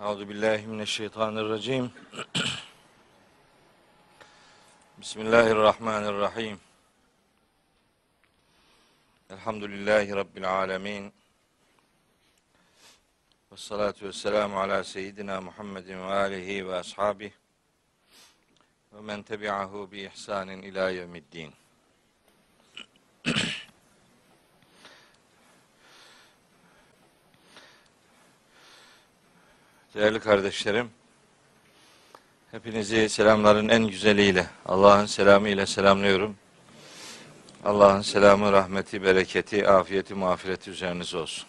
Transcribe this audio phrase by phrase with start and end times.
[0.00, 1.92] Euzu billahi mineşşeytanirracim.
[4.98, 6.60] Bismillahirrahmanirrahim.
[9.30, 11.12] Elhamdülillahi rabbil alamin.
[13.52, 17.34] Ves salatu vesselamu ala seyyidina Muhammedin ve alihi ve ashabihi
[18.92, 21.54] ve men tebi'ahu bi ihsanin ila yevmiddin.
[29.96, 30.90] Değerli kardeşlerim,
[32.50, 36.36] hepinizi selamların en güzeliyle, Allah'ın selamı ile selamlıyorum.
[37.64, 41.48] Allah'ın selamı, rahmeti, bereketi, afiyeti, mağfireti üzeriniz olsun.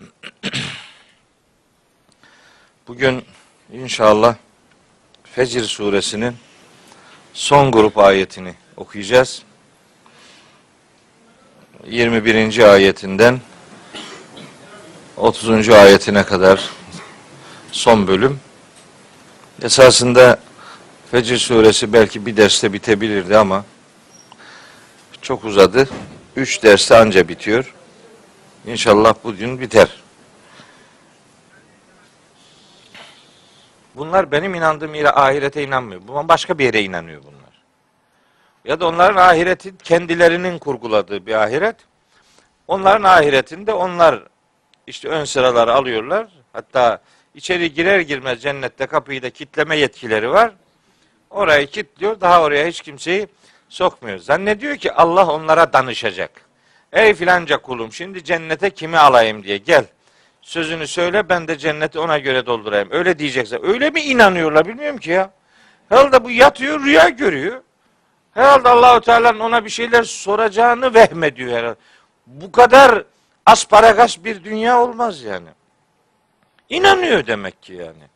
[2.88, 3.24] Bugün
[3.72, 4.36] inşallah
[5.24, 6.36] Fecr suresinin
[7.32, 9.42] son grup ayetini okuyacağız.
[11.86, 12.58] 21.
[12.58, 13.40] ayetinden
[15.16, 15.68] 30.
[15.68, 16.83] ayetine kadar
[17.74, 18.40] son bölüm.
[19.62, 20.38] Esasında
[21.10, 23.64] Fecr suresi belki bir derste bitebilirdi ama
[25.22, 25.88] çok uzadı.
[26.36, 27.74] Üç derste anca bitiyor.
[28.66, 29.88] İnşallah bugün biter.
[33.96, 36.00] Bunlar benim inandığım yere ahirete inanmıyor.
[36.08, 37.62] Bu başka bir yere inanıyor bunlar.
[38.64, 41.76] Ya da onların ahireti kendilerinin kurguladığı bir ahiret.
[42.68, 44.22] Onların ahiretinde onlar
[44.86, 46.26] işte ön sıraları alıyorlar.
[46.52, 47.00] Hatta
[47.34, 50.52] içeri girer girmez cennette kapıyı da kitleme yetkileri var.
[51.30, 52.20] Orayı kilitliyor.
[52.20, 53.28] Daha oraya hiç kimseyi
[53.68, 54.18] sokmuyor.
[54.18, 56.30] Zannediyor ki Allah onlara danışacak.
[56.92, 59.84] Ey filanca kulum şimdi cennete kimi alayım diye gel.
[60.42, 62.88] Sözünü söyle ben de cenneti ona göre doldurayım.
[62.90, 63.58] Öyle diyecekse.
[63.62, 65.30] Öyle mi inanıyorlar bilmiyorum ki ya.
[65.88, 67.60] Herhalde bu yatıyor rüya görüyor.
[68.34, 71.78] Herhalde Allahu Teala'nın ona bir şeyler soracağını vehmediyor herhalde.
[72.26, 73.04] Bu kadar
[73.46, 75.48] asparagas bir dünya olmaz yani.
[76.68, 78.08] İnanıyor demek ki yani.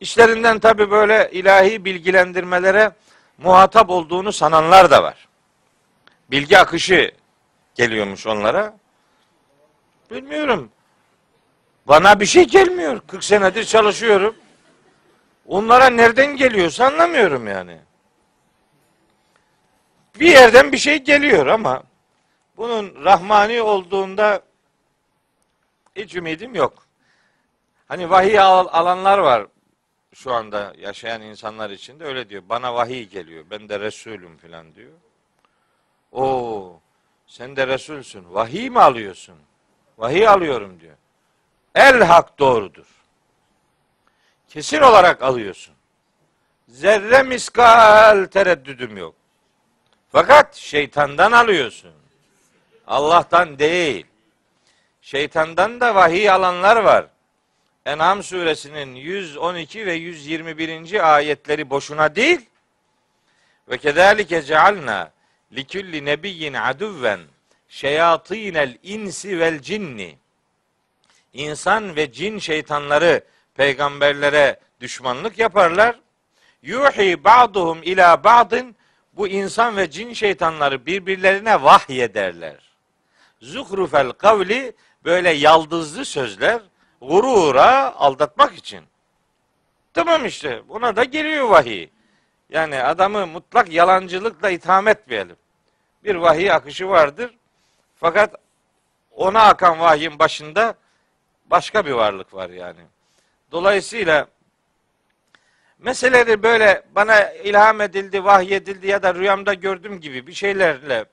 [0.00, 2.92] İşlerinden tabi böyle ilahi bilgilendirmelere
[3.38, 5.28] muhatap olduğunu sananlar da var.
[6.30, 7.12] Bilgi akışı
[7.74, 8.76] geliyormuş onlara.
[10.10, 10.70] Bilmiyorum.
[11.88, 13.00] Bana bir şey gelmiyor.
[13.06, 14.36] 40 senedir çalışıyorum.
[15.46, 17.78] Onlara nereden geliyorsa anlamıyorum yani.
[20.20, 21.82] Bir yerden bir şey geliyor ama
[22.56, 24.42] bunun rahmani olduğunda
[25.96, 26.87] hiç ümidim yok.
[27.88, 29.46] Hani vahiy al, alanlar var
[30.14, 32.42] şu anda yaşayan insanlar için de öyle diyor.
[32.48, 33.44] Bana vahiy geliyor.
[33.50, 34.92] Ben de Resulüm falan diyor.
[36.12, 36.80] O
[37.26, 38.34] sen de Resulsün.
[38.34, 39.36] Vahiy mi alıyorsun?
[39.98, 40.96] Vahiy alıyorum diyor.
[41.74, 42.86] El hak doğrudur.
[44.48, 45.74] Kesin olarak alıyorsun.
[46.68, 49.14] Zerre miskal tereddüdüm yok.
[50.12, 51.92] Fakat şeytandan alıyorsun.
[52.86, 54.06] Allah'tan değil.
[55.02, 57.06] Şeytandan da vahiy alanlar var.
[57.88, 61.14] En'am suresinin 112 ve 121.
[61.14, 62.40] ayetleri boşuna değil.
[63.68, 65.12] Ve kezalike cealna
[65.52, 67.20] likulli nebiyyin aduven
[67.68, 70.18] şeyatinel insi vel cinni.
[71.32, 76.00] İnsan ve cin şeytanları peygamberlere düşmanlık yaparlar.
[76.62, 78.76] Yuhi ba'duhum ila ba'din
[79.12, 82.56] bu insan ve cin şeytanları birbirlerine vahyederler.
[83.40, 84.72] Zuhrufel kavli
[85.04, 86.60] böyle yaldızlı sözler
[87.00, 88.84] gurura aldatmak için.
[89.94, 91.88] Tamam işte buna da geliyor vahiy.
[92.50, 95.36] Yani adamı mutlak yalancılıkla itham etmeyelim.
[96.04, 97.34] Bir vahiy akışı vardır.
[97.96, 98.34] Fakat
[99.10, 100.74] ona akan vahyin başında
[101.46, 102.80] başka bir varlık var yani.
[103.52, 104.26] Dolayısıyla
[105.78, 111.04] meseleleri böyle bana ilham edildi, vahyedildi ya da rüyamda gördüm gibi bir şeylerle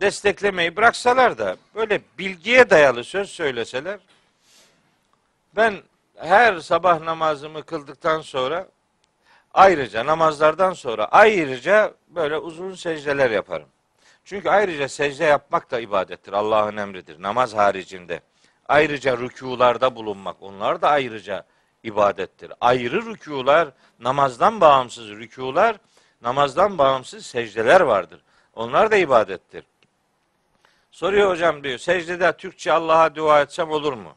[0.00, 3.98] desteklemeyi bıraksalar da böyle bilgiye dayalı söz söyleseler
[5.56, 5.82] ben
[6.16, 8.68] her sabah namazımı kıldıktan sonra
[9.54, 13.68] ayrıca namazlardan sonra ayrıca böyle uzun secdeler yaparım.
[14.24, 16.32] Çünkü ayrıca secde yapmak da ibadettir.
[16.32, 17.22] Allah'ın emridir.
[17.22, 18.20] Namaz haricinde.
[18.68, 20.36] Ayrıca rükularda bulunmak.
[20.40, 21.44] Onlar da ayrıca
[21.82, 22.52] ibadettir.
[22.60, 23.68] Ayrı rükular,
[24.00, 25.76] namazdan bağımsız rükular,
[26.22, 28.20] namazdan bağımsız secdeler vardır.
[28.54, 29.64] Onlar da ibadettir.
[30.90, 34.16] Soruyor hocam diyor, secdede Türkçe Allah'a dua etsem olur mu?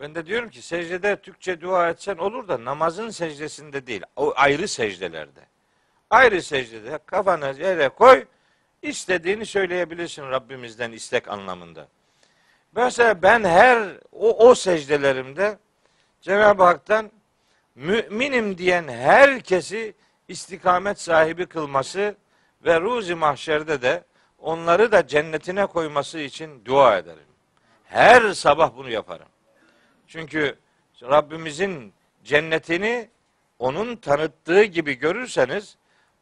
[0.00, 4.02] Ben de diyorum ki secdede Türkçe dua etsen olur da namazın secdesinde değil.
[4.16, 5.40] O ayrı secdelerde.
[6.10, 8.24] Ayrı secdede kafanı yere koy.
[8.82, 11.88] istediğini söyleyebilirsin Rabbimizden istek anlamında.
[12.76, 15.58] Mesela ben her o, o secdelerimde
[16.20, 17.10] Cenab-ı Hak'tan
[17.74, 19.94] müminim diyen herkesi
[20.28, 22.16] istikamet sahibi kılması
[22.64, 24.04] ve ruzi mahşerde de
[24.38, 27.18] onları da cennetine koyması için dua ederim.
[27.84, 29.26] Her sabah bunu yaparım.
[30.14, 30.58] Çünkü
[31.02, 31.92] Rabbimizin
[32.24, 33.08] cennetini
[33.58, 35.76] onun tanıttığı gibi görürseniz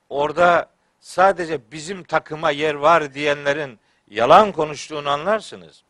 [0.08, 3.78] orada sadece bizim takıma yer var diyenlerin
[4.10, 5.82] yalan konuştuğunu anlarsınız.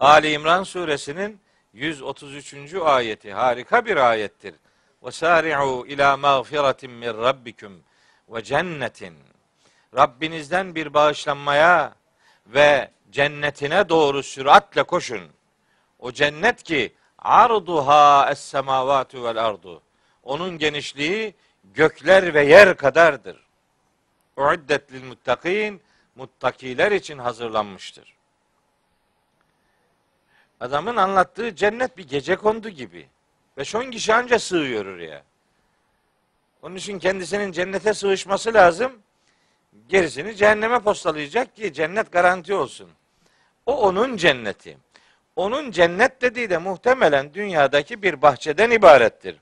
[0.00, 1.40] Ali İmran suresinin
[1.72, 2.74] 133.
[2.74, 4.54] ayeti harika bir ayettir.
[5.10, 7.82] Sari'u ila mağfiretin min rabbikum
[8.28, 9.14] ve.
[9.96, 11.94] Rabbinizden bir bağışlanmaya
[12.46, 15.34] ve cennetine doğru süratle koşun.
[16.04, 19.82] O cennet ki arduha es semavatu vel ardu.
[20.22, 21.34] Onun genişliği
[21.74, 23.46] gökler ve yer kadardır.
[24.36, 25.82] Uiddet lil muttakin
[26.16, 28.14] muttakiler için hazırlanmıştır.
[30.60, 33.08] Adamın anlattığı cennet bir gece kondu gibi.
[33.56, 35.22] Beş on kişi anca sığıyor oraya.
[36.62, 38.92] Onun için kendisinin cennete sığışması lazım.
[39.88, 42.90] Gerisini cehenneme postalayacak ki cennet garanti olsun.
[43.66, 44.78] O onun cenneti.
[45.36, 49.36] Onun cennet dediği de muhtemelen dünyadaki bir bahçeden ibarettir.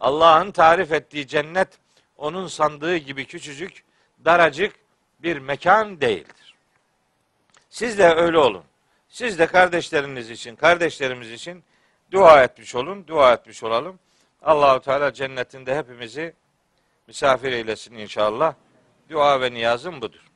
[0.00, 1.68] Allah'ın tarif ettiği cennet
[2.16, 3.84] onun sandığı gibi küçücük,
[4.24, 4.74] daracık
[5.18, 6.54] bir mekan değildir.
[7.70, 8.64] Siz de öyle olun.
[9.08, 11.64] Siz de kardeşleriniz için, kardeşlerimiz için
[12.12, 13.98] dua etmiş olun, dua etmiş olalım.
[14.42, 16.34] Allahu Teala cennetinde hepimizi
[17.06, 18.54] misafir eylesin inşallah.
[19.10, 20.30] Dua ve niyazım budur.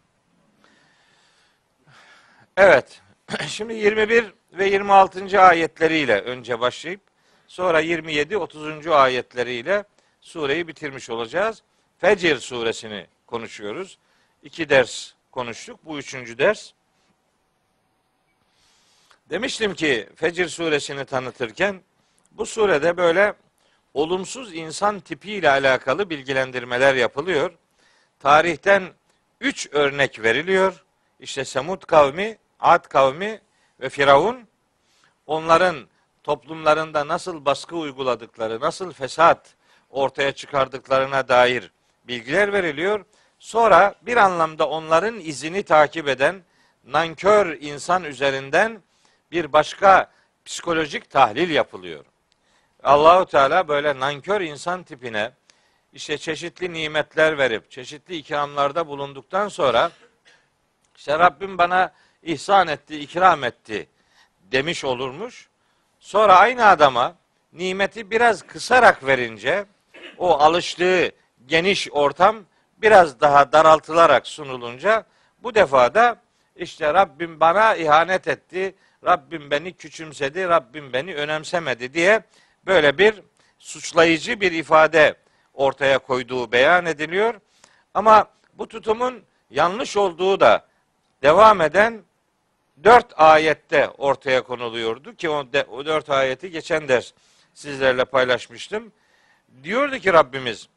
[2.56, 3.00] Evet.
[3.46, 5.40] Şimdi 21 ve 26.
[5.40, 7.00] ayetleriyle önce başlayıp
[7.46, 8.86] sonra 27 30.
[8.86, 9.84] ayetleriyle
[10.20, 11.62] sureyi bitirmiş olacağız.
[11.98, 13.98] Fecir suresini konuşuyoruz.
[14.42, 15.80] İki ders konuştuk.
[15.84, 16.70] Bu üçüncü ders.
[19.30, 21.80] Demiştim ki Fecir suresini tanıtırken
[22.32, 23.34] bu surede böyle
[23.94, 27.54] olumsuz insan tipiyle alakalı bilgilendirmeler yapılıyor.
[28.20, 28.82] Tarihten
[29.40, 30.84] üç örnek veriliyor.
[31.20, 33.40] İşte Semud kavmi, Ad kavmi
[33.80, 34.48] ve Firavun
[35.26, 35.76] onların
[36.22, 39.54] toplumlarında nasıl baskı uyguladıkları, nasıl fesat
[39.90, 41.70] ortaya çıkardıklarına dair
[42.04, 43.04] bilgiler veriliyor.
[43.38, 46.42] Sonra bir anlamda onların izini takip eden
[46.84, 48.82] nankör insan üzerinden
[49.30, 50.10] bir başka
[50.44, 52.04] psikolojik tahlil yapılıyor.
[52.82, 55.32] Allahu Teala böyle nankör insan tipine
[55.92, 59.90] işte çeşitli nimetler verip çeşitli ikramlarda bulunduktan sonra
[60.96, 61.92] işte Rabbim bana
[62.24, 63.88] ihsan etti, ikram etti
[64.52, 65.48] demiş olurmuş.
[66.00, 67.14] Sonra aynı adama
[67.52, 69.64] nimeti biraz kısarak verince
[70.18, 71.12] o alıştığı
[71.46, 72.36] geniş ortam
[72.78, 75.04] biraz daha daraltılarak sunulunca
[75.42, 76.16] bu defa da
[76.56, 78.74] işte Rabbim bana ihanet etti,
[79.04, 82.22] Rabbim beni küçümsedi, Rabbim beni önemsemedi diye
[82.66, 83.22] böyle bir
[83.58, 85.14] suçlayıcı bir ifade
[85.54, 87.34] ortaya koyduğu beyan ediliyor.
[87.94, 88.24] Ama
[88.54, 90.66] bu tutumun yanlış olduğu da
[91.22, 92.02] devam eden
[92.84, 97.12] dört ayette ortaya konuluyordu ki o, de, o dört ayeti geçen ders
[97.54, 98.92] sizlerle paylaşmıştım.
[99.62, 100.68] Diyordu ki Rabbimiz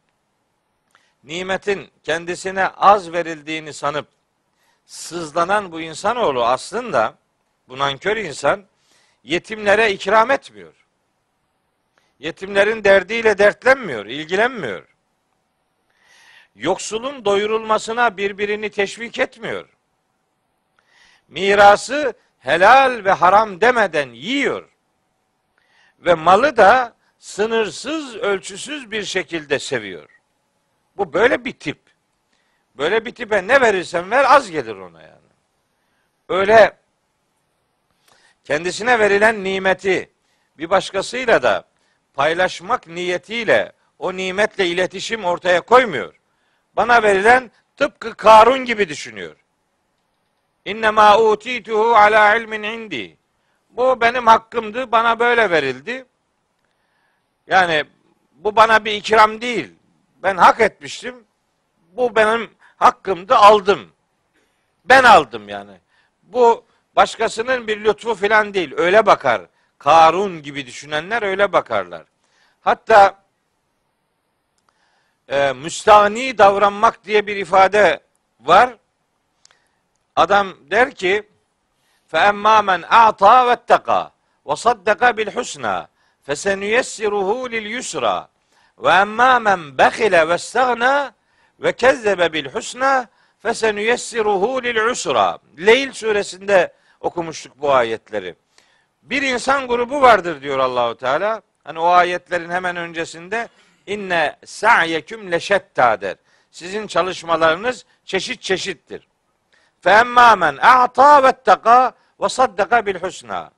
[1.23, 4.07] nimetin kendisine az verildiğini sanıp
[4.85, 7.17] sızlanan bu insanoğlu aslında
[7.67, 8.65] bu nankör insan
[9.23, 10.73] yetimlere ikram etmiyor.
[12.19, 14.87] Yetimlerin derdiyle dertlenmiyor, ilgilenmiyor.
[16.55, 19.76] Yoksulun doyurulmasına birbirini teşvik etmiyor.
[21.27, 24.69] Mirası helal ve haram demeden yiyor.
[25.99, 30.09] Ve malı da sınırsız, ölçüsüz bir şekilde seviyor.
[30.97, 31.79] Bu böyle bir tip.
[32.75, 35.17] Böyle bir tipe ne verirsen ver az gelir ona yani.
[36.29, 36.77] Öyle
[38.43, 40.11] kendisine verilen nimeti
[40.57, 41.67] bir başkasıyla da
[42.13, 46.19] paylaşmak niyetiyle o nimetle iletişim ortaya koymuyor.
[46.75, 49.35] Bana verilen tıpkı Karun gibi düşünüyor.
[50.67, 53.17] İnne ma utituhu ala ilmin indi.
[53.69, 56.05] Bu benim hakkımdı, bana böyle verildi.
[57.47, 57.85] Yani
[58.31, 59.73] bu bana bir ikram değil.
[60.23, 61.23] Ben hak etmiştim.
[61.91, 63.91] Bu benim hakkımdı, aldım.
[64.85, 65.77] Ben aldım yani.
[66.23, 68.73] Bu başkasının bir lütfu filan değil.
[68.77, 69.41] Öyle bakar.
[69.77, 72.03] Karun gibi düşünenler öyle bakarlar.
[72.61, 73.23] Hatta
[75.27, 77.99] e, müstahni davranmak diye bir ifade
[78.39, 78.77] var.
[80.17, 81.23] Adam der ki
[82.11, 84.11] فَاَمَّا مَنْ اَعْطَى وَاتَّقَى
[84.49, 85.77] وَصَدَّقَ بِالْحُسْنَى
[86.25, 88.17] فَسَنُيَسِّرُهُ لِلْيُسْرَى
[88.83, 90.95] وَاَمَّا مَنْ بَخِلَ وَاسْتَغْنَى
[91.63, 92.93] وَكَذَّبَ بِالْحُسْنَى
[93.43, 98.35] فَسَنُيَسِّرُهُ لِلْعُسْرَى Leyl suresinde okumuştuk bu ayetleri.
[99.03, 101.41] Bir insan grubu vardır diyor Allahu Teala.
[101.63, 103.47] Hani o ayetlerin hemen öncesinde
[103.87, 106.15] inne sa'yeküm leşetta der.
[106.51, 109.07] Sizin çalışmalarınız çeşit çeşittir.
[109.87, 111.91] A'ta vetteka
[112.21, 113.51] ve saddaka bil husna.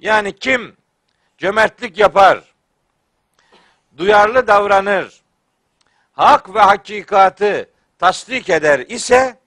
[0.00, 0.76] Yani kim
[1.38, 2.40] cömertlik yapar,
[3.96, 5.20] duyarlı davranır,
[6.12, 9.38] hak ve hakikatı tasdik eder ise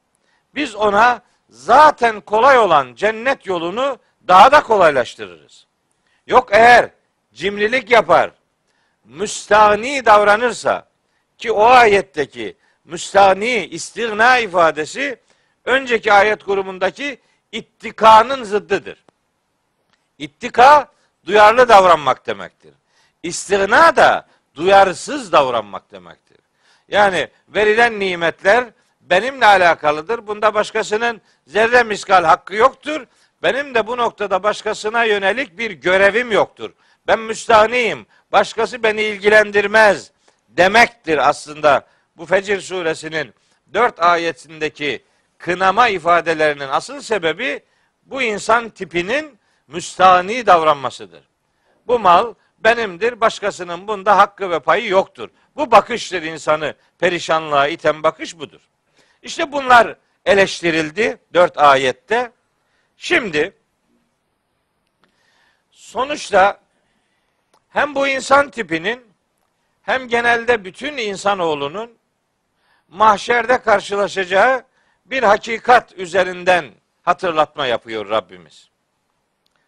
[0.55, 5.67] biz ona zaten kolay olan cennet yolunu daha da kolaylaştırırız.
[6.27, 6.89] Yok eğer
[7.33, 8.31] cimrilik yapar,
[9.05, 10.87] müstahni davranırsa
[11.37, 15.19] ki o ayetteki müstahni istigna ifadesi
[15.65, 17.19] önceki ayet grubundaki
[17.51, 19.03] ittikanın zıddıdır.
[20.17, 20.91] İttika
[21.25, 22.73] duyarlı davranmak demektir.
[23.23, 26.37] İstigna da duyarsız davranmak demektir.
[26.87, 28.65] Yani verilen nimetler
[29.01, 30.27] benimle alakalıdır.
[30.27, 33.05] Bunda başkasının zerre miskal hakkı yoktur.
[33.43, 36.73] Benim de bu noktada başkasına yönelik bir görevim yoktur.
[37.07, 38.05] Ben müstahniyim.
[38.31, 40.11] Başkası beni ilgilendirmez
[40.49, 43.33] demektir aslında bu Fecir suresinin
[43.73, 45.03] dört ayetindeki
[45.43, 47.63] kınama ifadelerinin asıl sebebi
[48.05, 51.23] bu insan tipinin müstahni davranmasıdır.
[51.87, 55.29] Bu mal benimdir, başkasının bunda hakkı ve payı yoktur.
[55.55, 58.61] Bu bakıştır insanı perişanlığa iten bakış budur.
[59.21, 62.31] İşte bunlar eleştirildi dört ayette.
[62.97, 63.57] Şimdi
[65.71, 66.59] sonuçta
[67.69, 69.03] hem bu insan tipinin
[69.81, 71.97] hem genelde bütün insanoğlunun
[72.87, 74.72] mahşerde karşılaşacağı
[75.05, 78.69] bir hakikat üzerinden hatırlatma yapıyor Rabbimiz.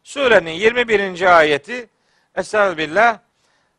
[0.04, 1.38] Surenin 21.
[1.38, 1.90] ayeti
[2.36, 3.20] Estağfirullah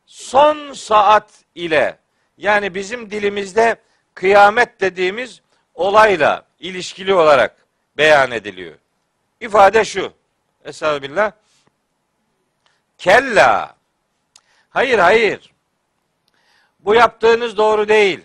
[0.06, 1.98] son saat ile
[2.38, 3.76] yani bizim dilimizde
[4.14, 5.40] kıyamet dediğimiz
[5.74, 7.56] olayla ilişkili olarak
[7.96, 8.74] beyan ediliyor.
[9.40, 10.12] İfade şu.
[10.64, 11.32] Estağfirullah.
[12.98, 13.76] Kella.
[14.70, 15.52] Hayır hayır.
[16.80, 18.20] Bu yaptığınız doğru değil.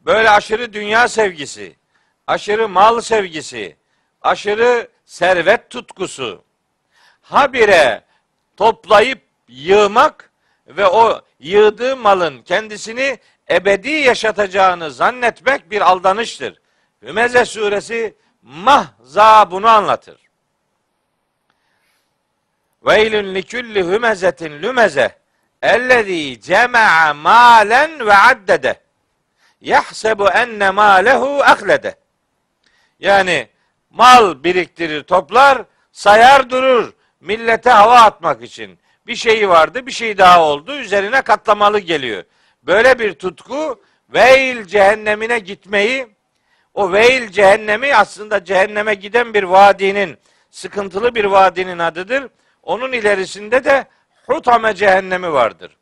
[0.00, 1.76] Böyle aşırı dünya sevgisi,
[2.26, 3.76] aşırı mal sevgisi,
[4.22, 6.44] aşırı servet tutkusu,
[7.22, 8.04] habire
[8.56, 10.30] toplayıp yığmak
[10.66, 13.18] ve o yığdığı malın kendisini
[13.50, 16.60] ebedi yaşatacağını zannetmek bir aldanıştır.
[17.02, 20.20] Hümeze suresi mahza bunu anlatır.
[22.86, 25.18] Veylün likülli hümezetin lümeze
[25.62, 28.80] ellezî cema'a malen ve addede
[29.60, 32.05] yahsebu enne malehu ahlede.
[32.98, 33.48] Yani
[33.90, 38.78] mal biriktirir, toplar, sayar durur millete hava atmak için.
[39.06, 42.24] Bir şeyi vardı, bir şey daha oldu, üzerine katlamalı geliyor.
[42.62, 46.06] Böyle bir tutku veil cehennemine gitmeyi,
[46.74, 50.18] o veil cehennemi aslında cehenneme giden bir vadinin,
[50.50, 52.28] sıkıntılı bir vadinin adıdır.
[52.62, 53.86] Onun ilerisinde de
[54.26, 55.76] Hutame cehennemi vardır.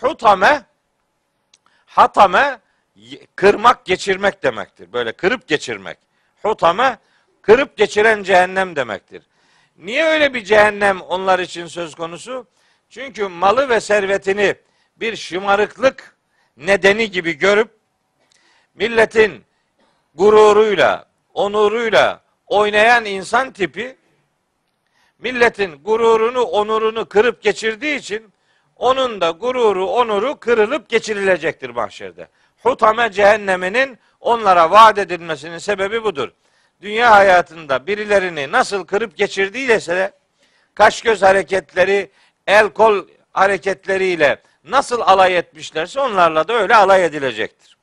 [0.00, 0.64] Hutame,
[1.86, 2.58] hatame,
[3.36, 4.92] kırmak, geçirmek demektir.
[4.92, 5.98] Böyle kırıp geçirmek.
[6.44, 6.98] Hutame,
[7.42, 9.22] kırıp geçiren cehennem demektir.
[9.78, 12.46] Niye öyle bir cehennem onlar için söz konusu?
[12.90, 14.54] Çünkü malı ve servetini
[14.96, 16.16] bir şımarıklık
[16.56, 17.70] nedeni gibi görüp
[18.74, 19.44] milletin
[20.14, 23.96] gururuyla, onuruyla oynayan insan tipi
[25.18, 28.32] milletin gururunu, onurunu kırıp geçirdiği için
[28.76, 32.28] onun da gururu, onuru kırılıp geçirilecektir mahşerde.
[32.62, 36.28] Hutame cehenneminin onlara vaat edilmesinin sebebi budur.
[36.80, 40.12] Dünya hayatında birilerini nasıl kırıp geçirdiyse
[40.74, 42.10] kaş göz hareketleri,
[42.46, 47.76] el kol hareketleriyle nasıl alay etmişlerse onlarla da öyle alay edilecektir.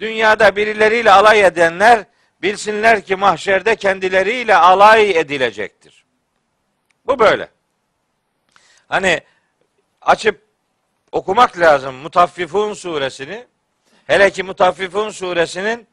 [0.00, 2.04] Dünyada birileriyle alay edenler
[2.42, 6.04] bilsinler ki mahşerde kendileriyle alay edilecektir.
[7.06, 7.48] Bu böyle.
[8.88, 9.20] Hani
[10.02, 10.42] açıp
[11.12, 13.46] okumak lazım Mutaffifun suresini.
[14.06, 15.86] Hele ki Mutaffifun suresinin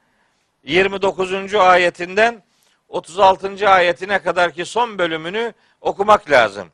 [0.63, 1.55] 29.
[1.55, 2.43] ayetinden
[2.89, 3.69] 36.
[3.69, 6.71] ayetine kadar ki son bölümünü okumak lazım.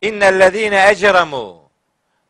[0.00, 1.70] İnnellezine ecremu.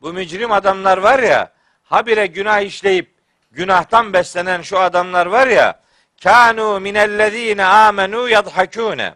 [0.03, 1.53] Bu mücrim adamlar var ya,
[1.85, 3.11] habire günah işleyip
[3.53, 5.81] günahtan beslenen şu adamlar var ya,
[6.23, 9.15] kanu minellezine amenu yadhakune.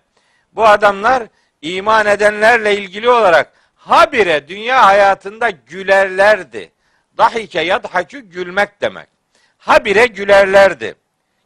[0.53, 1.23] Bu adamlar
[1.63, 6.73] iman edenlerle ilgili olarak habire dünya hayatında gülerlerdi.
[7.19, 9.20] Dahike yadhakü gülmek demek.
[9.61, 10.95] Habire gülerlerdi.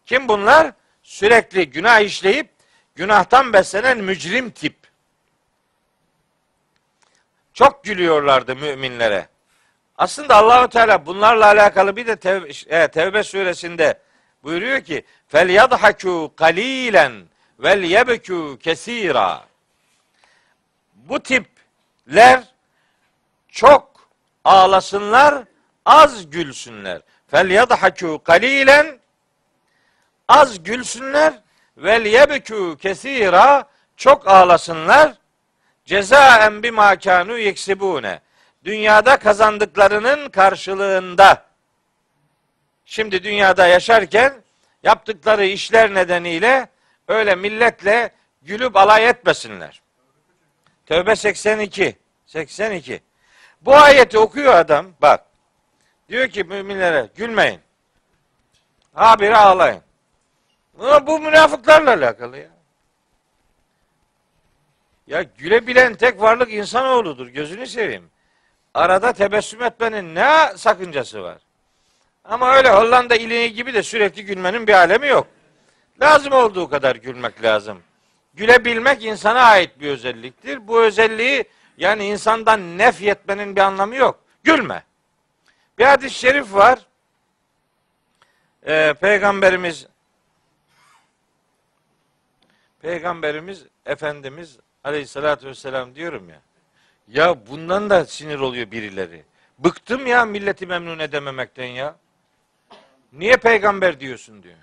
[0.07, 0.73] Kim bunlar?
[1.03, 2.49] Sürekli günah işleyip
[2.95, 4.77] günahtan beslenen mücrim tip.
[7.55, 9.29] Çok gülüyorlardı müminlere.
[9.99, 14.01] Aslında Allahu Teala bunlarla alakalı bir de Tevbe, e, Tevbe suresinde
[14.43, 17.13] buyuruyor ki fel yadhaku kalilen
[17.59, 19.45] vel yebku kesira.
[20.95, 22.45] Bu tipler
[23.49, 24.09] çok
[24.45, 25.45] ağlasınlar,
[25.85, 27.03] az gülsünler.
[27.35, 28.99] Fel yadhaku kalilen
[30.29, 31.35] az gülsünler
[31.77, 35.15] vel yebku kesira çok ağlasınlar
[35.85, 38.21] Cezaen bima kanu yeksibune.
[38.65, 41.47] Dünyada kazandıklarının karşılığında
[42.85, 44.35] şimdi dünyada yaşarken
[44.83, 46.69] yaptıkları işler nedeniyle
[47.09, 48.11] öyle milletle
[48.43, 49.83] gülüp alay etmesinler.
[50.87, 51.97] Tövbe 82.
[52.27, 53.01] 82.
[53.61, 54.87] Bu ayeti okuyor adam.
[55.03, 55.34] Bak.
[56.09, 57.61] Diyor ki müminlere gülmeyin.
[58.95, 59.83] Habire ağlayın.
[60.79, 62.49] Ama bu münafıklarla alakalı ya.
[65.07, 67.27] Ya gülebilen tek varlık insanoğludur.
[67.27, 68.11] Gözünü seveyim.
[68.75, 71.39] Arada tebessüm etmenin ne sakıncası var?
[72.25, 75.27] Ama öyle Hollanda iliği gibi de sürekli gülmenin bir alemi yok.
[76.01, 77.83] Lazım olduğu kadar gülmek lazım.
[78.35, 80.69] Gülebilmek insana ait bir özelliktir.
[80.69, 81.45] Bu özelliği
[81.79, 84.21] yani insandan nefyetmenin bir anlamı yok.
[84.45, 84.83] Gülme.
[85.79, 86.87] Bir hadis-i şerif var.
[88.67, 89.87] Ee, Peygamberimiz
[92.83, 96.41] Peygamberimiz Efendimiz Aleyhisselatü Vesselam diyorum ya.
[97.09, 99.25] Ya bundan da sinir oluyor birileri.
[99.59, 101.97] Bıktım ya milleti memnun edememekten ya.
[103.13, 104.55] Niye peygamber diyorsun diyor.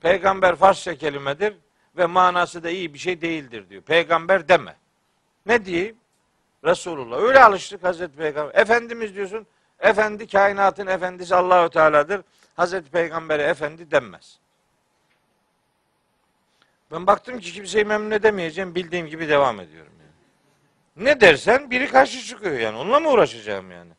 [0.00, 1.54] Peygamber Farsça kelimedir
[1.96, 3.82] ve manası da iyi bir şey değildir diyor.
[3.82, 4.76] Peygamber deme.
[5.46, 5.96] Ne diyeyim?
[6.64, 7.22] Resulullah.
[7.22, 8.54] Öyle alıştık Hazreti Peygamber.
[8.54, 9.46] Efendimiz diyorsun.
[9.80, 12.22] Efendi kainatın efendisi Allahü Teala'dır.
[12.56, 14.38] Hazreti Peygamber'e efendi denmez.
[16.92, 18.74] Ben baktım ki kimseyi memnun edemeyeceğim.
[18.74, 21.06] Bildiğim gibi devam ediyorum yani.
[21.06, 22.76] Ne dersen biri karşı çıkıyor yani.
[22.76, 23.92] Onunla mı uğraşacağım yani?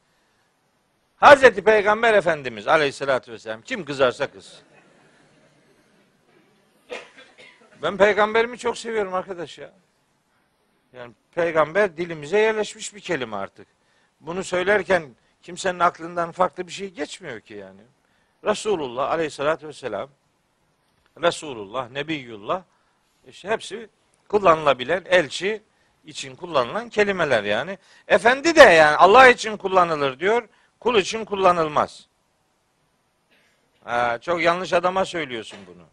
[1.17, 4.61] Hazreti Peygamber Efendimiz Aleyhisselatü Vesselam kim kızarsa kız.
[7.81, 9.71] Ben peygamberimi çok seviyorum arkadaş ya.
[10.93, 13.67] Yani peygamber dilimize yerleşmiş bir kelime artık.
[14.19, 15.03] Bunu söylerken
[15.43, 17.81] kimsenin aklından farklı bir şey geçmiyor ki yani.
[18.43, 20.09] Resulullah aleyhissalatü vesselam
[21.21, 22.63] Resulullah, Nebiyullah
[23.27, 23.89] işte hepsi
[24.27, 25.63] kullanılabilen elçi
[26.05, 27.77] için kullanılan kelimeler yani.
[28.07, 30.47] Efendi de yani Allah için kullanılır diyor.
[30.79, 32.07] Kul için kullanılmaz.
[33.83, 35.83] Ha, çok yanlış adama söylüyorsun bunu.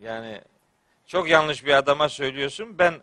[0.00, 0.40] Yani
[1.06, 2.78] çok yanlış bir adama söylüyorsun.
[2.78, 3.02] Ben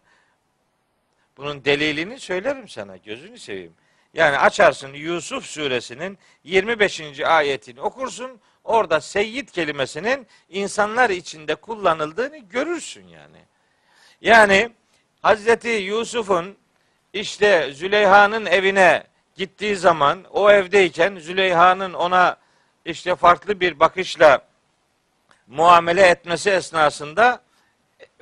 [1.37, 2.97] bunun delilini söylerim sana.
[2.97, 3.73] Gözünü seveyim.
[4.13, 7.19] Yani açarsın Yusuf suresinin 25.
[7.19, 8.39] ayetini okursun.
[8.63, 13.37] Orada seyyid kelimesinin insanlar içinde kullanıldığını görürsün yani.
[14.21, 14.69] Yani
[15.21, 16.57] Hazreti Yusuf'un
[17.13, 19.03] işte Züleyha'nın evine
[19.35, 22.37] gittiği zaman o evdeyken Züleyha'nın ona
[22.85, 24.41] işte farklı bir bakışla
[25.47, 27.41] muamele etmesi esnasında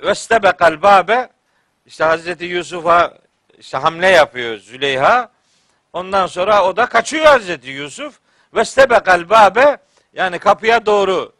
[0.02, 1.28] vestebekal babe
[1.86, 3.18] işte Hazreti Yusuf'a
[3.58, 5.37] işte hamle yapıyor Züleyha.
[5.92, 8.20] Ondan sonra o da kaçıyor Hazreti Yusuf.
[8.54, 9.78] Vestebekal babe
[10.12, 11.32] yani kapıya doğru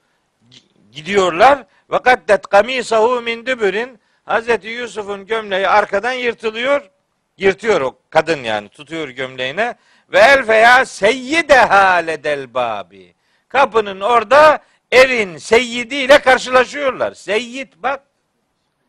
[0.92, 1.64] gidiyorlar.
[1.90, 6.90] Ve kaddet kamisahu min dübürin Hazreti Yusuf'un gömleği arkadan yırtılıyor.
[7.36, 9.74] Yırtıyor o kadın yani tutuyor gömleğine.
[10.12, 13.14] Ve el feya seyyideha ledel babi.
[13.48, 14.58] Kapının orada
[14.90, 17.14] evin seyyidiyle karşılaşıyorlar.
[17.14, 18.02] Seyyid bak.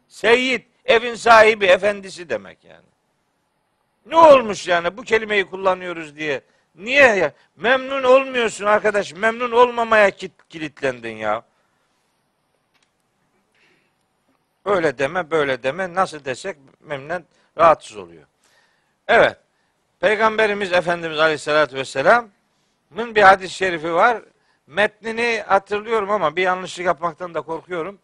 [0.08, 2.89] Seyyid evin sahibi, efendisi demek yani.
[4.10, 6.42] Ne olmuş yani bu kelimeyi kullanıyoruz diye.
[6.76, 7.34] Niye ya?
[7.56, 9.14] Memnun olmuyorsun arkadaş.
[9.14, 10.12] Memnun olmamaya
[10.50, 11.44] kilitlendin ya.
[14.66, 15.94] Öyle deme, böyle deme.
[15.94, 17.26] Nasıl desek memnun,
[17.58, 18.24] rahatsız oluyor.
[19.08, 19.38] Evet.
[20.00, 24.22] Peygamberimiz Efendimiz Aleyhisselatü Vesselam'ın bir hadis-i şerifi var.
[24.68, 28.00] Metnini hatırlıyorum ama bir yanlışlık yapmaktan da korkuyorum.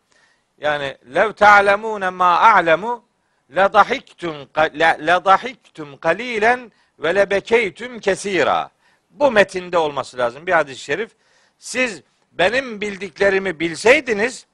[0.57, 3.05] Yani lev ta'lemune ma a'lemu
[3.49, 4.35] la dahiktum
[4.77, 8.69] la dahiktum kalilen ve le bekeytum kesira.
[9.09, 11.11] Bu metinde olması lazım bir hadis-i şerif.
[11.57, 14.45] Siz benim bildiklerimi bilseydiniz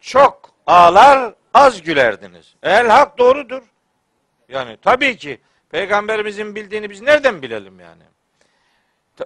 [0.00, 2.54] çok ağlar az gülerdiniz.
[2.62, 3.62] El hak doğrudur.
[4.48, 8.02] Yani tabii ki peygamberimizin bildiğini biz nereden bilelim yani?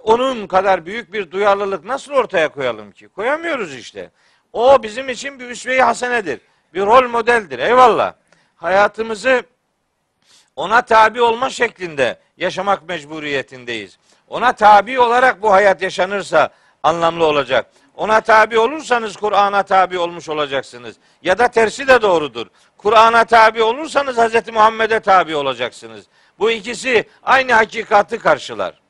[0.03, 3.07] Onun kadar büyük bir duyarlılık nasıl ortaya koyalım ki?
[3.07, 4.11] Koyamıyoruz işte.
[4.53, 6.41] O bizim için bir üsve-i hasenedir.
[6.73, 7.59] Bir rol modeldir.
[7.59, 8.13] Eyvallah.
[8.61, 9.43] Hayatımızı
[10.55, 13.97] ona tabi olma şeklinde yaşamak mecburiyetindeyiz.
[14.27, 16.49] Ona tabi olarak bu hayat yaşanırsa
[16.83, 17.71] anlamlı olacak.
[17.95, 20.95] Ona tabi olursanız Kur'an'a tabi olmuş olacaksınız.
[21.23, 22.47] Ya da tersi de doğrudur.
[22.77, 24.53] Kur'an'a tabi olursanız Hz.
[24.53, 26.05] Muhammed'e tabi olacaksınız.
[26.39, 28.81] Bu ikisi aynı hakikati karşılar.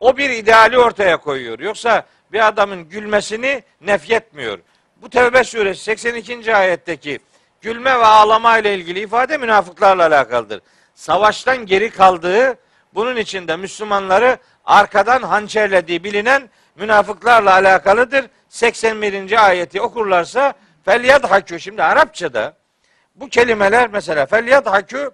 [0.00, 1.58] O bir ideali ortaya koyuyor.
[1.58, 4.58] Yoksa bir adamın gülmesini nefyetmiyor.
[5.02, 6.56] Bu Tevbe suresi 82.
[6.56, 7.18] ayetteki
[7.60, 10.60] gülme ve ağlama ile ilgili ifade münafıklarla alakalıdır.
[10.94, 12.58] Savaştan geri kaldığı
[12.94, 18.26] bunun içinde Müslümanları arkadan hançerlediği bilinen münafıklarla alakalıdır.
[18.48, 19.46] 81.
[19.46, 21.60] ayeti okurlarsa fel yadhakü.
[21.60, 22.56] Şimdi Arapçada
[23.14, 25.10] bu kelimeler mesela felyadhakü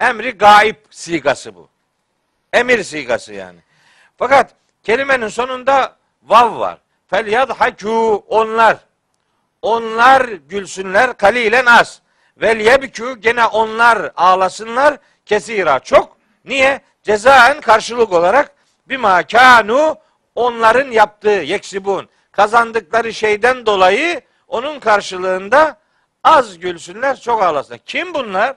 [0.00, 1.68] emri gaib sigası bu.
[2.52, 3.58] Emir sigası yani.
[4.18, 6.78] Fakat kelimenin sonunda vav var.
[7.10, 7.88] Felyadhakü
[8.28, 8.76] onlar.
[9.66, 12.02] Onlar gülsünler kalilen az.
[12.40, 16.16] Vel yebkü gene onlar ağlasınlar kesira çok.
[16.44, 16.80] Niye?
[17.02, 18.54] Cezaen karşılık olarak
[18.88, 19.96] bir makanu
[20.34, 25.78] onların yaptığı yeksibun kazandıkları şeyden dolayı onun karşılığında
[26.24, 27.80] az gülsünler çok ağlasınlar.
[27.86, 28.56] Kim bunlar?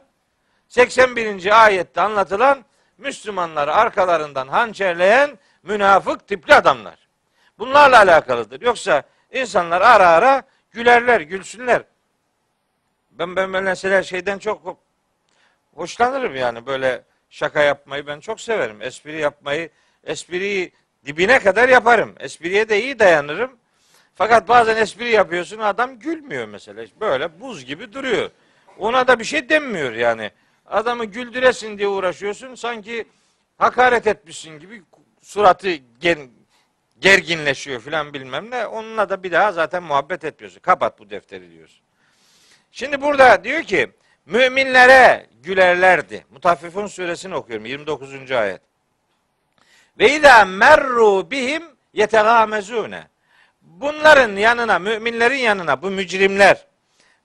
[0.68, 1.66] 81.
[1.66, 2.66] ayette anlatılan
[2.98, 7.08] Müslümanları arkalarından hançerleyen münafık tipli adamlar.
[7.60, 8.62] Bunlarla alakalıdır.
[8.62, 11.84] Yoksa insanlar ara ara gülerler, gülsünler.
[13.12, 14.78] Ben ben mesela şeyden çok
[15.76, 18.82] hoşlanırım yani böyle şaka yapmayı ben çok severim.
[18.82, 19.70] Espri yapmayı,
[20.04, 20.72] espriyi
[21.06, 22.16] dibine kadar yaparım.
[22.20, 23.52] Espriye de iyi dayanırım.
[24.16, 26.86] Fakat bazen espri yapıyorsun adam gülmüyor mesela.
[27.00, 28.30] Böyle buz gibi duruyor.
[28.78, 30.32] Ona da bir şey denmiyor yani.
[30.66, 32.56] Adamı güldüresin diye uğraşıyorsun.
[32.56, 33.08] Sanki
[33.58, 34.84] hakaret etmişsin gibi
[35.22, 35.70] suratı
[36.02, 36.18] ger,
[37.00, 38.68] gerginleşiyor filan bilmem ne.
[38.68, 40.60] Onunla da bir daha zaten muhabbet etmiyorsun.
[40.60, 41.82] Kapat bu defteri diyorsun.
[42.72, 43.92] Şimdi burada diyor ki
[44.26, 46.26] müminlere gülerlerdi.
[46.32, 48.32] Mutaffifun suresini okuyorum 29.
[48.32, 48.62] ayet.
[50.00, 53.08] Ve izâ merru bihim yetegâmezûne.
[53.62, 56.68] Bunların yanına, müminlerin yanına bu mücrimler,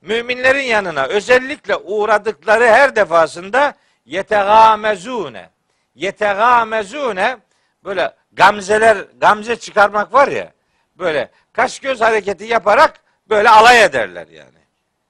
[0.00, 3.74] müminlerin yanına özellikle uğradıkları her defasında
[4.06, 5.50] yetegâmezûne.
[5.94, 7.36] Yetegâmezûne
[7.84, 10.52] böyle gamzeler, gamze çıkarmak var ya,
[10.98, 14.58] böyle kaş göz hareketi yaparak böyle alay ederler yani.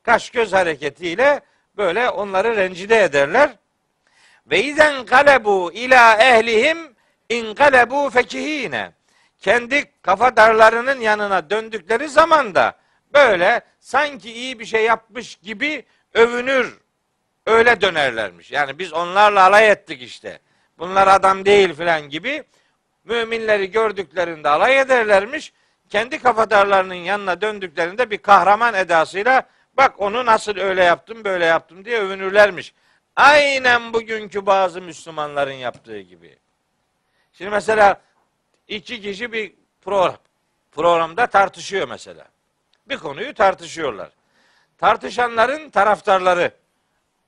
[0.02, 1.40] Kaş göz hareketiyle
[1.76, 3.50] böyle onları rencide ederler.
[4.46, 6.94] Ve izen kalebu ila ehlihim
[7.28, 8.92] inkalebu fekihine.
[9.38, 12.76] Kendi kafadarlarının yanına döndükleri zaman da
[13.14, 15.84] böyle sanki iyi bir şey yapmış gibi
[16.14, 16.78] övünür.
[17.46, 18.50] Öyle dönerlermiş.
[18.50, 20.38] Yani biz onlarla alay ettik işte.
[20.78, 22.44] Bunlar adam değil filan gibi
[23.04, 25.52] müminleri gördüklerinde alay ederlermiş.
[25.88, 29.42] Kendi kafadarlarının yanına döndüklerinde bir kahraman edasıyla
[29.76, 32.74] bak onu nasıl öyle yaptım böyle yaptım diye övünürlermiş.
[33.16, 36.38] Aynen bugünkü bazı Müslümanların yaptığı gibi.
[37.32, 38.00] Şimdi mesela
[38.68, 40.16] iki kişi bir program,
[40.72, 42.24] programda tartışıyor mesela.
[42.88, 44.10] Bir konuyu tartışıyorlar.
[44.78, 46.50] Tartışanların taraftarları,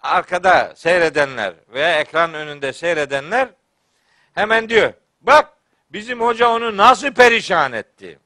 [0.01, 3.49] arkada seyredenler veya ekran önünde seyredenler
[4.35, 4.93] hemen diyor.
[5.21, 5.56] Bak
[5.91, 8.19] bizim hoca onu nasıl perişan etti.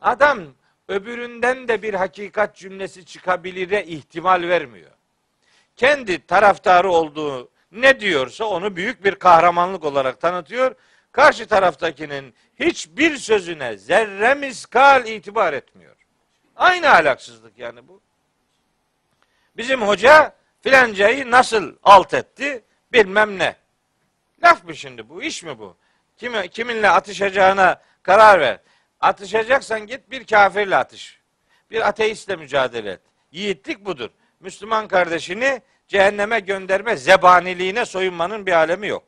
[0.00, 0.44] Adam
[0.88, 4.90] öbüründen de bir hakikat cümlesi çıkabilire ihtimal vermiyor.
[5.76, 10.74] Kendi taraftarı olduğu ne diyorsa onu büyük bir kahramanlık olarak tanıtıyor.
[11.12, 15.96] Karşı taraftakinin hiçbir sözüne zerre miskal itibar etmiyor.
[16.56, 18.00] Aynı ahlaksızlık yani bu.
[19.56, 23.56] Bizim hoca filancayı nasıl alt etti bilmem ne.
[24.42, 25.22] Laf mı şimdi bu?
[25.22, 25.76] iş mi bu?
[26.24, 28.58] Kimi, kiminle atışacağına karar ver.
[29.00, 31.20] Atışacaksan git bir kafirle atış.
[31.70, 33.00] Bir ateistle mücadele et.
[33.32, 34.10] Yiğitlik budur.
[34.40, 39.04] Müslüman kardeşini cehenneme gönderme zebaniliğine soyunmanın bir alemi yok.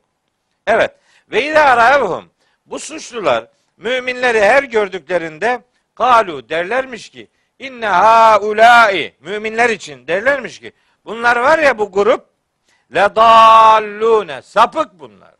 [0.67, 0.91] Evet.
[1.31, 2.29] Ve idâ râevhum.
[2.65, 5.61] Bu suçlular müminleri her gördüklerinde
[5.95, 7.27] kalu derlermiş ki
[7.59, 10.73] inne haulâi müminler için derlermiş ki
[11.05, 12.25] bunlar var ya bu grup
[12.95, 15.36] le dallune sapık bunlar.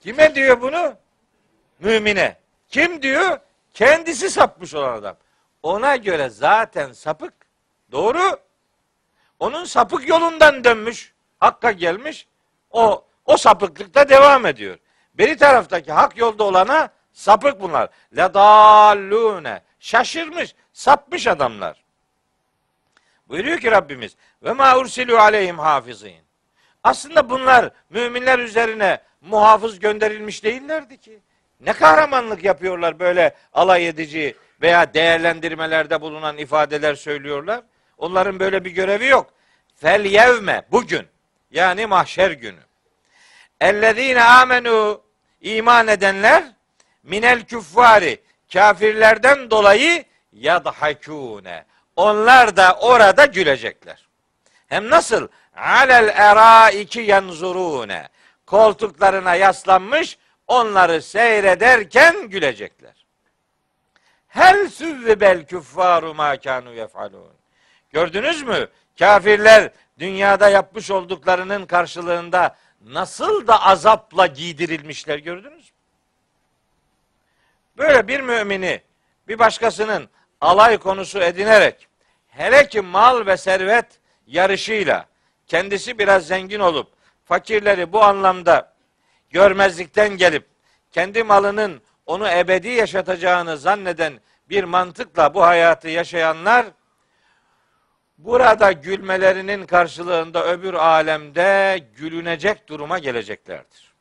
[0.00, 0.94] Kime diyor bunu?
[1.80, 2.36] Mümine.
[2.68, 3.38] Kim diyor?
[3.74, 5.16] Kendisi sapmış olan adam.
[5.62, 7.34] Ona göre zaten sapık.
[7.92, 8.40] Doğru.
[9.38, 11.12] Onun sapık yolundan dönmüş.
[11.40, 12.26] Hakka gelmiş.
[12.70, 14.78] O o sapıklıkta devam ediyor.
[15.14, 17.88] Beri taraftaki hak yolda olana sapık bunlar.
[18.12, 19.62] La dallune.
[19.80, 21.84] Şaşırmış, sapmış adamlar.
[23.28, 26.27] Buyuruyor ki Rabbimiz ve ma ursilu aleyhim hafizin.
[26.84, 31.18] Aslında bunlar müminler üzerine muhafız gönderilmiş değillerdi ki.
[31.60, 37.60] Ne kahramanlık yapıyorlar böyle alay edici veya değerlendirmelerde bulunan ifadeler söylüyorlar.
[37.98, 39.30] Onların böyle bir görevi yok.
[39.74, 41.06] Fel yevme bugün
[41.50, 42.60] yani mahşer günü.
[43.60, 45.02] Ellezine amenu
[45.40, 46.44] iman edenler
[47.02, 48.20] minel küffari
[48.52, 51.64] kafirlerden dolayı yadhakune.
[51.96, 54.07] Onlar da orada gülecekler.
[54.68, 55.28] Hem nasıl?
[55.56, 58.08] Alel eraiki yanzurune.
[58.46, 63.06] Koltuklarına yaslanmış onları seyrederken gülecekler.
[64.28, 67.32] Hel süvvibel küffaru ma kanu yefalun.
[67.92, 68.68] Gördünüz mü?
[68.98, 75.78] Kafirler dünyada yapmış olduklarının karşılığında nasıl da azapla giydirilmişler gördünüz mü?
[77.78, 78.82] Böyle bir mümini
[79.28, 80.08] bir başkasının
[80.40, 81.88] alay konusu edinerek
[82.28, 83.86] hele ki mal ve servet
[84.28, 85.06] yarışıyla
[85.46, 86.92] kendisi biraz zengin olup
[87.24, 88.72] fakirleri bu anlamda
[89.30, 90.46] görmezlikten gelip
[90.92, 96.66] kendi malının onu ebedi yaşatacağını zanneden bir mantıkla bu hayatı yaşayanlar
[98.18, 103.94] burada gülmelerinin karşılığında öbür alemde gülünecek duruma geleceklerdir.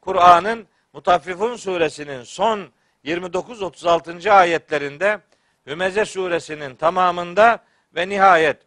[0.00, 2.68] Kur'an'ın Mutaffifun suresinin son
[3.04, 4.30] 29-36.
[4.30, 5.20] ayetlerinde
[5.66, 8.62] Hümeze suresinin tamamında ve nihayet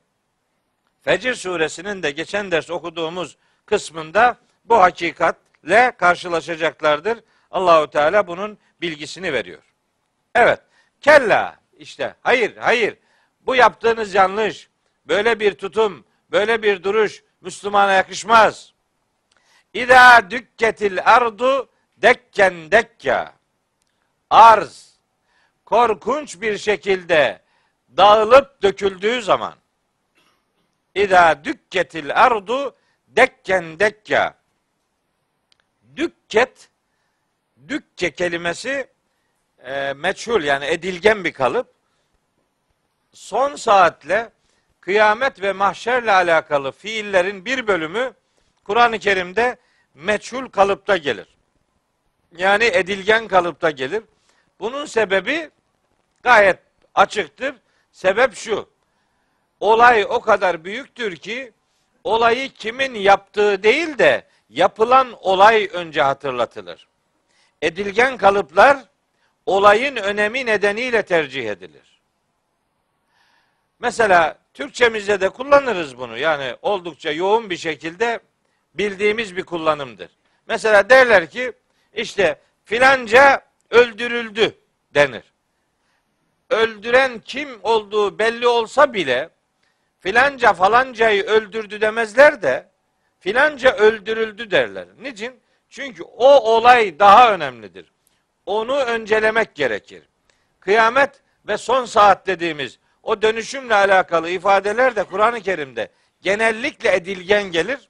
[1.08, 7.20] Fecir suresinin de geçen ders okuduğumuz kısmında bu hakikatle karşılaşacaklardır.
[7.52, 9.64] Allahu Teala bunun bilgisini veriyor.
[10.36, 10.60] Evet.
[11.02, 12.98] Kella işte hayır hayır
[13.42, 14.70] bu yaptığınız yanlış.
[15.06, 18.74] Böyle bir tutum, böyle bir duruş Müslümana yakışmaz.
[19.74, 23.34] İza dükketil ardu dekken dekka.
[24.30, 25.00] Arz
[25.66, 27.42] korkunç bir şekilde
[27.98, 29.54] dağılıp döküldüğü zaman
[30.98, 32.76] İza dükketil ardu
[33.08, 34.38] dekken dekka.
[35.96, 36.70] Dükket
[37.68, 38.88] dükke kelimesi
[39.64, 41.74] e, meçhul yani edilgen bir kalıp.
[43.14, 44.32] Son saatle
[44.80, 48.14] kıyamet ve mahşerle alakalı fiillerin bir bölümü
[48.64, 49.58] Kur'an-ı Kerim'de
[49.94, 51.38] meçhul kalıpta gelir.
[52.38, 54.04] Yani edilgen kalıpta gelir.
[54.60, 55.50] Bunun sebebi
[56.24, 56.60] gayet
[56.96, 57.56] açıktır.
[57.92, 58.77] Sebep şu.
[59.60, 61.52] Olay o kadar büyüktür ki
[62.04, 66.88] olayı kimin yaptığı değil de yapılan olay önce hatırlatılır.
[67.62, 68.78] Edilgen kalıplar
[69.46, 72.02] olayın önemi nedeniyle tercih edilir.
[73.80, 76.18] Mesela Türkçemizde de kullanırız bunu.
[76.18, 78.20] Yani oldukça yoğun bir şekilde
[78.74, 80.10] bildiğimiz bir kullanımdır.
[80.48, 81.52] Mesela derler ki
[81.94, 84.58] işte filanca öldürüldü
[84.94, 85.24] denir.
[86.50, 89.30] Öldüren kim olduğu belli olsa bile
[90.08, 92.68] filanca falancayı öldürdü demezler de
[93.20, 94.88] filanca öldürüldü derler.
[95.00, 95.40] Niçin?
[95.70, 97.92] Çünkü o olay daha önemlidir.
[98.46, 100.04] Onu öncelemek gerekir.
[100.60, 105.92] Kıyamet ve son saat dediğimiz o dönüşümle alakalı ifadeler de Kur'an-ı Kerim'de
[106.22, 107.90] genellikle edilgen gelir.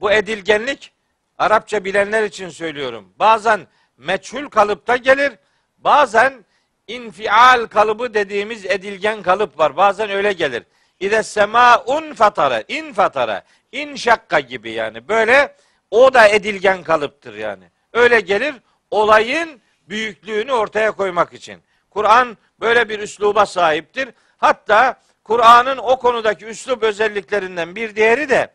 [0.00, 0.92] Bu edilgenlik
[1.38, 3.14] Arapça bilenler için söylüyorum.
[3.18, 5.32] Bazen meçhul kalıpta gelir,
[5.78, 6.44] bazen
[6.88, 9.76] infial kalıbı dediğimiz edilgen kalıp var.
[9.76, 10.62] Bazen öyle gelir.
[11.00, 13.42] İde sema un fatara, in fatara,
[13.72, 15.08] in şakka gibi yani.
[15.08, 15.56] Böyle
[15.90, 17.64] o da edilgen kalıptır yani.
[17.92, 18.54] Öyle gelir
[18.90, 21.62] olayın büyüklüğünü ortaya koymak için.
[21.90, 24.08] Kur'an böyle bir üsluba sahiptir.
[24.36, 28.48] Hatta Kur'an'ın o konudaki üslup özelliklerinden bir diğeri de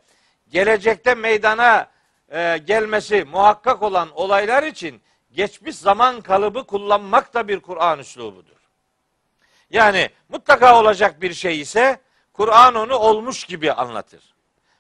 [0.50, 1.88] gelecekte meydana
[2.32, 8.60] e, gelmesi muhakkak olan olaylar için geçmiş zaman kalıbı kullanmak da bir Kur'an üslubudur.
[9.70, 12.00] Yani mutlaka olacak bir şey ise
[12.34, 14.34] Kur'an onu olmuş gibi anlatır.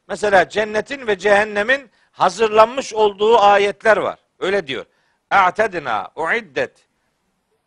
[0.08, 4.20] Mesela cennetin ve cehennemin hazırlanmış olduğu ayetler var.
[4.40, 4.86] Öyle diyor.
[5.30, 6.88] A'tedna, uiddet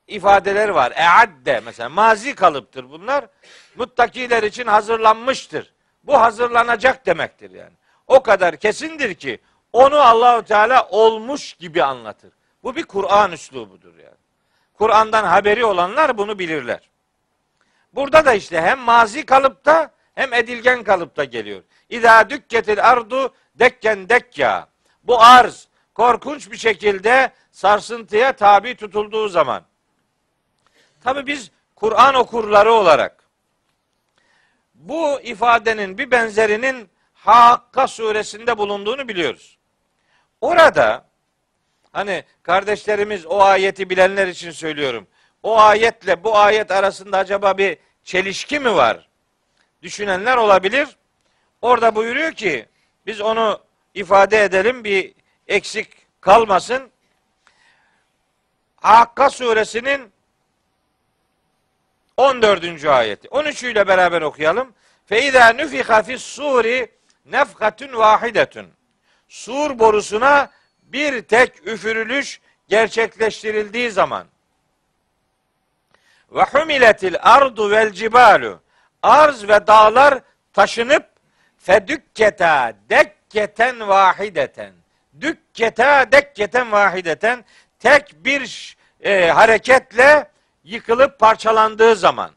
[0.06, 0.92] ifadeler var.
[0.96, 3.26] Eadde mesela mazi kalıptır bunlar.
[3.76, 5.72] Muttakiler için hazırlanmıştır.
[6.04, 7.72] Bu hazırlanacak demektir yani.
[8.06, 9.38] O kadar kesindir ki
[9.72, 12.32] onu Allahu Teala olmuş gibi anlatır.
[12.62, 14.16] Bu bir Kur'an üslubudur yani.
[14.74, 16.90] Kur'an'dan haberi olanlar bunu bilirler.
[17.92, 21.62] Burada da işte hem mazi kalıpta hem edilgen kalıpta geliyor.
[21.88, 24.68] İza dükketil ardu dekken dekya.
[25.04, 29.62] Bu arz korkunç bir şekilde sarsıntıya tabi tutulduğu zaman.
[31.04, 33.24] Tabi biz Kur'an okurları olarak
[34.74, 39.58] bu ifadenin bir benzerinin Hakka suresinde bulunduğunu biliyoruz.
[40.40, 41.04] Orada
[41.92, 45.06] hani kardeşlerimiz o ayeti bilenler için söylüyorum.
[45.42, 49.08] O ayetle bu ayet arasında acaba bir çelişki mi var?
[49.82, 50.88] Düşünenler olabilir.
[51.62, 52.66] Orada buyuruyor ki
[53.06, 53.60] biz onu
[53.94, 55.14] ifade edelim bir
[55.48, 55.88] eksik
[56.20, 56.90] kalmasın.
[58.76, 60.12] Hakka suresinin
[62.16, 62.84] 14.
[62.84, 63.28] ayeti.
[63.28, 64.74] 13 ile beraber okuyalım.
[65.06, 66.90] Fe izâ nüfika fis suri
[67.26, 68.66] nefkatun vahidetun.
[69.28, 70.50] Sur borusuna
[70.92, 74.26] bir tek üfürülüş gerçekleştirildiği zaman.
[76.32, 78.60] Ve humiletil ardu vel cibalu.
[79.02, 80.20] Arz ve dağlar
[80.52, 81.06] taşınıp
[81.58, 84.72] fedükketa dekketen vahideten.
[85.20, 87.44] Dükketa dekketen vahideten
[87.78, 90.30] tek bir e, hareketle
[90.64, 92.30] yıkılıp parçalandığı zaman.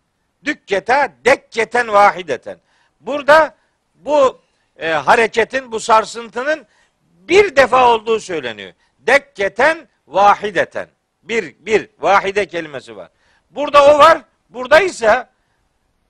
[0.46, 2.58] Dükketa dekketen vahideten.
[3.02, 3.56] Burada
[3.96, 4.42] bu
[4.78, 6.66] e, hareketin bu sarsıntının
[7.28, 8.74] bir defa olduğu söyleniyor.
[9.00, 10.88] Dekketen vahideten.
[11.24, 13.10] Bir, bir, vahide kelimesi var.
[13.52, 14.22] Burada o var.
[14.50, 15.28] Burada ise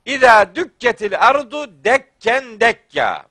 [0.04, 3.26] İza dükketil ardu dekken dekka.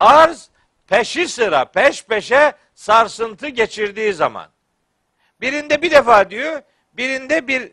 [0.00, 0.50] Arz
[0.86, 4.48] peşi sıra peş peşe sarsıntı geçirdiği zaman.
[5.40, 7.72] Birinde bir defa diyor, birinde bir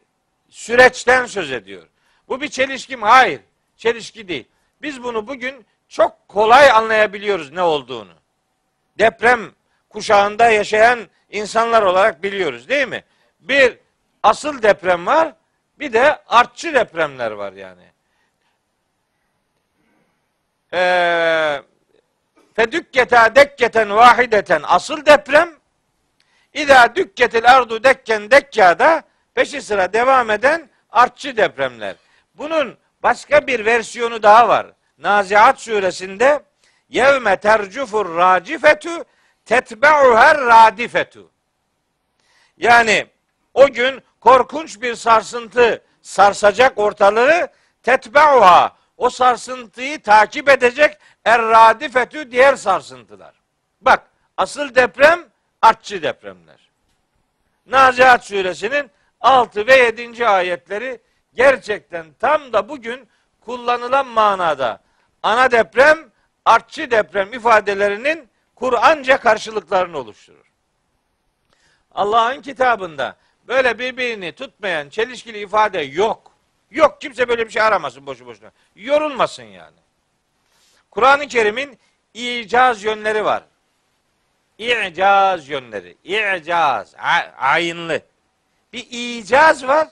[0.50, 1.88] süreçten söz ediyor.
[2.28, 3.06] Bu bir çelişki mi?
[3.06, 3.42] Hayır.
[3.78, 4.48] Çelişki değil.
[4.82, 8.14] Biz bunu bugün çok kolay anlayabiliyoruz ne olduğunu.
[8.98, 9.52] Deprem
[9.90, 13.04] kuşağında yaşayan insanlar olarak biliyoruz değil mi?
[13.40, 13.78] Bir
[14.24, 15.34] asıl deprem var,
[15.80, 17.92] bir de artçı depremler var yani.
[20.74, 21.62] Ee,
[22.56, 25.56] Fedükketa dekketen vahideten asıl deprem
[26.56, 29.04] İza dükketil ardu dekken dekkada
[29.34, 31.96] peşi sıra devam eden artçı depremler.
[32.36, 34.68] Bunun başka bir versiyonu daha var.
[34.98, 36.40] Naziat suresinde
[36.90, 39.06] yevme tercufur racifetu
[39.46, 41.32] tetbe'uher radifetu.
[42.58, 43.08] Yani
[43.54, 47.48] o gün korkunç bir sarsıntı sarsacak ortalığı
[47.84, 53.34] tetbe'uha o sarsıntıyı takip edecek er radifetü diğer sarsıntılar.
[53.82, 55.20] Bak asıl deprem
[55.62, 56.70] artçı depremler.
[57.66, 60.28] Nazihat suresinin 6 ve 7.
[60.28, 61.02] ayetleri
[61.34, 63.10] gerçekten tam da bugün
[63.42, 64.82] kullanılan manada
[65.24, 66.12] ana deprem,
[66.46, 70.46] artçı deprem ifadelerinin Kur'anca karşılıklarını oluşturur.
[71.92, 73.16] Allah'ın kitabında
[73.48, 76.32] böyle birbirini tutmayan çelişkili ifade yok.
[76.72, 78.52] Yok kimse böyle bir şey aramasın boşu boşuna.
[78.76, 79.78] Yorulmasın yani.
[80.92, 81.80] Kur'an-ı Kerim'in
[82.14, 83.44] icaz yönleri var.
[84.58, 85.98] İcaz yönleri.
[86.04, 86.96] İcaz.
[87.38, 88.02] Ayınlı.
[88.74, 89.88] Bir icaz var.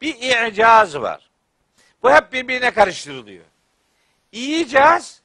[0.00, 1.30] Bir icaz var.
[2.02, 3.44] Bu hep birbirine karıştırılıyor.
[4.32, 5.19] İcaz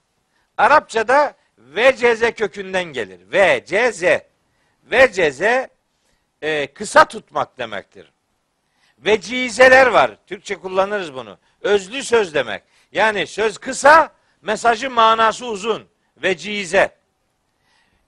[0.57, 3.19] Arapçada veceze kökünden gelir.
[3.31, 4.27] Veceze.
[4.83, 5.69] Veceze
[6.41, 8.11] e, kısa tutmak demektir.
[8.99, 10.17] Vecizeler var.
[10.27, 11.37] Türkçe kullanırız bunu.
[11.61, 12.63] Özlü söz demek.
[12.91, 15.87] Yani söz kısa, mesajın manası uzun.
[16.17, 16.95] Vecize.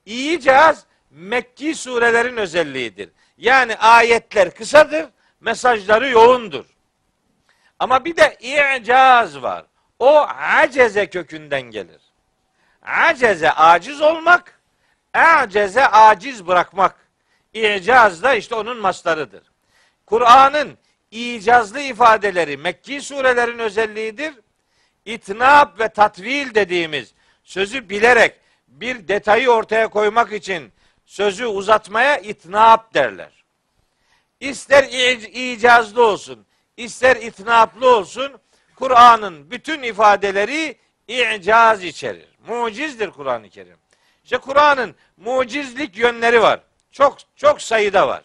[0.05, 3.09] İcaz Mekki surelerin özelliğidir.
[3.37, 5.05] Yani ayetler kısadır,
[5.41, 6.65] mesajları yoğundur.
[7.79, 9.65] Ama bir de i'caz var.
[9.99, 12.01] O aceze kökünden gelir.
[12.87, 14.59] Aceze aciz olmak,
[15.13, 16.95] aceze aciz bırakmak.
[17.53, 19.43] İcaz da işte onun maslarıdır.
[20.05, 20.77] Kur'an'ın
[21.11, 24.33] icazlı ifadeleri Mekki surelerin özelliğidir.
[25.05, 30.71] İtnab ve tatvil dediğimiz sözü bilerek bir detayı ortaya koymak için
[31.05, 33.43] sözü uzatmaya itnab derler.
[34.39, 34.83] İster
[35.33, 36.45] icazlı olsun,
[36.77, 38.31] ister itnaplı olsun,
[38.75, 42.36] Kur'an'ın bütün ifadeleri icaz içerir.
[42.47, 43.77] Mucizdir Kur'an-ı Kerim.
[44.23, 46.59] İşte Kur'an'ın mucizlik yönleri var.
[46.91, 48.23] Çok çok sayıda var.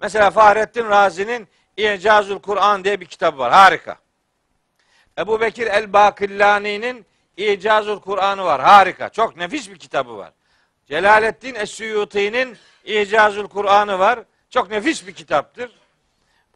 [0.00, 3.52] Mesela Fahrettin Razi'nin İcazül Kur'an diye bir kitabı var.
[3.52, 3.96] Harika.
[5.18, 7.06] Ebu Bekir el-Bakillani'nin
[7.36, 8.60] İcazül Kur'an'ı var.
[8.60, 9.08] Harika.
[9.08, 10.32] Çok nefis bir kitabı var.
[10.86, 14.20] Celaleddin Es-Suyuti'nin İcazül Kur'an'ı var.
[14.50, 15.70] Çok nefis bir kitaptır.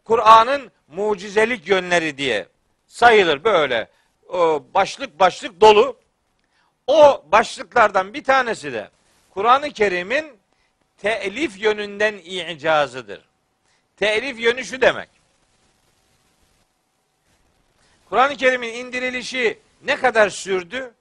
[0.04, 2.46] Kur'an'ın mucizelik yönleri diye
[2.86, 3.88] sayılır böyle.
[4.28, 5.96] O başlık başlık dolu.
[6.88, 8.90] O başlıklardan bir tanesi de
[9.30, 10.38] Kur'an-ı Kerim'in
[10.98, 13.24] telif yönünden icazıdır.
[13.96, 15.08] Telif yönü şu demek.
[18.08, 20.94] Kur'an-ı Kerim'in indirilişi ne kadar sürdü?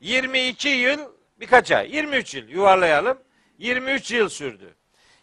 [0.00, 1.00] 22 yıl
[1.40, 1.96] birkaç ay.
[1.96, 3.18] 23 yıl yuvarlayalım.
[3.58, 4.74] 23 yıl sürdü.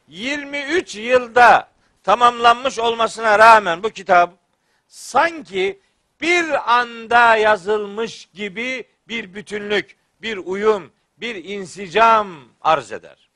[0.07, 1.69] 23 yılda
[2.03, 4.33] tamamlanmış olmasına rağmen bu kitap
[4.87, 5.79] sanki
[6.21, 13.29] bir anda yazılmış gibi bir bütünlük, bir uyum, bir insicam arz eder.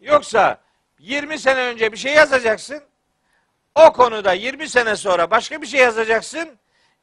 [0.00, 0.60] Yoksa
[0.98, 2.82] 20 sene önce bir şey yazacaksın.
[3.74, 6.48] O konuda 20 sene sonra başka bir şey yazacaksın.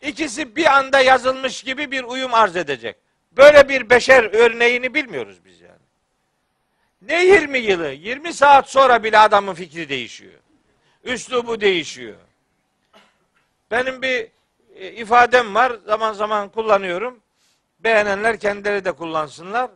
[0.01, 2.95] İkisi bir anda yazılmış gibi bir uyum arz edecek.
[3.31, 5.73] Böyle bir beşer örneğini bilmiyoruz biz yani.
[7.01, 7.87] Ne 20 yılı?
[7.91, 10.39] 20 saat sonra bile adamın fikri değişiyor.
[11.03, 12.15] Üslubu değişiyor.
[13.71, 14.27] Benim bir
[14.75, 15.77] e, ifadem var.
[15.85, 17.19] Zaman zaman kullanıyorum.
[17.79, 19.71] Beğenenler kendileri de kullansınlar.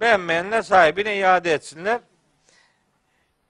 [0.00, 2.00] Beğenmeyenler sahibine iade etsinler.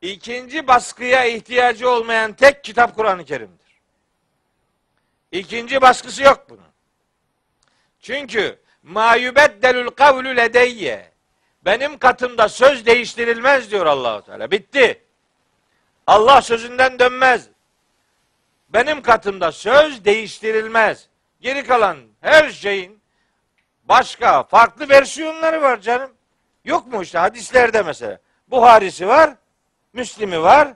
[0.03, 3.81] İkinci baskıya ihtiyacı olmayan tek kitap Kur'an-ı Kerim'dir.
[5.33, 6.69] İkinci baskısı yok bunun.
[8.01, 11.13] Çünkü ma yubeddelul kavlu ledeyye
[11.65, 14.51] benim katımda söz değiştirilmez diyor Allahu Teala.
[14.51, 15.03] Bitti.
[16.07, 17.49] Allah sözünden dönmez.
[18.69, 21.09] Benim katımda söz değiştirilmez.
[21.41, 23.01] Geri kalan her şeyin
[23.85, 26.11] başka farklı versiyonları var canım.
[26.65, 28.19] Yok mu işte hadislerde mesela.
[28.49, 29.31] Buharisi var,
[29.93, 30.69] Müslim'i var,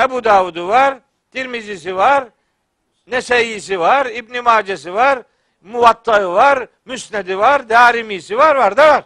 [0.00, 0.98] Ebu Davud'u var,
[1.32, 2.24] Tirmizisi var,
[3.06, 5.22] Nese'isi var, İbn Mace'si var,
[5.62, 9.04] Muvatta'ı var, Müsned'i var, Darimisi var, var da var.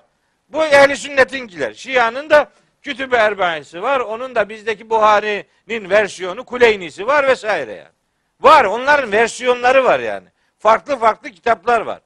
[0.48, 1.74] Bu ehli sünnetinkiler.
[1.74, 2.50] Şia'nın da
[2.82, 4.00] Kütüb-i Erbain'si var.
[4.00, 8.01] Onun da bizdeki Buhari'nin versiyonu Kuleynisi var vesaire yani.
[8.42, 8.64] Var.
[8.64, 10.28] Onların versiyonları var yani.
[10.58, 12.00] Farklı farklı kitaplar var.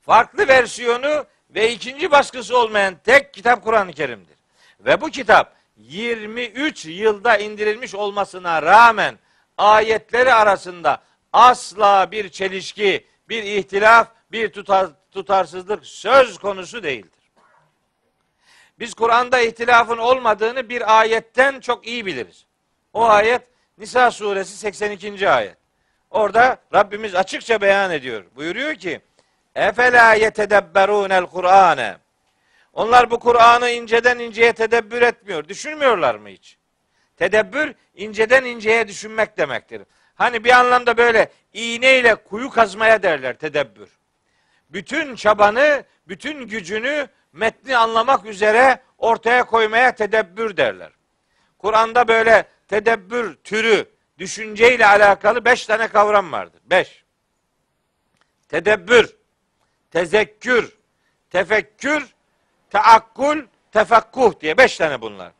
[0.00, 4.36] Farklı versiyonu ve ikinci baskısı olmayan tek kitap Kur'an-ı Kerim'dir.
[4.80, 9.18] Ve bu kitap 23 yılda indirilmiş olmasına rağmen
[9.58, 11.02] ayetleri arasında
[11.32, 17.10] asla bir çelişki, bir ihtilaf, bir tutar, tutarsızlık söz konusu değildir.
[18.78, 22.46] Biz Kur'an'da ihtilafın olmadığını bir ayetten çok iyi biliriz.
[22.92, 23.42] O ayet
[23.78, 25.30] Nisa suresi 82.
[25.30, 25.56] ayet.
[26.10, 28.24] Orada Rabbimiz açıkça beyan ediyor.
[28.36, 29.00] Buyuruyor ki:
[29.54, 31.96] "Efela yetedebberunel Kur'ane?"
[32.72, 35.48] Onlar bu Kur'an'ı inceden inceye tedebbür etmiyor.
[35.48, 36.58] Düşünmüyorlar mı hiç?
[37.16, 39.82] Tedebbür inceden inceye düşünmek demektir.
[40.14, 43.88] Hani bir anlamda böyle iğneyle kuyu kazmaya derler tedebbür.
[44.70, 50.90] Bütün çabanı, bütün gücünü metni anlamak üzere ortaya koymaya tedebbür derler.
[51.58, 52.44] Kur'an'da böyle
[52.74, 53.86] tedebbür türü,
[54.18, 56.60] düşünceyle alakalı beş tane kavram vardır.
[56.64, 57.04] Beş.
[58.48, 59.16] Tedebbür,
[59.90, 60.72] tezekkür,
[61.30, 62.14] tefekkür,
[62.70, 65.32] teakkul, tefakkuh diye beş tane bunlar.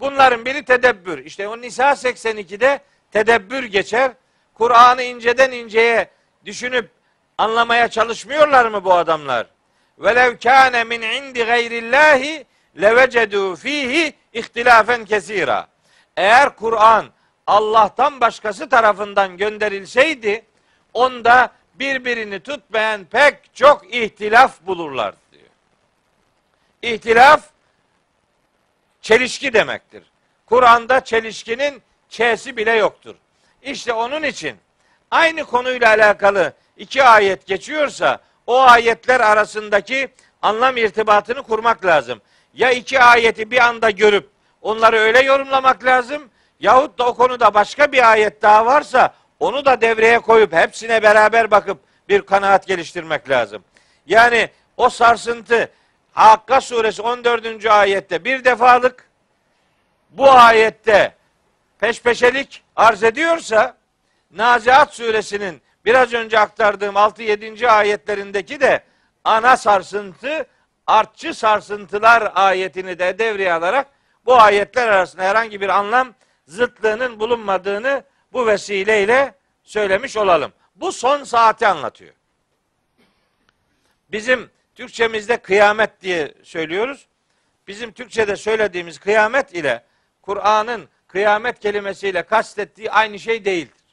[0.00, 1.18] Bunların biri tedebbür.
[1.24, 2.80] İşte o Nisa 82'de
[3.10, 4.12] tedebbür geçer.
[4.54, 6.10] Kur'an'ı inceden inceye
[6.44, 6.90] düşünüp
[7.38, 9.46] anlamaya çalışmıyorlar mı bu adamlar?
[9.98, 12.46] Velev kâne min indi gayrillahi
[12.80, 15.73] levecedu fihi ihtilafen kesira.
[16.16, 17.06] Eğer Kur'an
[17.46, 20.44] Allah'tan başkası tarafından gönderilseydi
[20.94, 25.44] onda birbirini tutmayan pek çok ihtilaf bulurlar diyor.
[26.82, 27.50] İhtilaf
[29.00, 30.02] çelişki demektir.
[30.46, 33.14] Kur'an'da çelişkinin ç'si bile yoktur.
[33.62, 34.56] İşte onun için
[35.10, 40.08] aynı konuyla alakalı iki ayet geçiyorsa o ayetler arasındaki
[40.42, 42.20] anlam irtibatını kurmak lazım.
[42.54, 44.33] Ya iki ayeti bir anda görüp
[44.64, 49.80] onları öyle yorumlamak lazım yahut da o konuda başka bir ayet daha varsa onu da
[49.80, 53.64] devreye koyup hepsine beraber bakıp bir kanaat geliştirmek lazım.
[54.06, 55.70] Yani o sarsıntı
[56.12, 57.66] Hakka suresi 14.
[57.66, 59.08] ayette bir defalık
[60.10, 61.14] bu ayette
[61.78, 63.76] peşpeşelik arz ediyorsa
[64.30, 67.68] Naziat suresinin biraz önce aktardığım 6-7.
[67.68, 68.82] ayetlerindeki de
[69.24, 70.46] ana sarsıntı
[70.86, 73.86] artçı sarsıntılar ayetini de devreye alarak
[74.26, 76.14] bu ayetler arasında herhangi bir anlam
[76.46, 80.52] zıtlığının bulunmadığını bu vesileyle söylemiş olalım.
[80.76, 82.14] Bu son saati anlatıyor.
[84.12, 87.06] Bizim Türkçemizde kıyamet diye söylüyoruz.
[87.68, 89.84] Bizim Türkçede söylediğimiz kıyamet ile
[90.22, 93.84] Kur'an'ın kıyamet kelimesiyle kastettiği aynı şey değildir.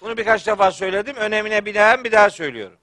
[0.00, 1.16] Bunu birkaç defa söyledim.
[1.16, 2.78] Önemine binaen bir daha söylüyorum.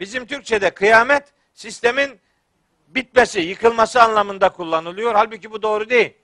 [0.00, 1.24] Bizim Türkçe'de kıyamet
[1.54, 2.20] sistemin
[2.94, 5.14] bitmesi, yıkılması anlamında kullanılıyor.
[5.14, 6.14] Halbuki bu doğru değil.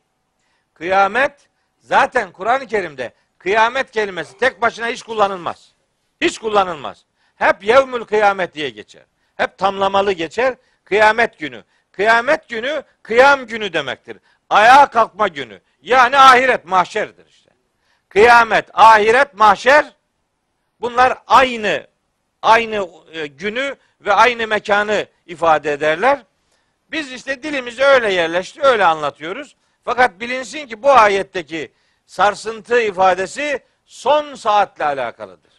[0.74, 1.48] Kıyamet
[1.78, 5.72] zaten Kur'an-ı Kerim'de kıyamet kelimesi tek başına hiç kullanılmaz.
[6.20, 7.04] Hiç kullanılmaz.
[7.36, 9.02] Hep yevmül kıyamet diye geçer.
[9.36, 10.54] Hep tamlamalı geçer.
[10.84, 11.64] Kıyamet günü.
[11.92, 14.16] Kıyamet günü kıyam günü demektir.
[14.50, 15.60] Ayağa kalkma günü.
[15.82, 17.50] Yani ahiret mahşerdir işte.
[18.08, 19.92] Kıyamet, ahiret, mahşer
[20.80, 21.86] bunlar aynı
[22.42, 26.22] aynı e, günü ve aynı mekanı ifade ederler.
[26.94, 29.56] Biz işte dilimizi öyle yerleşti, öyle anlatıyoruz.
[29.84, 31.72] Fakat bilinsin ki bu ayetteki
[32.06, 35.52] sarsıntı ifadesi son saatle alakalıdır.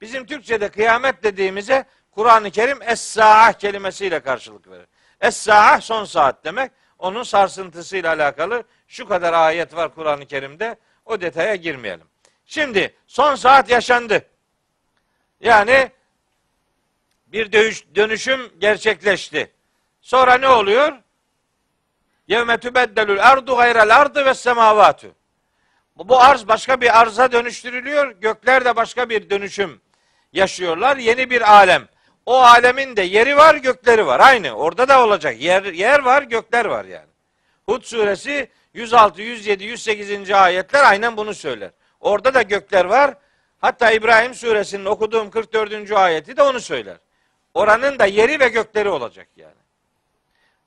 [0.00, 4.86] Bizim Türkçe'de kıyamet dediğimize Kur'an-ı Kerim Es-Sa'ah kelimesiyle karşılık verir.
[5.20, 6.72] Es-Sa'ah son saat demek.
[6.98, 10.76] Onun sarsıntısıyla alakalı şu kadar ayet var Kur'an-ı Kerim'de.
[11.04, 12.06] O detaya girmeyelim.
[12.46, 14.26] Şimdi son saat yaşandı.
[15.40, 15.90] Yani
[17.26, 17.52] bir
[17.94, 19.57] dönüşüm gerçekleşti.
[20.08, 20.92] Sonra ne oluyor?
[22.28, 25.12] Yevme tübeddelül ardu gayrel ardı ve semavatü.
[25.96, 28.10] Bu arz başka bir arza dönüştürülüyor.
[28.10, 29.80] Gökler de başka bir dönüşüm
[30.32, 30.96] yaşıyorlar.
[30.96, 31.88] Yeni bir alem.
[32.26, 34.20] O alemin de yeri var, gökleri var.
[34.20, 34.52] Aynı.
[34.52, 35.40] Orada da olacak.
[35.40, 37.10] Yer, yer var, gökler var yani.
[37.66, 40.30] Hud suresi 106, 107, 108.
[40.30, 41.70] ayetler aynen bunu söyler.
[42.00, 43.14] Orada da gökler var.
[43.58, 45.92] Hatta İbrahim suresinin okuduğum 44.
[45.92, 46.96] ayeti de onu söyler.
[47.54, 49.67] Oranın da yeri ve gökleri olacak yani.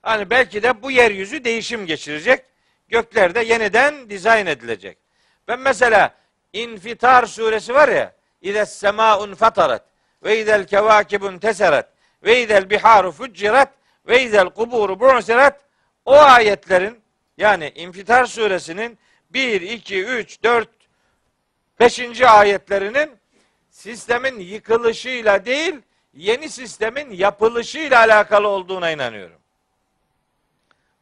[0.01, 2.45] Hani belki de bu yeryüzü değişim geçirecek.
[2.89, 4.97] Gökler de yeniden dizayn edilecek.
[5.47, 6.15] Ben mesela
[6.53, 9.85] İnfitar suresi var ya İdes semâun fatarat
[10.23, 11.85] ve idel kevâkibun teseret
[12.23, 13.69] ve idel biharu fuccirat
[14.07, 15.61] ve idel kuburu bu'sirat
[16.05, 17.01] o ayetlerin
[17.37, 18.99] yani İnfitar suresinin
[19.29, 20.69] 1, 2, 3, 4,
[21.79, 23.11] beşinci ayetlerinin
[23.69, 25.75] sistemin yıkılışıyla değil,
[26.13, 29.40] yeni sistemin yapılışıyla alakalı olduğuna inanıyorum.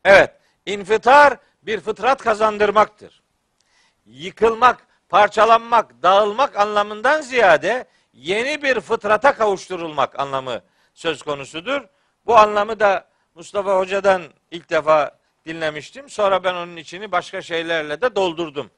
[0.05, 0.31] Evet,
[0.65, 3.23] infitar bir fıtrat kazandırmaktır.
[4.05, 10.61] Yıkılmak, parçalanmak, dağılmak anlamından ziyade yeni bir fıtrata kavuşturulmak anlamı
[10.93, 11.81] söz konusudur.
[12.25, 16.09] Bu anlamı da Mustafa Hoca'dan ilk defa dinlemiştim.
[16.09, 18.71] Sonra ben onun içini başka şeylerle de doldurdum.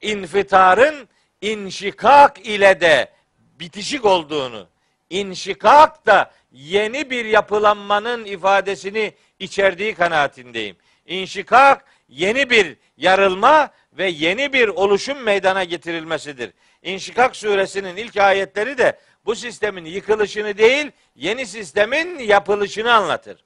[0.00, 1.08] İnfitarın
[1.40, 3.12] inşikak ile de
[3.60, 4.66] bitişik olduğunu,
[5.10, 10.76] inşikak da yeni bir yapılanmanın ifadesini içerdiği kanaatindeyim.
[11.06, 16.52] İnşikak yeni bir yarılma ve yeni bir oluşum meydana getirilmesidir.
[16.82, 23.44] İnşikak suresinin ilk ayetleri de bu sistemin yıkılışını değil, yeni sistemin yapılışını anlatır.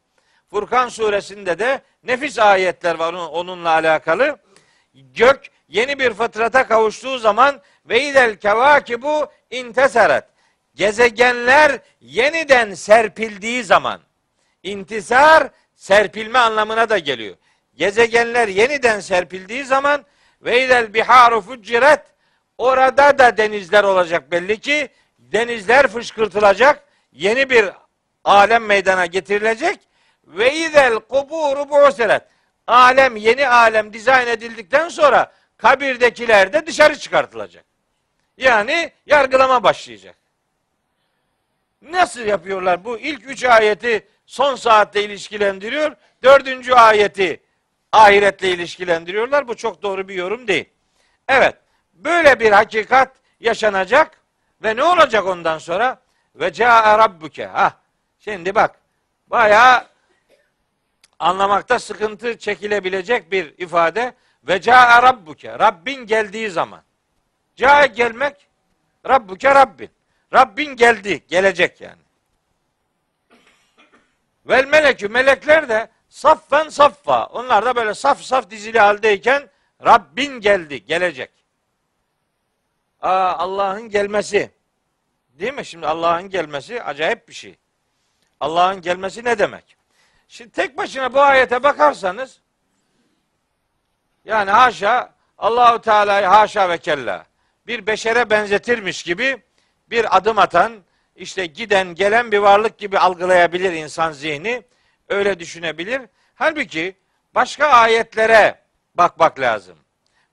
[0.50, 4.38] Furkan suresinde de nefis ayetler var onunla alakalı.
[4.94, 10.24] Gök yeni bir fıtrata kavuştuğu zaman ve idel kevakibu intesaret.
[10.74, 14.00] Gezegenler yeniden serpildiği zaman
[14.62, 17.36] intisar serpilme anlamına da geliyor.
[17.74, 20.04] Gezegenler yeniden serpildiği zaman
[20.42, 22.00] ve idel biharu fucciret
[22.58, 27.70] orada da denizler olacak belli ki denizler fışkırtılacak yeni bir
[28.24, 29.80] alem meydana getirilecek
[30.26, 32.22] ve idel kuburu bu'siret
[32.66, 37.64] alem yeni alem dizayn edildikten sonra kabirdekiler de dışarı çıkartılacak.
[38.38, 40.16] Yani yargılama başlayacak.
[41.82, 42.84] Nasıl yapıyorlar?
[42.84, 45.96] Bu ilk üç ayeti son saatte ilişkilendiriyor.
[46.22, 47.42] Dördüncü ayeti
[47.92, 49.48] ahiretle ilişkilendiriyorlar.
[49.48, 50.64] Bu çok doğru bir yorum değil.
[51.28, 51.56] Evet.
[51.94, 54.20] Böyle bir hakikat yaşanacak
[54.62, 56.00] ve ne olacak ondan sonra?
[56.34, 57.46] Ve caa rabbuke.
[57.46, 57.72] Ha.
[58.18, 58.80] Şimdi bak.
[59.26, 59.86] Bayağı
[61.18, 64.14] anlamakta sıkıntı çekilebilecek bir ifade.
[64.48, 65.58] Ve caa rabbuke.
[65.58, 66.82] Rabbin geldiği zaman.
[67.56, 68.46] Caa gelmek
[69.08, 69.90] Rabbuke Rabbin.
[70.34, 72.05] Rabbin geldi, gelecek yani.
[74.48, 77.26] Vel melekü melekler de saffen saffa.
[77.26, 79.48] Onlar da böyle saf saf dizili haldeyken
[79.84, 81.30] Rabbin geldi, gelecek.
[83.00, 84.50] Aa, Allah'ın gelmesi.
[85.28, 85.64] Değil mi?
[85.64, 87.58] Şimdi Allah'ın gelmesi acayip bir şey.
[88.40, 89.76] Allah'ın gelmesi ne demek?
[90.28, 92.40] Şimdi tek başına bu ayete bakarsanız
[94.24, 97.26] yani haşa Allahu Teala'yı haşa ve kella
[97.66, 99.42] bir beşere benzetirmiş gibi
[99.90, 100.72] bir adım atan,
[101.16, 104.62] işte giden gelen bir varlık gibi algılayabilir insan zihni.
[105.08, 106.02] Öyle düşünebilir.
[106.34, 106.96] Halbuki
[107.34, 108.60] başka ayetlere
[108.94, 109.78] bakmak lazım.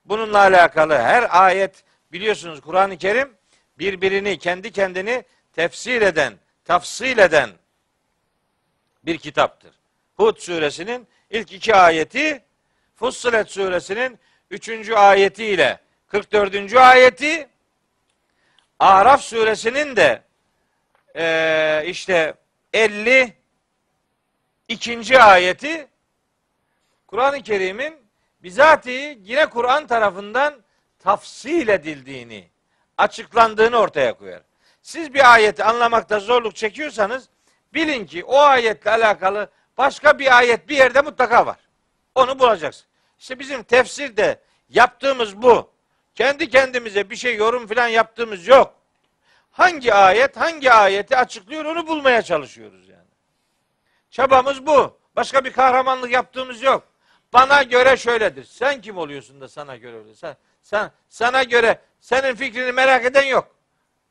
[0.04, 3.36] Bununla alakalı her ayet biliyorsunuz Kur'an-ı Kerim
[3.78, 7.50] birbirini kendi kendini tefsir eden, tafsil eden
[9.04, 9.72] bir kitaptır.
[10.16, 12.44] Hud suresinin ilk iki ayeti
[12.96, 14.18] Fussilet suresinin
[14.50, 16.76] üçüncü ayeti ile 44.
[16.76, 17.48] ayeti
[18.78, 20.22] Araf suresinin de
[21.16, 22.34] e, işte
[22.72, 23.32] 50
[24.68, 25.88] ikinci ayeti
[27.06, 27.94] Kur'an-ı Kerim'in
[28.42, 30.54] bizatihi yine Kur'an tarafından
[30.98, 32.48] tafsil edildiğini,
[32.98, 34.42] açıklandığını ortaya koyar.
[34.82, 37.28] Siz bir ayeti anlamakta zorluk çekiyorsanız
[37.74, 41.58] bilin ki o ayetle alakalı başka bir ayet bir yerde mutlaka var.
[42.14, 42.86] Onu bulacaksın.
[43.18, 45.70] İşte bizim tefsirde yaptığımız bu.
[46.14, 48.74] Kendi kendimize bir şey yorum falan yaptığımız yok.
[49.54, 53.08] Hangi ayet hangi ayeti açıklıyor onu bulmaya çalışıyoruz yani.
[54.10, 54.98] Çabamız bu.
[55.16, 56.82] Başka bir kahramanlık yaptığımız yok.
[57.32, 58.44] Bana göre şöyledir.
[58.44, 60.14] Sen kim oluyorsun da sana göre öyle?
[60.14, 63.54] Sen, sen sana göre senin fikrini merak eden yok.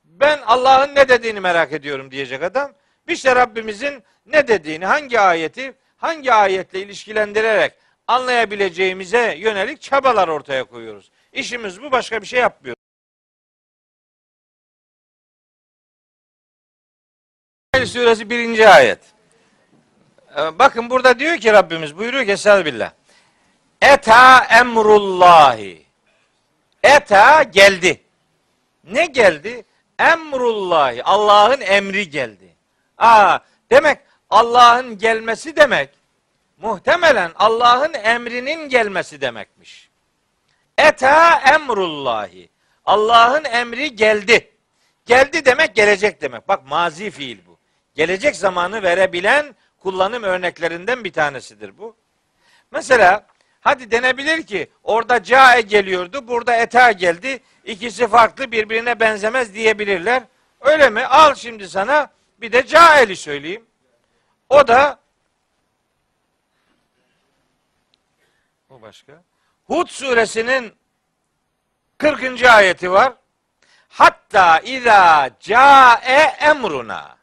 [0.04, 2.74] Ben Allah'ın ne dediğini merak ediyorum diyecek adam.
[3.08, 7.74] İşte Rabbimizin ne dediğini, hangi ayeti, hangi ayetle ilişkilendirerek
[8.08, 11.12] anlayabileceğimize yönelik çabalar ortaya koyuyoruz.
[11.34, 12.40] İşimiz bu başka bir şey
[17.86, 18.06] yapmıyor.
[18.06, 19.00] suresi birinci ayet.
[20.38, 22.92] Ee, bakın burada diyor ki Rabbimiz buyuruyor ki Estağfirullah.
[23.82, 25.86] Eta emrullahi.
[26.84, 28.02] Eta geldi.
[28.84, 29.66] Ne geldi?
[30.00, 31.04] Emrullahi.
[31.04, 32.56] Allah'ın emri geldi.
[32.98, 33.40] Aa,
[33.72, 35.90] demek Allah'ın gelmesi demek
[36.58, 39.90] muhtemelen Allah'ın emrinin gelmesi demekmiş.
[40.78, 42.50] Eta emrullahi.
[42.86, 44.52] Allah'ın emri geldi.
[45.06, 46.48] Geldi demek gelecek demek.
[46.48, 47.53] Bak mazi fiil bu.
[47.96, 51.96] Gelecek zamanı verebilen kullanım örneklerinden bir tanesidir bu.
[52.72, 53.26] Mesela
[53.62, 57.40] hadi denebilir ki orada cae geliyordu, burada eta geldi.
[57.66, 60.24] İkisi farklı birbirine benzemez diyebilirler.
[60.62, 61.06] Öyle mi?
[61.06, 63.66] Al şimdi sana bir de caeli söyleyeyim.
[64.50, 65.00] O da
[68.70, 69.24] o başka.
[69.68, 70.74] Hud suresinin
[71.98, 72.44] 40.
[72.44, 73.14] ayeti var.
[73.90, 77.23] Hatta iza cae emruna.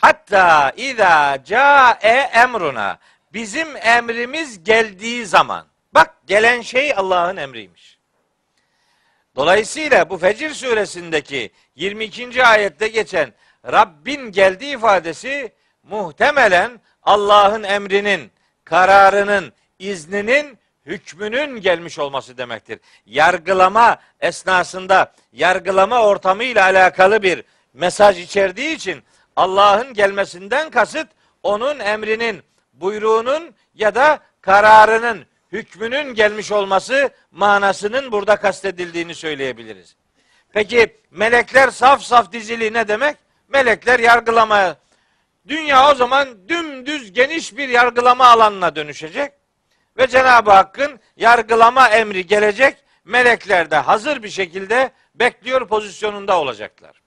[0.00, 2.98] Hatta iza cae emruna.
[3.32, 5.66] Bizim emrimiz geldiği zaman.
[5.94, 7.98] Bak gelen şey Allah'ın emriymiş.
[9.36, 12.44] Dolayısıyla bu Fecir suresindeki 22.
[12.44, 13.32] ayette geçen
[13.66, 18.30] Rabbin geldiği ifadesi muhtemelen Allah'ın emrinin,
[18.64, 22.80] kararının, izninin, hükmünün gelmiş olması demektir.
[23.06, 27.44] Yargılama esnasında yargılama ortamıyla alakalı bir
[27.74, 29.02] mesaj içerdiği için
[29.36, 31.08] Allah'ın gelmesinden kasıt
[31.42, 39.96] onun emrinin, buyruğunun ya da kararının, hükmünün gelmiş olması manasının burada kastedildiğini söyleyebiliriz.
[40.52, 43.16] Peki melekler saf saf dizili ne demek?
[43.48, 44.76] Melekler yargılamaya.
[45.48, 49.32] Dünya o zaman dümdüz geniş bir yargılama alanına dönüşecek.
[49.96, 52.76] Ve Cenab-ı Hakk'ın yargılama emri gelecek.
[53.04, 57.02] Melekler de hazır bir şekilde bekliyor pozisyonunda olacaklar.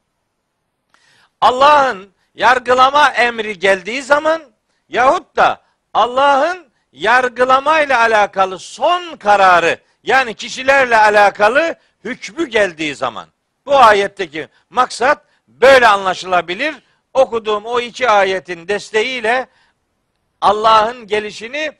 [1.41, 4.41] Allah'ın yargılama emri geldiği zaman
[4.89, 5.61] yahut da
[5.93, 13.27] Allah'ın yargılamayla alakalı son kararı yani kişilerle alakalı hükmü geldiği zaman
[13.65, 16.75] bu ayetteki maksat böyle anlaşılabilir.
[17.13, 19.47] Okuduğum o iki ayetin desteğiyle
[20.41, 21.71] Allah'ın gelişini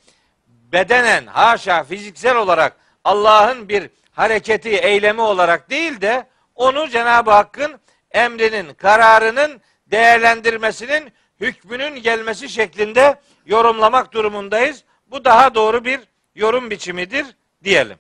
[0.48, 7.80] bedenen haşa fiziksel olarak Allah'ın bir hareketi, eylemi olarak değil de onu Cenab-ı Hakk'ın
[8.12, 9.62] emrinin, kararının
[9.92, 14.84] değerlendirmesinin, hükmünün gelmesi şeklinde yorumlamak durumundayız.
[15.08, 16.00] Bu daha doğru bir
[16.36, 17.26] yorum biçimidir
[17.64, 17.98] diyelim.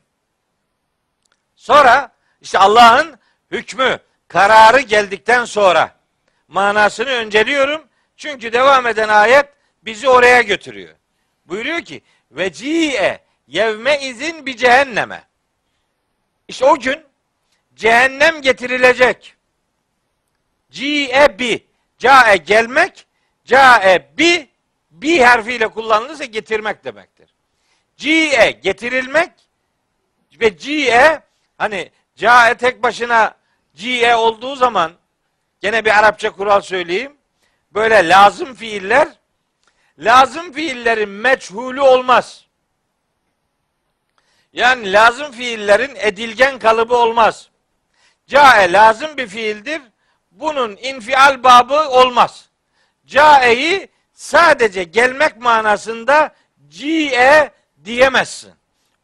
[1.55, 2.11] Sonra
[2.41, 3.19] işte Allah'ın
[3.51, 5.95] hükmü, kararı geldikten sonra
[6.47, 7.83] manasını önceliyorum.
[8.17, 9.45] Çünkü devam eden ayet
[9.83, 10.95] bizi oraya götürüyor.
[11.45, 15.23] Buyuruyor ki ve ci'e yevme izin bir cehenneme.
[16.47, 17.05] İşte o gün
[17.75, 19.35] cehennem getirilecek.
[20.71, 21.68] Ci'e bi.
[21.99, 23.05] Ca'e gelmek,
[23.45, 24.49] ca'e bi
[24.91, 27.29] bi harfiyle kullanılırsa getirmek demektir.
[27.97, 29.31] Ci'e getirilmek
[30.39, 31.21] ve ci'e
[31.57, 33.35] hani ca'e tek başına
[33.75, 34.91] ci'e olduğu zaman
[35.61, 37.17] gene bir Arapça kural söyleyeyim.
[37.71, 39.07] Böyle lazım fiiller
[39.99, 42.45] lazım fiillerin meçhulü olmaz.
[44.53, 47.49] Yani lazım fiillerin edilgen kalıbı olmaz.
[48.27, 49.81] Cae lazım bir fiildir.
[50.39, 52.49] Bunun infial babı olmaz.
[53.05, 56.35] Cae'yi sadece gelmek manasında
[56.67, 57.51] ci'e
[57.85, 58.53] diyemezsin.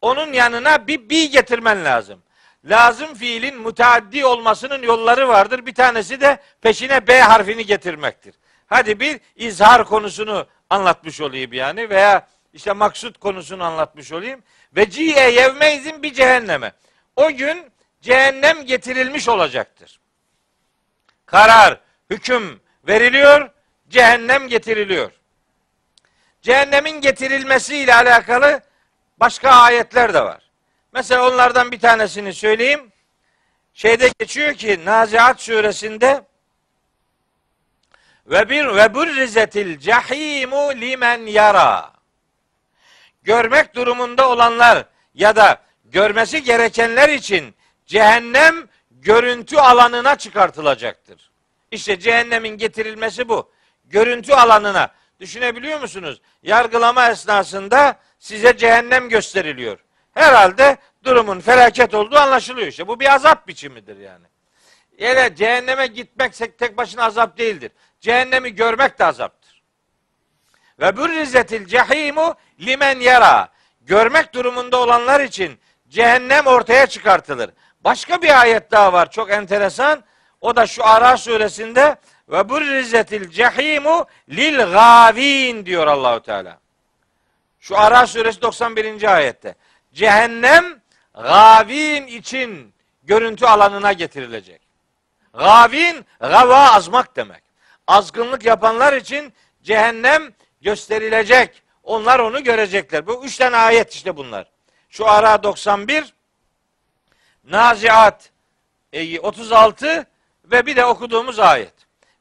[0.01, 2.21] Onun yanına bir bi getirmen lazım.
[2.65, 5.65] Lazım fiilin müteaddi olmasının yolları vardır.
[5.65, 8.35] Bir tanesi de peşine B harfini getirmektir.
[8.67, 14.43] Hadi bir izhar konusunu anlatmış olayım yani veya işte maksut konusunu anlatmış olayım.
[14.75, 16.71] Ve ci'e yevmeyzin bir cehenneme.
[17.15, 17.71] O gün
[18.01, 19.99] cehennem getirilmiş olacaktır.
[21.25, 23.49] Karar, hüküm veriliyor,
[23.89, 25.11] cehennem getiriliyor.
[26.41, 28.61] Cehennemin getirilmesiyle alakalı
[29.19, 30.51] başka ayetler de var.
[30.93, 32.91] Mesela onlardan bir tanesini söyleyeyim.
[33.73, 36.23] Şeyde geçiyor ki Naziat suresinde
[38.27, 41.93] ve bir ve burrizetil cahimu limen yara.
[43.23, 47.55] Görmek durumunda olanlar ya da görmesi gerekenler için
[47.85, 48.67] cehennem
[49.05, 51.31] görüntü alanına çıkartılacaktır.
[51.71, 53.51] İşte cehennemin getirilmesi bu.
[53.85, 54.91] Görüntü alanına.
[55.19, 56.21] Düşünebiliyor musunuz?
[56.43, 59.79] Yargılama esnasında size cehennem gösteriliyor.
[60.13, 62.87] Herhalde durumun felaket olduğu anlaşılıyor işte.
[62.87, 64.25] Bu bir azap biçimidir yani.
[64.97, 67.71] Yani cehenneme gitmek tek başına azap değildir.
[68.01, 69.61] Cehennemi görmek de azaptır.
[70.79, 73.49] Ve burrizetil cehimu limen yara.
[73.81, 77.51] Görmek durumunda olanlar için cehennem ortaya çıkartılır.
[77.85, 80.03] Başka bir ayet daha var çok enteresan.
[80.41, 81.95] O da şu Ara suresinde
[82.29, 86.59] ve burrizetil cehimu lil gavin diyor Allahu Teala.
[87.59, 89.15] Şu Ara suresi 91.
[89.15, 89.55] ayette.
[89.93, 90.81] Cehennem
[91.13, 92.73] gavin için
[93.03, 94.61] görüntü alanına getirilecek.
[95.33, 97.43] Gavin, gava azmak demek.
[97.87, 99.33] Azgınlık yapanlar için
[99.63, 101.63] cehennem gösterilecek.
[101.83, 103.07] Onlar onu görecekler.
[103.07, 104.51] Bu üç tane ayet işte bunlar.
[104.89, 106.14] Şu ara 91,
[107.49, 108.31] Naziat
[109.21, 110.05] 36 e,
[110.45, 111.73] ve bir de okuduğumuz ayet.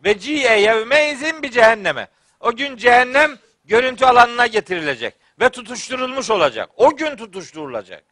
[0.05, 2.09] Ve ci'e yevmeizin bir cehenneme.
[2.41, 6.71] O gün cehennem görüntü alanına getirilecek ve tutuşturulmuş olacak.
[6.77, 8.05] O gün tutuşturulacak.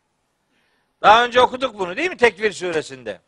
[1.03, 3.21] Daha önce okuduk bunu değil mi Tekvir suresinde?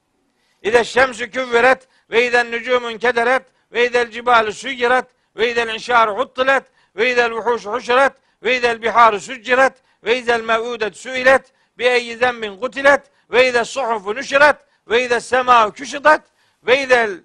[0.63, 6.65] İde şemsü küvveret ve iden nücumun kederet ve idel cibalu suyirat ve idel inşaru huttilet
[6.97, 8.13] ve idel vuhuş huşret
[8.43, 9.73] ve idel biharu suciret
[10.05, 15.73] ve idel mev'udet suilet bi eyyi zembin kutilet ve ize suhufu nüşirat ve ize semâ
[15.73, 16.23] küşidat
[16.63, 17.21] ve izel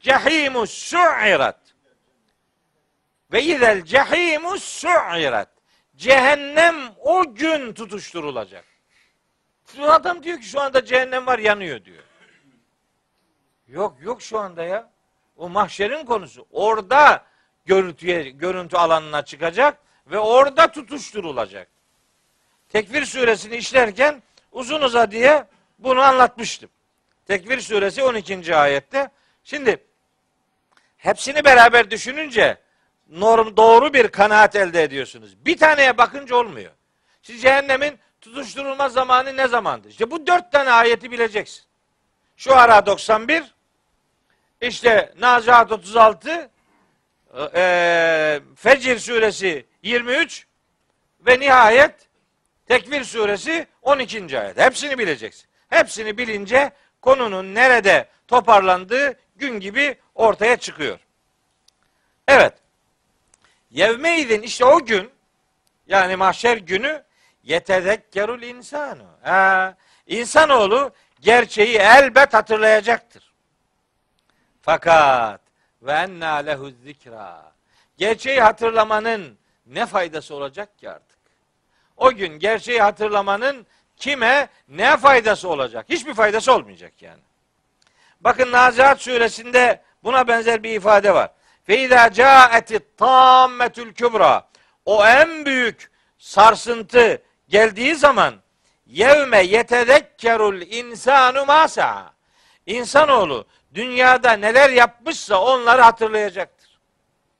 [0.00, 1.60] cehimu su'irat
[3.32, 5.48] ve izel cehimu su'irat
[5.96, 8.64] cehennem o gün tutuşturulacak.
[9.80, 12.04] Adam diyor ki şu anda cehennem var yanıyor diyor.
[13.68, 14.90] Yok yok şu anda ya.
[15.36, 16.46] O mahşerin konusu.
[16.50, 17.24] Orada
[17.64, 21.68] görüntüye, görüntü alanına çıkacak ve orada tutuşturulacak.
[22.68, 24.22] Tekvir suresini işlerken
[24.52, 25.44] uzun uza diye
[25.78, 26.70] bunu anlatmıştım.
[27.26, 28.56] Tekvir suresi 12.
[28.56, 29.10] ayette.
[29.44, 29.84] Şimdi
[30.96, 32.58] hepsini beraber düşününce
[33.08, 35.36] norm doğru bir kanaat elde ediyorsunuz.
[35.44, 36.72] Bir taneye bakınca olmuyor.
[37.22, 39.90] Siz cehennemin tutuşturulma zamanı ne zamandır?
[39.90, 41.64] İşte bu dört tane ayeti bileceksin.
[42.36, 43.54] Şu ara 91,
[44.60, 46.50] işte Nazihat 36,
[47.54, 50.46] e, Fecir suresi 23
[51.26, 51.94] ve nihayet
[52.72, 54.40] Tekvir suresi 12.
[54.40, 54.58] ayet.
[54.58, 55.48] Hepsini bileceksin.
[55.68, 60.98] Hepsini bilince konunun nerede toparlandığı gün gibi ortaya çıkıyor.
[62.28, 62.54] Evet.
[63.70, 65.10] Yevmeydin işte o gün
[65.86, 67.04] yani mahşer günü
[67.42, 69.06] yetezekkerul insanu.
[69.22, 73.32] Ha, insanoğlu gerçeği elbet hatırlayacaktır.
[74.62, 75.40] Fakat
[75.82, 77.52] ve enna lehu zikra.
[77.96, 81.11] Gerçeği hatırlamanın ne faydası olacak ki artık?
[81.96, 83.66] O gün gerçeği hatırlamanın
[83.96, 85.86] kime ne faydası olacak?
[85.88, 87.22] Hiçbir faydası olmayacak yani.
[88.20, 91.30] Bakın Nazihat suresinde buna benzer bir ifade var.
[91.64, 94.48] Fe izâ câeti tâmmetül kübra.
[94.84, 98.34] O en büyük sarsıntı geldiği zaman
[98.86, 102.12] yevme yetezekkerul insanu masa.
[102.66, 106.78] İnsanoğlu dünyada neler yapmışsa onları hatırlayacaktır.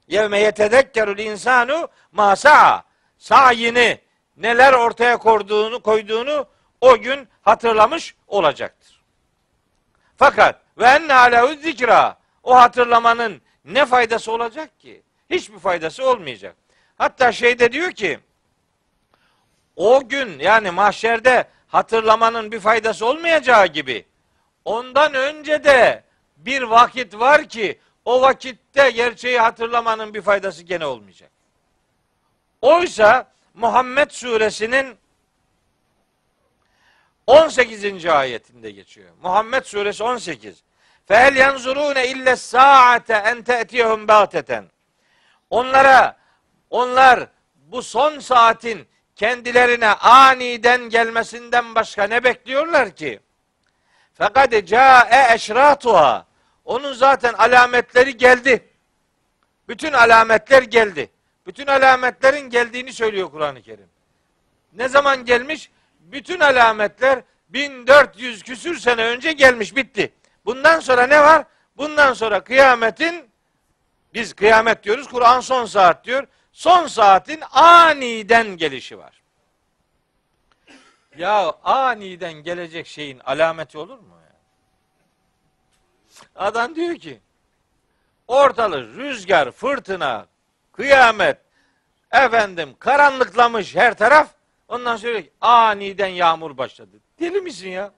[0.08, 2.84] Yevme yetezekkerul insanu masa.
[3.18, 3.98] Sayini
[4.36, 6.46] neler ortaya koyduğunu koyduğunu
[6.80, 9.00] o gün hatırlamış olacaktır.
[10.16, 15.02] Fakat ve enne alehu zikra o hatırlamanın ne faydası olacak ki?
[15.30, 16.56] Hiçbir faydası olmayacak.
[16.98, 18.20] Hatta şeyde diyor ki
[19.76, 24.04] o gün yani mahşerde hatırlamanın bir faydası olmayacağı gibi
[24.64, 26.04] ondan önce de
[26.36, 31.30] bir vakit var ki o vakitte gerçeği hatırlamanın bir faydası gene olmayacak.
[32.60, 34.96] Oysa Muhammed suresinin
[37.26, 38.06] 18.
[38.06, 39.10] ayetinde geçiyor.
[39.22, 40.62] Muhammed suresi 18.
[41.06, 44.64] Fel yanzurune ille saate en te'tiyehum bateten.
[45.50, 46.16] Onlara
[46.70, 53.20] onlar bu son saatin kendilerine aniden gelmesinden başka ne bekliyorlar ki?
[54.14, 56.26] Fakat ca'e eşratuha.
[56.64, 58.68] Onun zaten alametleri geldi.
[59.68, 61.10] Bütün alametler geldi.
[61.46, 63.88] Bütün alametlerin geldiğini söylüyor Kur'an-ı Kerim.
[64.72, 65.70] Ne zaman gelmiş?
[66.00, 70.12] Bütün alametler 1400 küsür sene önce gelmiş bitti.
[70.44, 71.44] Bundan sonra ne var?
[71.76, 73.30] Bundan sonra kıyametin
[74.14, 75.08] biz kıyamet diyoruz.
[75.08, 76.26] Kur'an son saat diyor.
[76.52, 79.22] Son saatin aniden gelişi var.
[81.16, 84.12] Ya aniden gelecek şeyin alameti olur mu?
[86.36, 87.20] Adam diyor ki
[88.28, 90.26] ortalık rüzgar, fırtına,
[90.72, 91.38] kıyamet,
[92.12, 94.28] efendim karanlıklamış her taraf.
[94.68, 96.96] Ondan sonra aniden yağmur başladı.
[97.20, 97.92] Deli misin ya?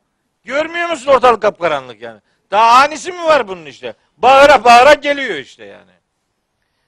[0.45, 2.21] Görmüyor musun ortalık kapkaranlık yani?
[2.51, 3.95] Daha anisi mi var bunun işte?
[4.17, 5.93] Bağıra bağıra geliyor işte yani.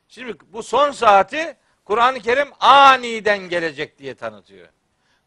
[0.09, 4.69] Şimdi bu son saati Kur'an-ı Kerim aniden gelecek diye tanıtıyor.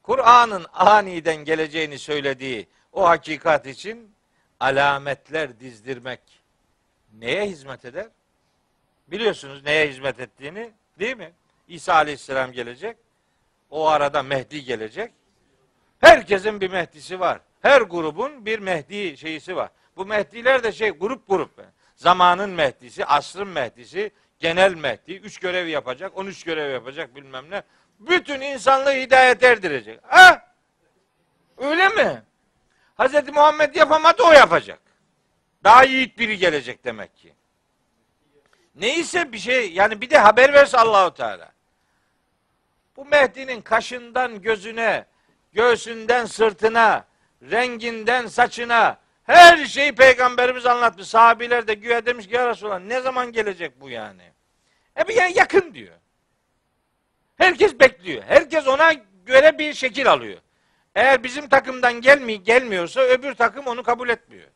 [0.03, 4.15] Kur'an'ın aniden geleceğini söylediği o hakikat için
[4.59, 6.19] alametler dizdirmek
[7.13, 8.07] neye hizmet eder?
[9.11, 11.31] Biliyorsunuz neye hizmet ettiğini değil mi?
[11.67, 12.97] İsa Aleyhisselam gelecek.
[13.69, 15.11] O arada Mehdi gelecek.
[16.01, 17.39] Herkesin bir Mehdisi var.
[17.61, 19.69] Her grubun bir Mehdi şeyisi var.
[19.97, 21.51] Bu Mehdiler de şey grup grup.
[21.95, 25.13] Zamanın Mehdisi, asrın Mehdisi, genel Mehdi.
[25.13, 27.63] Üç görev yapacak, on üç görev yapacak bilmem ne.
[27.99, 29.99] Bütün insanlığı hidayet erdirecek.
[30.03, 30.53] Ha?
[31.57, 32.23] Öyle mi?
[32.99, 33.29] Hz.
[33.33, 34.79] Muhammed yapamadı o yapacak.
[35.63, 37.33] Daha yiğit biri gelecek demek ki.
[38.79, 41.51] Neyse bir şey yani bir de haber verse Allahu Teala.
[42.95, 45.05] Bu Mehdi'nin kaşından gözüne,
[45.53, 47.05] göğsünden sırtına,
[47.41, 51.07] renginden saçına her şeyi peygamberimiz anlatmış.
[51.07, 54.23] Sahabiler de güya demiş ki ya Resulallah ne zaman gelecek bu yani?
[54.99, 55.95] E bir yani yakın diyor.
[57.37, 58.23] Herkes bekliyor.
[58.27, 58.93] Herkes ona
[59.25, 60.37] göre bir şekil alıyor.
[60.95, 64.47] Eğer bizim takımdan gelmi gelmiyorsa öbür takım onu kabul etmiyor.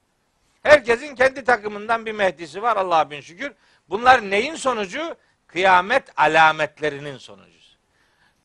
[0.63, 3.53] Herkesin kendi takımından bir mehdisi var Allah'a bin şükür.
[3.89, 5.15] Bunlar neyin sonucu?
[5.47, 7.53] Kıyamet alametlerinin sonucu.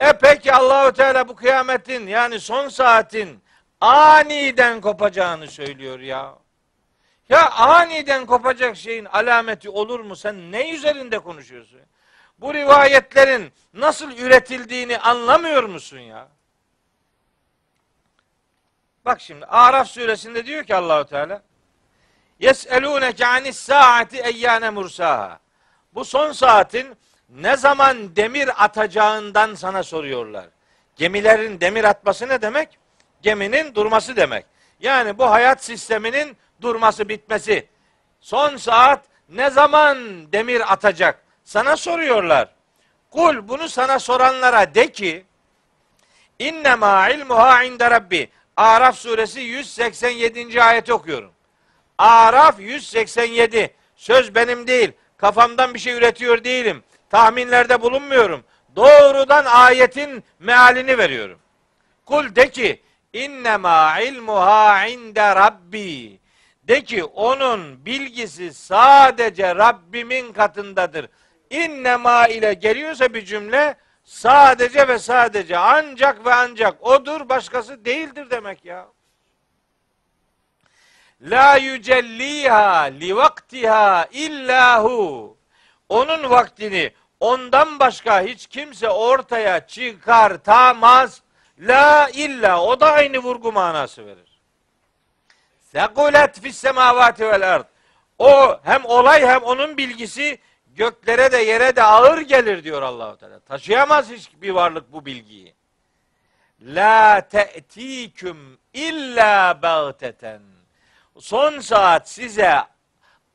[0.00, 3.42] E peki Allahu Teala bu kıyametin yani son saatin
[3.80, 6.34] aniden kopacağını söylüyor ya.
[7.28, 10.16] Ya aniden kopacak şeyin alameti olur mu?
[10.16, 11.80] Sen ne üzerinde konuşuyorsun?
[12.38, 16.28] Bu rivayetlerin nasıl üretildiğini anlamıyor musun ya?
[19.04, 21.42] Bak şimdi Araf suresinde diyor ki Allahu Teala
[22.40, 25.38] Yes'elûneke anis saati eyyâne mursaha.
[25.94, 26.96] Bu son saatin
[27.28, 30.46] ne zaman demir atacağından sana soruyorlar.
[30.96, 32.78] Gemilerin demir atması ne demek?
[33.22, 34.46] Geminin durması demek.
[34.80, 37.68] Yani bu hayat sisteminin durması, bitmesi.
[38.20, 39.98] Son saat ne zaman
[40.32, 41.22] demir atacak?
[41.44, 42.48] Sana soruyorlar.
[43.10, 45.24] Kul bunu sana soranlara de ki
[46.38, 48.30] İnnemâ ilmuha inde rabbi.
[48.56, 50.62] Araf suresi 187.
[50.62, 51.32] ayet okuyorum.
[51.98, 53.74] Araf 187.
[53.96, 54.92] Söz benim değil.
[55.16, 56.82] Kafamdan bir şey üretiyor değilim.
[57.10, 58.44] Tahminlerde bulunmuyorum.
[58.76, 61.38] Doğrudan ayetin mealini veriyorum.
[62.06, 62.82] Kul de ki
[63.12, 66.20] innema ilmuha inde rabbi.
[66.62, 71.08] De ki onun bilgisi sadece Rabbimin katındadır.
[71.50, 73.74] İnnema ile geliyorsa bir cümle
[74.04, 78.88] sadece ve sadece ancak ve ancak odur başkası değildir demek ya.
[81.22, 85.36] La yücelliha li vaktiha illahu.
[85.88, 91.22] Onun vaktini ondan başka hiç kimse ortaya çıkartamaz.
[91.58, 94.40] La illa o da aynı vurgu manası verir.
[95.60, 97.66] Sekulet fis semavati vel ard.
[98.18, 103.40] O hem olay hem onun bilgisi göklere de yere de ağır gelir diyor Allahu Teala.
[103.40, 105.54] Taşıyamaz hiçbir varlık bu bilgiyi.
[106.60, 110.47] La te'tiküm illa bagteten.
[111.18, 112.62] Son saat size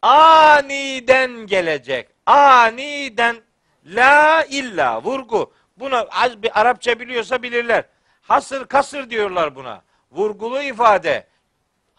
[0.01, 2.09] aniden gelecek.
[2.25, 3.41] Aniden
[3.85, 5.53] la illa vurgu.
[5.77, 7.85] Buna az bir Arapça biliyorsa bilirler.
[8.21, 9.83] Hasır kasır diyorlar buna.
[10.11, 11.27] Vurgulu ifade,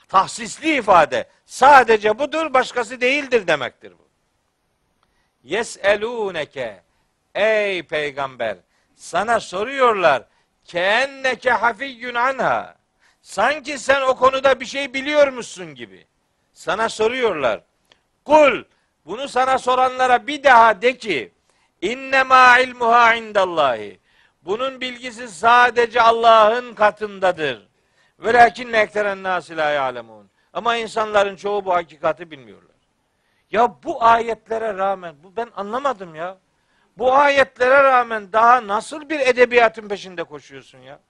[0.08, 1.28] tahsisli ifade.
[1.46, 4.08] Sadece budur, başkası değildir demektir bu.
[5.44, 6.82] Yeselûneke
[7.34, 8.56] Ey peygamber
[8.94, 10.22] sana soruyorlar
[10.64, 12.76] keenneke hafiyyun anha
[13.24, 16.06] sanki sen o konuda bir şey biliyor musun gibi.
[16.52, 17.60] Sana soruyorlar.
[18.24, 18.64] Kul
[19.06, 21.32] bunu sana soranlara bir daha de ki
[21.82, 24.00] innema ilmuha indallahi
[24.42, 27.68] bunun bilgisi sadece Allah'ın katındadır.
[28.18, 30.30] Velakin ekteren nasi la ya'lemun.
[30.52, 32.76] Ama insanların çoğu bu hakikati bilmiyorlar.
[33.50, 36.38] Ya bu ayetlere rağmen, bu ben anlamadım ya.
[36.98, 41.00] Bu ayetlere rağmen daha nasıl bir edebiyatın peşinde koşuyorsun ya?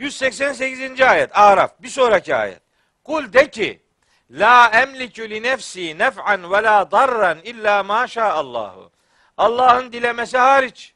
[0.00, 1.00] 188.
[1.00, 2.60] ayet Araf bir sonraki ayet.
[3.04, 3.82] Kul de ki
[4.30, 8.90] La emlikü li nefsi nef'an ve la darran illa ma Allahu.
[9.36, 10.94] Allah'ın dilemesi hariç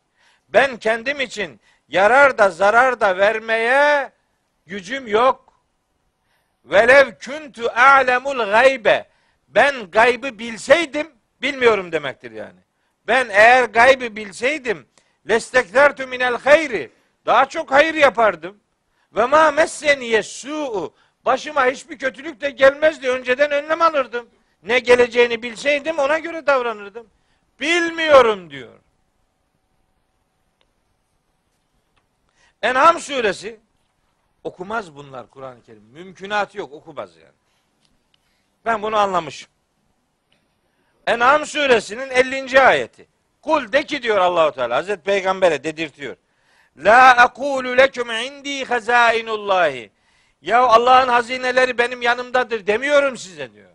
[0.49, 4.13] ben kendim için yarar da zarar da vermeye
[4.67, 5.63] gücüm yok.
[6.65, 9.09] Velev kuntu a'lemul gaybe.
[9.49, 11.11] Ben gaybı bilseydim,
[11.43, 12.61] bilmiyorum demektir yani.
[13.07, 14.87] Ben eğer gaybı bilseydim,
[15.29, 16.91] lesteklertu minel hayri.
[17.27, 18.64] Daha çok hayır yapardım.
[19.17, 20.95] Ve ma messeniye su'u.
[21.25, 23.11] Başıma hiçbir kötülük de gelmezdi.
[23.11, 24.29] Önceden önlem alırdım.
[24.63, 27.07] Ne geleceğini bilseydim ona göre davranırdım.
[27.61, 28.73] Bilmiyorum diyor.
[32.63, 33.61] En'am suresi
[34.45, 35.83] okumaz bunlar Kur'an-ı Kerim.
[35.83, 37.35] Mümkünatı yok okumaz yani.
[38.65, 39.49] Ben bunu anlamışım.
[41.07, 42.61] En'am suresinin 50.
[42.61, 43.07] ayeti.
[43.43, 46.17] Kul de ki diyor Allahu Teala Hazreti Peygamber'e dedirtiyor.
[46.77, 49.91] La aqulu lekum indi hazainullahi.
[50.43, 53.71] Ya Allah'ın hazineleri benim yanımdadır demiyorum size diyor.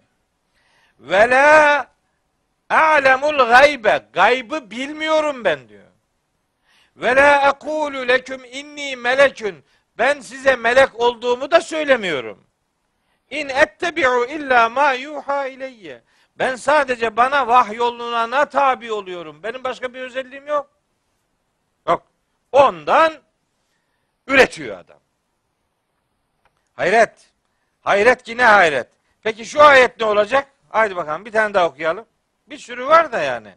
[0.99, 1.87] Ve la
[2.69, 4.05] a'lemul gaybe.
[4.13, 5.89] Gaybı bilmiyorum ben diyor.
[6.95, 9.65] Ve la aqulu leküm inni melekün.
[9.97, 12.43] Ben size melek olduğumu da söylemiyorum.
[13.29, 16.01] İn ettebi'u illa ma yuha ileyye.
[16.35, 19.43] Ben sadece bana vahyolunana tabi oluyorum.
[19.43, 20.78] Benim başka bir özelliğim yok.
[22.51, 23.13] Ondan
[24.27, 24.99] üretiyor adam.
[26.73, 27.29] Hayret.
[27.81, 28.87] Hayret ki ne hayret.
[29.23, 30.47] Peki şu ayet ne olacak?
[30.69, 32.05] Haydi bakalım bir tane daha okuyalım.
[32.47, 33.55] Bir sürü var da yani.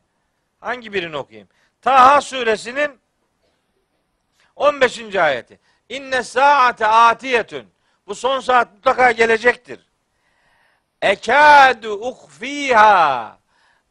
[0.60, 1.48] Hangi birini okuyayım?
[1.82, 3.00] Taha suresinin
[4.56, 5.16] 15.
[5.16, 5.60] ayeti.
[5.88, 7.68] İnne saate atiyetün.
[8.06, 9.80] Bu son saat mutlaka gelecektir.
[11.02, 13.38] Ekadu ukfiha.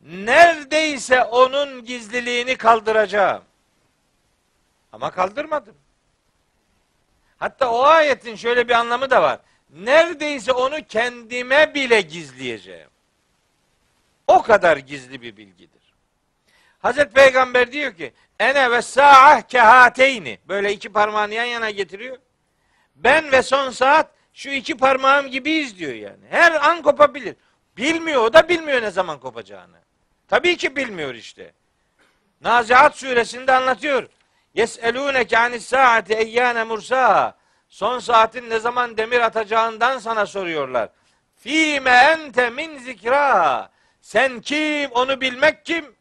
[0.01, 3.43] Neredeyse onun gizliliğini kaldıracağım.
[4.91, 5.75] Ama kaldırmadım.
[7.37, 9.39] Hatta o ayetin şöyle bir anlamı da var.
[9.69, 12.89] Neredeyse onu kendime bile gizleyeceğim.
[14.27, 15.81] O kadar gizli bir bilgidir.
[16.79, 20.39] Hazreti Peygamber diyor ki ene ve sa'ah kehateyni.
[20.47, 22.17] Böyle iki parmağını yan yana getiriyor.
[22.95, 26.25] Ben ve son saat şu iki parmağım gibiyiz diyor yani.
[26.29, 27.35] Her an kopabilir.
[27.77, 29.77] Bilmiyor o da bilmiyor ne zaman kopacağını.
[30.27, 31.53] Tabii ki bilmiyor işte.
[32.41, 34.07] Naziat suresinde anlatıyor.
[34.55, 37.37] Yes'elûneke anis saati eyyâne mursaha.
[37.67, 40.89] Son saatin ne zaman demir atacağından sana soruyorlar.
[41.35, 43.71] Fîme ente min zikraha.
[44.01, 44.91] Sen kim?
[44.91, 45.95] Onu bilmek kim?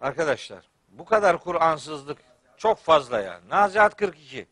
[0.00, 2.18] Arkadaşlar bu kadar Kur'ansızlık
[2.56, 3.48] çok fazla yani.
[3.48, 4.46] Nazihat 42.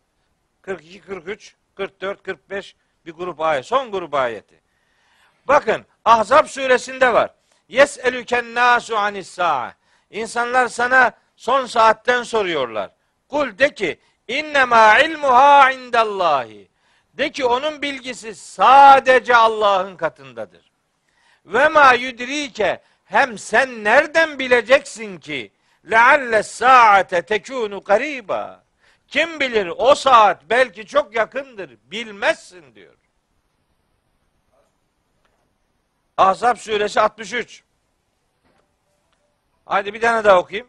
[0.63, 2.77] 42, 43, 44, 45
[3.07, 3.67] bir grup ayet.
[3.67, 4.61] Son grup ayeti.
[5.49, 7.35] Bakın Ahzab suresinde var.
[7.75, 9.75] Yes'elüken nasu anis sa'a.
[10.11, 12.91] İnsanlar sana son saatten soruyorlar.
[13.29, 13.99] Kul de ki
[14.29, 16.69] innema ilmuha indallahi.
[17.15, 20.71] De ki onun bilgisi sadece Allah'ın katındadır.
[21.47, 25.53] Ve ma yudrike hem sen nereden bileceksin ki
[25.91, 28.65] lealle saate tekunu gariba.
[29.09, 31.71] Kim bilir o saat belki çok yakındır.
[31.85, 32.95] Bilmezsin diyor.
[36.17, 37.63] Ahzab suresi 63.
[39.67, 40.69] Hadi bir tane daha okuyayım.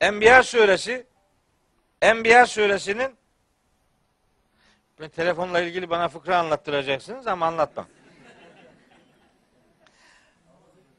[0.00, 1.06] Enbiya suresi
[2.02, 3.16] Enbiya suresinin
[5.16, 7.86] telefonla ilgili bana fıkra anlattıracaksınız ama anlatmam.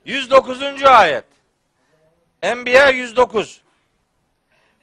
[0.05, 0.83] 109.
[0.83, 1.25] ayet.
[2.41, 3.61] Enbiya 109.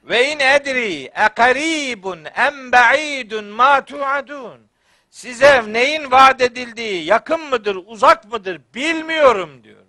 [0.05, 4.69] Ve in edri ekaribun em ba'idun ma tu'adun.
[5.11, 9.84] Size neyin vaat edildiği yakın mıdır, uzak mıdır bilmiyorum diyor.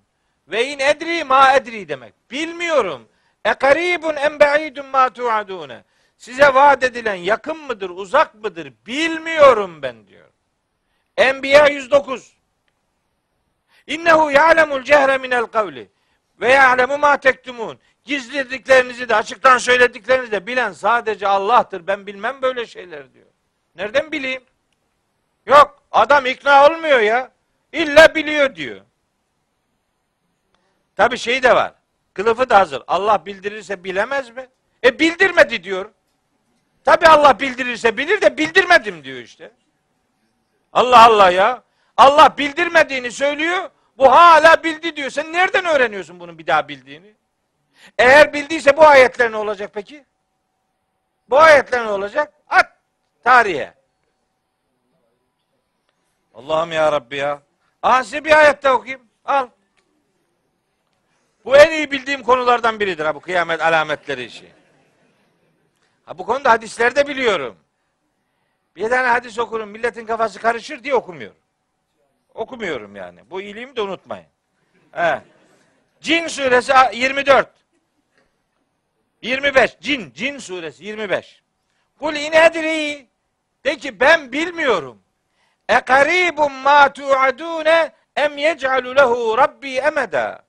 [0.48, 2.14] Ve in edri ma edri demek.
[2.32, 3.08] Bilmiyorum.
[3.46, 5.84] Ekaribun em ba'idun ma tu'adune.
[6.18, 10.30] Size vaat edilen yakın mıdır, uzak mıdır bilmiyorum ben diyor.
[11.18, 12.34] Enbiya 109.
[13.88, 15.90] İnnehu ya'lemul cehre minel kavli
[16.42, 17.80] ve ya'lemu ma tektumun.
[18.04, 21.88] Gizlediklerinizi de açıktan söylediklerinizi de bilen sadece Allah'tır.
[21.88, 23.28] Ben bilmem böyle şeyler diyor.
[23.76, 24.44] Nereden bileyim?
[25.46, 25.84] Yok.
[25.92, 27.32] Adam ikna olmuyor ya.
[27.72, 28.82] İlla biliyor diyor.
[30.96, 31.74] Tabi şey de var.
[32.14, 32.84] Kılıfı da hazır.
[32.88, 34.48] Allah bildirirse bilemez mi?
[34.84, 35.92] E bildirmedi diyor.
[36.86, 39.52] Tabi Allah bildirirse bilir de bildirmedim diyor işte.
[40.74, 41.64] Allah Allah ya.
[41.98, 43.70] Allah bildirmediğini söylüyor.
[43.98, 45.10] Bu hala bildi diyor.
[45.10, 47.14] Sen nereden öğreniyorsun bunun bir daha bildiğini?
[47.98, 50.06] Eğer bildiyse bu ayetler ne olacak peki?
[51.30, 52.34] Bu ayetler ne olacak?
[52.50, 52.78] At
[53.24, 53.81] tarihe.
[56.46, 57.42] Allah'ım ya Rabbi ya.
[57.82, 59.02] Aha size bir ayet daha okuyayım.
[59.26, 59.48] Al.
[61.46, 64.52] Bu en iyi bildiğim konulardan biridir ha bu kıyamet alametleri işi.
[66.06, 67.56] Ha bu konuda hadislerde biliyorum.
[68.76, 71.38] Bir tane hadis okurum milletin kafası karışır diye okumuyorum.
[72.34, 73.30] Okumuyorum yani.
[73.30, 74.28] Bu iyiliğimi de unutmayın.
[74.92, 75.22] He.
[76.02, 77.50] Cin suresi 24.
[79.22, 79.78] 25.
[79.82, 80.12] Cin.
[80.14, 81.42] Cin suresi 25.
[82.00, 83.08] Kul inedri.
[83.66, 85.02] De ki ben bilmiyorum.
[85.72, 90.46] E karibun ma tu'adune em yec'alu lehu rabbi emeda.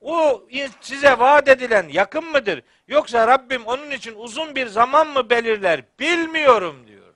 [0.00, 0.42] O
[0.80, 2.62] size vaat edilen yakın mıdır?
[2.88, 5.84] Yoksa Rabbim onun için uzun bir zaman mı belirler?
[6.00, 7.14] Bilmiyorum diyor.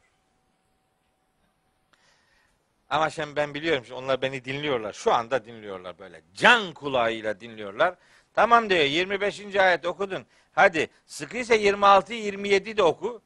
[2.90, 4.92] Ama şimdi ben biliyorum ki onlar beni dinliyorlar.
[4.92, 6.22] Şu anda dinliyorlar böyle.
[6.34, 7.94] Can kulağıyla dinliyorlar.
[8.34, 9.56] Tamam diyor 25.
[9.56, 10.26] ayet okudun.
[10.52, 13.22] Hadi sıkıysa 26 27 de oku.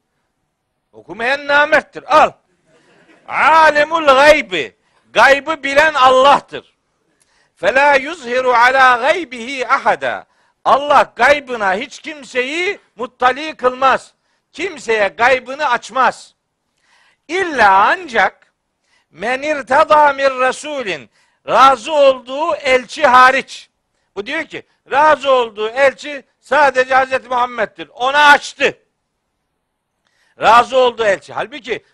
[0.92, 2.22] Okumayan namerttir.
[2.22, 2.32] Al.
[3.32, 4.76] Alemul gaybi.
[5.12, 6.74] Gaybı bilen Allah'tır.
[7.56, 10.26] Fela yuzhiru ala gaybihi ahada.
[10.64, 14.14] Allah gaybına hiç kimseyi muttali kılmaz.
[14.52, 16.34] Kimseye gaybını açmaz.
[17.28, 18.52] İlla ancak
[19.10, 21.10] men irtada min rasulin
[21.48, 23.70] razı olduğu elçi hariç.
[24.16, 27.26] Bu diyor ki razı olduğu elçi sadece Hz.
[27.26, 27.88] Muhammed'dir.
[27.88, 28.78] Ona açtı.
[30.40, 31.32] Razı olduğu elçi.
[31.32, 31.84] Halbuki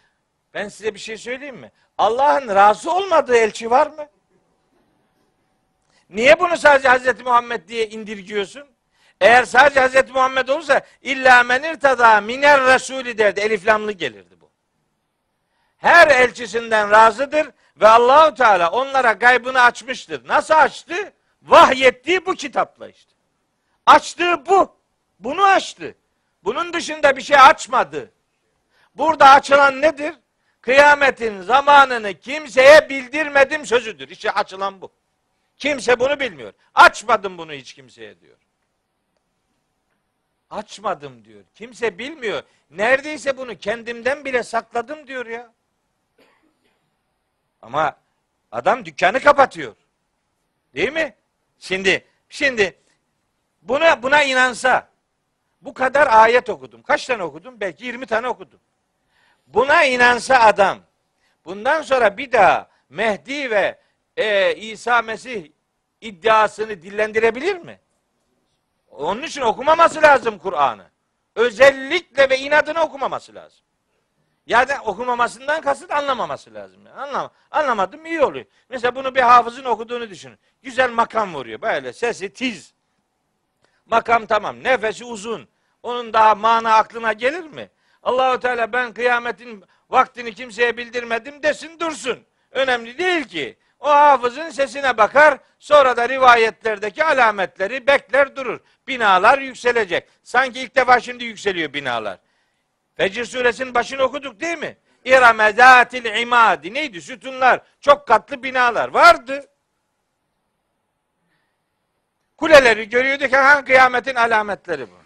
[0.55, 1.73] ben size bir şey söyleyeyim mi?
[1.99, 4.09] Allah'ın razı olmadığı elçi var mı?
[6.11, 7.21] Niye bunu sadece Hz.
[7.21, 8.69] Muhammed diye indirgiyorsun?
[9.21, 10.11] Eğer sadece Hz.
[10.11, 13.41] Muhammed olursa illa men irtada miner resulü derdi.
[13.41, 14.51] Eliflamlı gelirdi bu.
[15.77, 20.29] Her elçisinden razıdır ve Allahu Teala onlara gaybını açmıştır.
[20.29, 21.13] Nasıl açtı?
[21.43, 23.13] Vahyettiği bu kitapla işte.
[23.87, 24.77] Açtığı bu.
[25.19, 25.95] Bunu açtı.
[26.45, 28.13] Bunun dışında bir şey açmadı.
[28.95, 30.15] Burada açılan nedir?
[30.69, 34.09] Kıyametin zamanını kimseye bildirmedim sözüdür.
[34.09, 34.91] İşte açılan bu.
[35.59, 36.53] Kimse bunu bilmiyor.
[36.75, 38.37] Açmadım bunu hiç kimseye diyor.
[40.51, 41.43] Açmadım diyor.
[41.55, 42.43] Kimse bilmiyor.
[42.71, 45.53] Neredeyse bunu kendimden bile sakladım diyor ya.
[47.63, 47.97] Ama
[48.53, 49.75] adam dükkanı kapatıyor.
[50.75, 51.15] Değil mi?
[51.59, 52.79] Şimdi şimdi
[53.63, 54.89] buna buna inansa
[55.61, 56.83] bu kadar ayet okudum.
[56.83, 57.61] Kaç tane okudum?
[57.61, 58.61] Belki 20 tane okudum.
[59.49, 60.79] Buna inansa adam
[61.45, 63.79] bundan sonra bir daha Mehdi ve
[64.17, 65.51] e, İsa Mesih
[66.01, 67.81] iddiasını dillendirebilir mi?
[68.91, 70.91] Onun için okumaması lazım Kur'an'ı.
[71.35, 73.61] Özellikle ve inadına okumaması lazım.
[74.47, 76.87] Yani okumamasından kasıt anlamaması lazım.
[76.87, 77.01] Yani.
[77.01, 78.45] Anlam anlamadım iyi oluyor.
[78.69, 80.39] Mesela bunu bir hafızın okuduğunu düşünün.
[80.63, 81.63] Güzel makam vuruyor.
[81.63, 82.75] Böyle sesi tiz.
[83.87, 84.63] Makam tamam.
[84.65, 85.49] Nefesi uzun.
[85.83, 87.71] Onun daha mana aklına gelir mi?
[88.03, 92.19] Allahu Teala ben kıyametin vaktini kimseye bildirmedim desin dursun.
[92.51, 93.57] Önemli değil ki.
[93.81, 98.61] O hafızın sesine bakar, sonra da rivayetlerdeki alametleri bekler durur.
[98.87, 100.09] Binalar yükselecek.
[100.23, 102.19] Sanki ilk defa şimdi yükseliyor binalar.
[102.95, 104.77] Fecr suresinin başını okuduk değil mi?
[105.05, 106.75] İrame zatil imadi.
[106.75, 107.03] Neydi?
[107.03, 107.61] Sütunlar.
[107.81, 108.89] Çok katlı binalar.
[108.89, 109.47] Vardı.
[112.37, 113.33] Kuleleri görüyorduk.
[113.33, 114.99] Ha, kıyametin alametleri bu.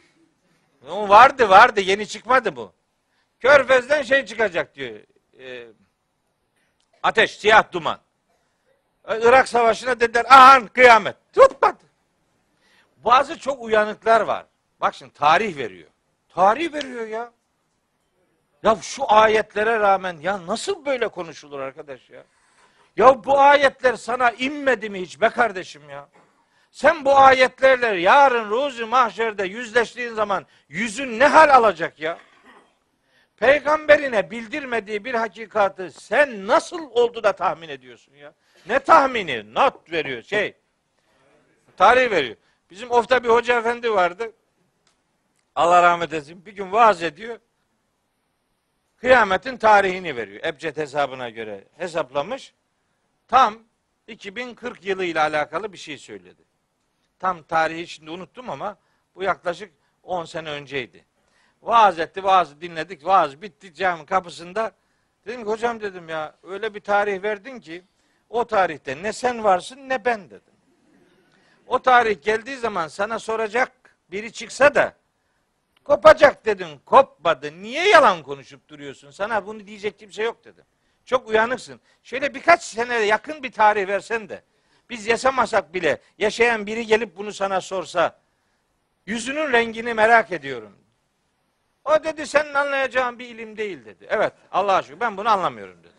[0.90, 1.80] O vardı vardı.
[1.80, 2.72] Yeni çıkmadı bu.
[3.42, 5.00] Körfez'den şey çıkacak diyor.
[5.38, 5.66] Ee,
[7.02, 7.98] ateş, siyah duman.
[9.08, 11.16] Irak Savaşı'na dediler ahan kıyamet.
[11.32, 11.84] Tutmadı.
[12.96, 14.46] Bazı çok uyanıklar var.
[14.80, 15.88] Bak şimdi tarih veriyor.
[16.28, 17.32] Tarih veriyor ya.
[18.62, 22.24] Ya şu ayetlere rağmen ya nasıl böyle konuşulur arkadaş ya?
[22.96, 26.08] Ya bu ayetler sana inmedi mi hiç be kardeşim ya?
[26.70, 32.18] Sen bu ayetlerle yarın ruzi mahşerde yüzleştiğin zaman yüzün ne hal alacak ya?
[33.42, 38.34] Peygamberine bildirmediği bir hakikatı sen nasıl oldu da tahmin ediyorsun ya?
[38.66, 39.54] Ne tahmini?
[39.54, 40.56] Not veriyor şey.
[41.76, 42.36] Tarih veriyor.
[42.70, 44.32] Bizim ofta bir hoca efendi vardı.
[45.54, 46.46] Allah rahmet etsin.
[46.46, 47.38] Bir gün vaaz ediyor.
[48.96, 50.44] Kıyametin tarihini veriyor.
[50.44, 52.54] Ebced hesabına göre hesaplamış.
[53.28, 53.58] Tam
[54.06, 56.42] 2040 yılı ile alakalı bir şey söyledi.
[57.18, 58.78] Tam tarihi şimdi unuttum ama
[59.14, 59.72] bu yaklaşık
[60.02, 61.11] 10 sene önceydi.
[61.62, 64.72] Vaaz etti, vaaz dinledik, vaaz bitti caminin kapısında.
[65.26, 67.84] Dedim ki hocam dedim ya öyle bir tarih verdin ki
[68.30, 70.52] o tarihte ne sen varsın ne ben dedim.
[71.66, 73.72] O tarih geldiği zaman sana soracak
[74.10, 74.94] biri çıksa da
[75.84, 76.68] kopacak dedim.
[76.84, 77.62] Kopmadı.
[77.62, 79.10] Niye yalan konuşup duruyorsun?
[79.10, 80.64] Sana bunu diyecek kimse yok dedim.
[81.04, 81.80] Çok uyanıksın.
[82.02, 84.42] Şöyle birkaç sene yakın bir tarih versen de
[84.90, 88.20] biz yaşamasak bile yaşayan biri gelip bunu sana sorsa
[89.06, 90.81] yüzünün rengini merak ediyorum.
[91.84, 94.06] O dedi senin anlayacağın bir ilim değil dedi.
[94.10, 95.92] Evet Allah'a şükür ben bunu anlamıyorum dedi.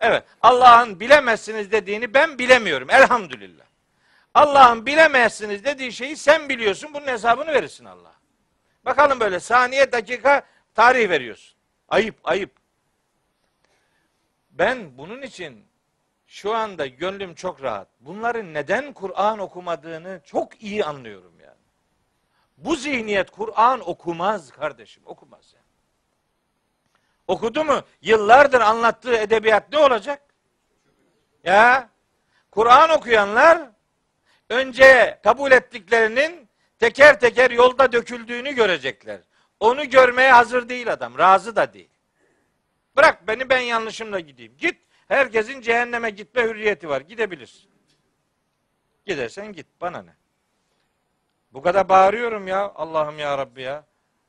[0.00, 3.64] Evet Allah'ın bilemezsiniz dediğini ben bilemiyorum elhamdülillah.
[4.34, 8.12] Allah'ın bilemezsiniz dediği şeyi sen biliyorsun bunun hesabını verirsin Allah.
[8.84, 10.42] Bakalım böyle saniye dakika
[10.74, 11.56] tarih veriyorsun.
[11.88, 12.50] Ayıp ayıp.
[14.50, 15.64] Ben bunun için
[16.26, 17.88] şu anda gönlüm çok rahat.
[18.00, 21.34] Bunların neden Kur'an okumadığını çok iyi anlıyorum.
[22.56, 25.64] Bu zihniyet Kur'an okumaz kardeşim, okumaz yani.
[27.26, 27.82] Okudu mu?
[28.02, 30.22] Yıllardır anlattığı edebiyat ne olacak?
[31.44, 31.90] Ya
[32.50, 33.70] Kur'an okuyanlar
[34.50, 36.48] önce kabul ettiklerinin
[36.78, 39.20] teker teker yolda döküldüğünü görecekler.
[39.60, 41.90] Onu görmeye hazır değil adam, razı da değil.
[42.96, 44.56] Bırak beni ben yanlışımla gideyim.
[44.58, 44.84] Git.
[45.08, 47.00] Herkesin cehenneme gitme hürriyeti var.
[47.00, 47.70] Gidebilirsin.
[49.06, 49.66] Gidersen git.
[49.80, 50.16] Bana ne?
[51.54, 52.72] Bu kadar bağırıyorum ya.
[52.74, 53.84] Allah'ım ya Rabbi ya.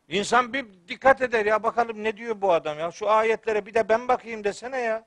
[0.07, 1.63] İnsan bir dikkat eder ya.
[1.63, 2.91] Bakalım ne diyor bu adam ya.
[2.91, 5.05] Şu ayetlere bir de ben bakayım desene ya.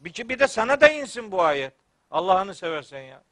[0.00, 1.74] Bir, bir de sana da insin bu ayet.
[2.10, 3.22] Allah'ını seversen ya.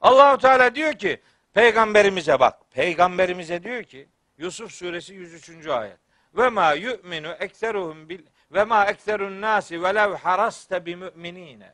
[0.00, 1.20] Allahu Teala diyor ki
[1.54, 2.70] peygamberimize bak.
[2.70, 5.66] Peygamberimize diyor ki Yusuf suresi 103.
[5.66, 5.98] ayet.
[6.36, 8.22] Ve ma yu'minu ekseruhum bil
[8.52, 11.72] ve ma ekserun nasi velev haraste bi müminine.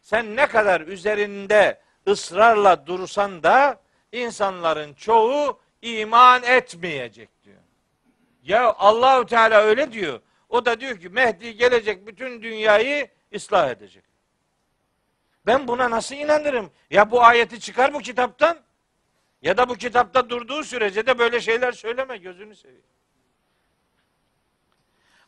[0.00, 3.80] Sen ne kadar üzerinde ısrarla dursan da
[4.12, 7.62] insanların çoğu iman etmeyecek diyor.
[8.42, 10.20] Ya Allahu Teala öyle diyor.
[10.48, 14.04] O da diyor ki Mehdi gelecek bütün dünyayı ıslah edecek.
[15.46, 16.70] Ben buna nasıl inanırım?
[16.90, 18.58] Ya bu ayeti çıkar bu kitaptan
[19.42, 22.82] ya da bu kitapta durduğu sürece de böyle şeyler söyleme gözünü seveyim.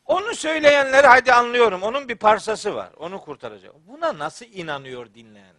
[0.05, 1.83] Onu söyleyenleri hadi anlıyorum.
[1.83, 2.89] Onun bir parsası var.
[2.97, 3.73] Onu kurtaracak.
[3.87, 5.58] Buna nasıl inanıyor dinleyenler?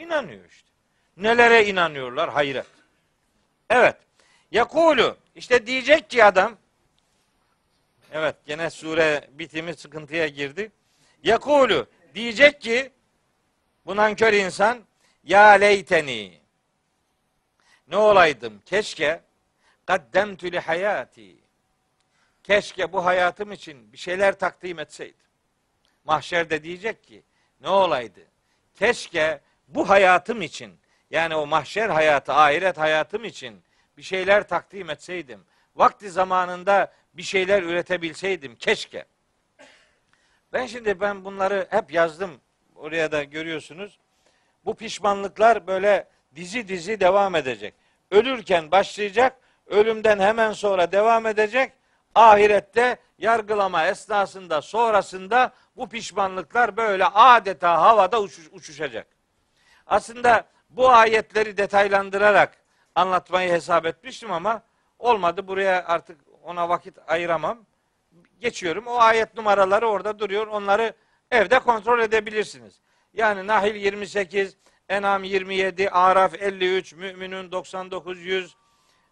[0.00, 0.68] İnanıyor işte.
[1.16, 2.30] Nelere inanıyorlar?
[2.30, 2.66] Hayret.
[3.70, 3.96] Evet.
[4.50, 5.16] Yakulu.
[5.34, 6.56] işte diyecek ki adam
[8.12, 10.72] Evet gene sure bitimi sıkıntıya girdi.
[11.22, 12.92] Yakulu diyecek ki
[13.86, 14.84] bu nankör insan
[15.24, 16.40] ya leyteni
[17.88, 19.20] ne olaydım keşke
[19.86, 21.36] kaddemtü li hayati
[22.42, 25.26] keşke bu hayatım için bir şeyler takdim etseydim.
[26.04, 27.22] Mahşerde diyecek ki
[27.60, 28.20] ne olaydı
[28.74, 29.40] keşke
[29.74, 30.80] bu hayatım için
[31.10, 33.62] yani o mahşer hayatı, ahiret hayatım için
[33.96, 35.44] bir şeyler takdim etseydim.
[35.76, 39.04] Vakti zamanında bir şeyler üretebilseydim keşke.
[40.52, 42.40] Ben şimdi ben bunları hep yazdım.
[42.76, 43.98] Oraya da görüyorsunuz.
[44.64, 47.74] Bu pişmanlıklar böyle dizi dizi devam edecek.
[48.10, 49.36] Ölürken başlayacak,
[49.66, 51.72] ölümden hemen sonra devam edecek.
[52.14, 59.06] Ahirette yargılama esnasında sonrasında bu pişmanlıklar böyle adeta havada uçuş, uçuşacak.
[59.90, 62.56] Aslında bu ayetleri detaylandırarak
[62.94, 64.62] anlatmayı hesap etmiştim ama
[64.98, 65.48] olmadı.
[65.48, 67.58] Buraya artık ona vakit ayıramam.
[68.40, 68.86] Geçiyorum.
[68.86, 70.46] O ayet numaraları orada duruyor.
[70.46, 70.92] Onları
[71.30, 72.80] evde kontrol edebilirsiniz.
[73.14, 74.56] Yani Nahil 28,
[74.88, 78.56] Enam 27, Araf 53, Müminun 99, 100,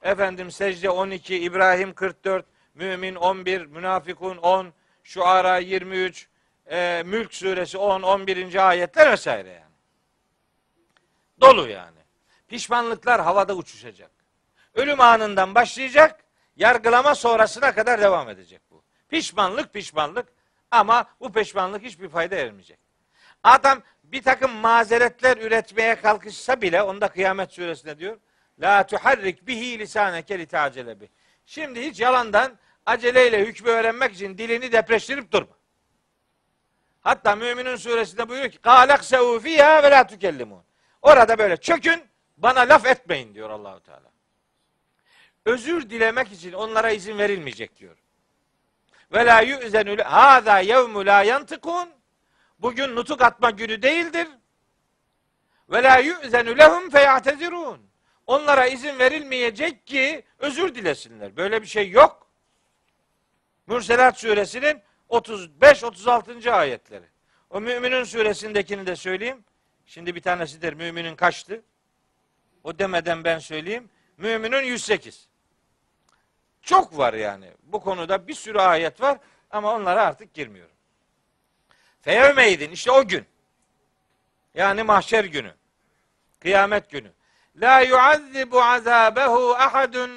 [0.03, 4.73] efendim Secde 12, İbrahim 44, Mümin 11, Münafikun 10,
[5.03, 6.29] Şuara 23,
[6.71, 8.69] e, Mülk suresi 10, 11.
[8.69, 9.68] ayetler vesaire yani.
[11.41, 11.99] Dolu yani.
[12.49, 14.11] Pişmanlıklar havada uçuşacak.
[14.75, 16.25] Ölüm anından başlayacak,
[16.57, 18.83] yargılama sonrasına kadar devam edecek bu.
[19.09, 20.29] Pişmanlık pişmanlık
[20.71, 22.79] ama bu pişmanlık hiçbir fayda ermeyecek.
[23.43, 28.19] Adam bir takım mazeretler üretmeye kalkışsa bile onda kıyamet suresinde diyor.
[28.61, 31.09] La tuharrik bihi lisaneke li tacele bih.
[31.47, 35.59] Şimdi hiç yalandan aceleyle hükmü öğrenmek için dilini depreştirip durma.
[37.01, 39.05] Hatta Müminun suresinde buyuruyor ki Kalak
[39.43, 40.68] fiha ve la tükellimun.
[41.03, 42.05] Orada böyle çökün
[42.37, 44.11] bana laf etmeyin diyor Allahu Teala.
[45.45, 47.97] Özür dilemek için onlara izin verilmeyecek diyor.
[49.13, 51.89] Ve la yu'zenu hâzâ yevmu la yantıkun.
[52.59, 54.29] Bugün nutuk atma günü değildir.
[55.71, 57.89] Ve la yu'zenu lehum feyatezirun.
[58.27, 61.37] Onlara izin verilmeyecek ki özür dilesinler.
[61.37, 62.27] Böyle bir şey yok.
[63.67, 66.51] Mürselat suresinin 35-36.
[66.51, 67.05] ayetleri.
[67.51, 69.45] O müminin suresindekini de söyleyeyim.
[69.89, 71.63] Şimdi bir tanesidir müminin kaçtı?
[72.65, 73.91] O demeden ben söyleyeyim.
[74.17, 75.29] Müminin 108.
[76.63, 77.53] Çok var yani.
[77.63, 79.19] Bu konuda bir sürü ayet var
[79.51, 80.75] ama onlara artık girmiyorum.
[82.01, 83.27] Feyevmeydin işte o gün.
[84.55, 85.55] Yani mahşer günü.
[86.41, 87.13] Kıyamet günü.
[87.57, 90.11] La yuazzibu azabehu ahadun.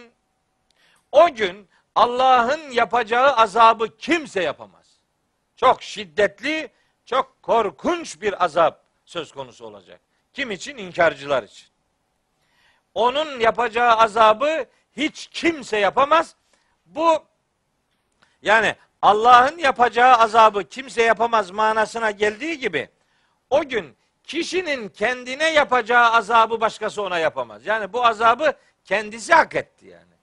[1.11, 4.99] O gün Allah'ın yapacağı azabı kimse yapamaz.
[5.55, 6.69] Çok şiddetli,
[7.05, 8.80] çok korkunç bir azap
[9.11, 10.01] söz konusu olacak.
[10.33, 10.77] Kim için?
[10.77, 11.67] İnkarcılar için.
[12.93, 14.65] Onun yapacağı azabı
[14.97, 16.35] hiç kimse yapamaz.
[16.85, 17.23] Bu
[18.41, 22.89] yani Allah'ın yapacağı azabı kimse yapamaz manasına geldiği gibi
[23.49, 27.65] o gün kişinin kendine yapacağı azabı başkası ona yapamaz.
[27.65, 28.53] Yani bu azabı
[28.85, 30.13] kendisi hak etti yani.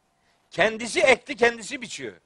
[0.51, 2.16] Kendisi ekti, kendisi biçiyor.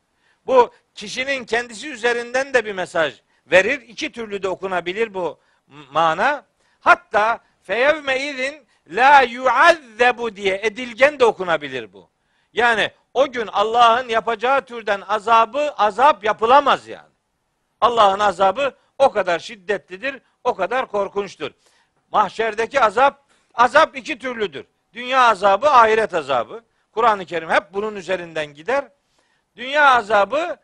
[0.46, 3.80] Bu kişinin kendisi üzerinden de bir mesaj verir.
[3.80, 6.51] İki türlü de okunabilir bu mana.
[6.82, 12.10] Hatta feyevme izin la yuazzebu diye edilgen de okunabilir bu.
[12.52, 17.12] Yani o gün Allah'ın yapacağı türden azabı azap yapılamaz yani.
[17.80, 21.50] Allah'ın azabı o kadar şiddetlidir, o kadar korkunçtur.
[22.12, 24.66] Mahşerdeki azap, azap iki türlüdür.
[24.92, 26.64] Dünya azabı, ahiret azabı.
[26.92, 28.88] Kur'an-ı Kerim hep bunun üzerinden gider.
[29.56, 30.56] Dünya azabı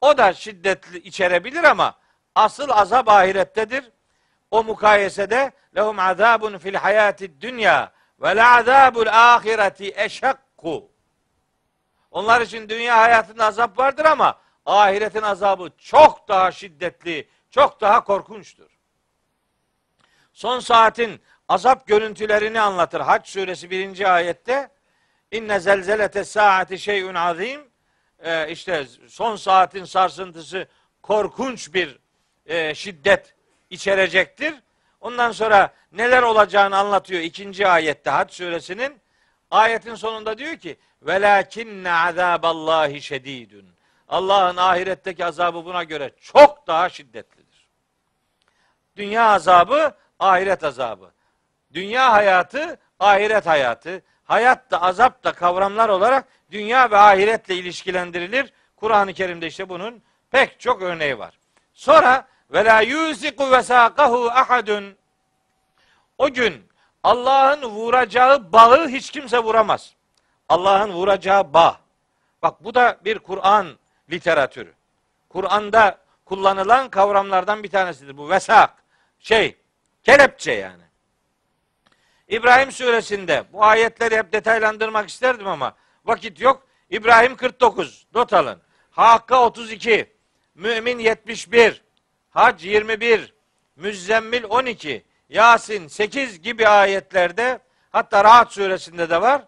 [0.00, 1.94] o da şiddetli içerebilir ama
[2.34, 3.84] asıl azap ahirettedir.
[4.52, 10.90] O mukayesede lehum azabun fil hayati dünya ve la azabul ahireti eşakku.
[12.10, 18.70] Onlar için dünya hayatında azap vardır ama ahiretin azabı çok daha şiddetli, çok daha korkunçtur.
[20.32, 23.00] Son saatin azap görüntülerini anlatır.
[23.00, 24.68] Hac suresi birinci ayette.
[25.30, 27.60] İnne zelzelete saati şeyün azim.
[28.18, 30.68] Ee, işte son saatin sarsıntısı
[31.02, 31.98] korkunç bir
[32.46, 33.34] e, şiddet
[33.72, 34.54] içerecektir.
[35.00, 39.00] Ondan sonra neler olacağını anlatıyor ikinci ayette Hac suresinin.
[39.50, 43.66] Ayetin sonunda diyor ki velakinne azaballahi şedidun.
[44.08, 47.68] Allah'ın ahiretteki azabı buna göre çok daha şiddetlidir.
[48.96, 51.10] Dünya azabı, ahiret azabı.
[51.74, 54.02] Dünya hayatı, ahiret hayatı.
[54.24, 58.52] Hayat da azap da kavramlar olarak dünya ve ahiretle ilişkilendirilir.
[58.76, 61.38] Kur'an-ı Kerim'de işte bunun pek çok örneği var.
[61.72, 64.96] Sonra ve la yuziku vesaqahu ahadun.
[66.18, 66.68] O gün
[67.02, 69.94] Allah'ın vuracağı bağı hiç kimse vuramaz.
[70.48, 71.80] Allah'ın vuracağı bağ.
[72.42, 73.78] Bak bu da bir Kur'an
[74.10, 74.72] literatürü.
[75.28, 78.30] Kur'an'da kullanılan kavramlardan bir tanesidir bu.
[78.30, 78.70] Vesak.
[79.18, 79.56] Şey,
[80.02, 80.82] kelepçe yani.
[82.28, 85.74] İbrahim suresinde bu ayetleri hep detaylandırmak isterdim ama
[86.04, 86.66] vakit yok.
[86.90, 88.06] İbrahim 49.
[88.14, 88.60] Not alın.
[88.90, 90.12] Hakka 32.
[90.54, 91.82] Mümin 71.
[92.32, 93.34] Hac 21.
[93.76, 95.04] Müzzemmil 12.
[95.28, 97.58] Yasin 8 gibi ayetlerde
[97.90, 99.42] hatta Rahat suresinde de var.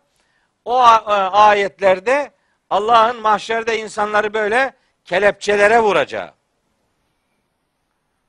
[0.65, 2.31] O a- ayetlerde
[2.71, 4.73] Allah'ın mahşerde insanları böyle
[5.05, 6.33] kelepçelere vuracağı.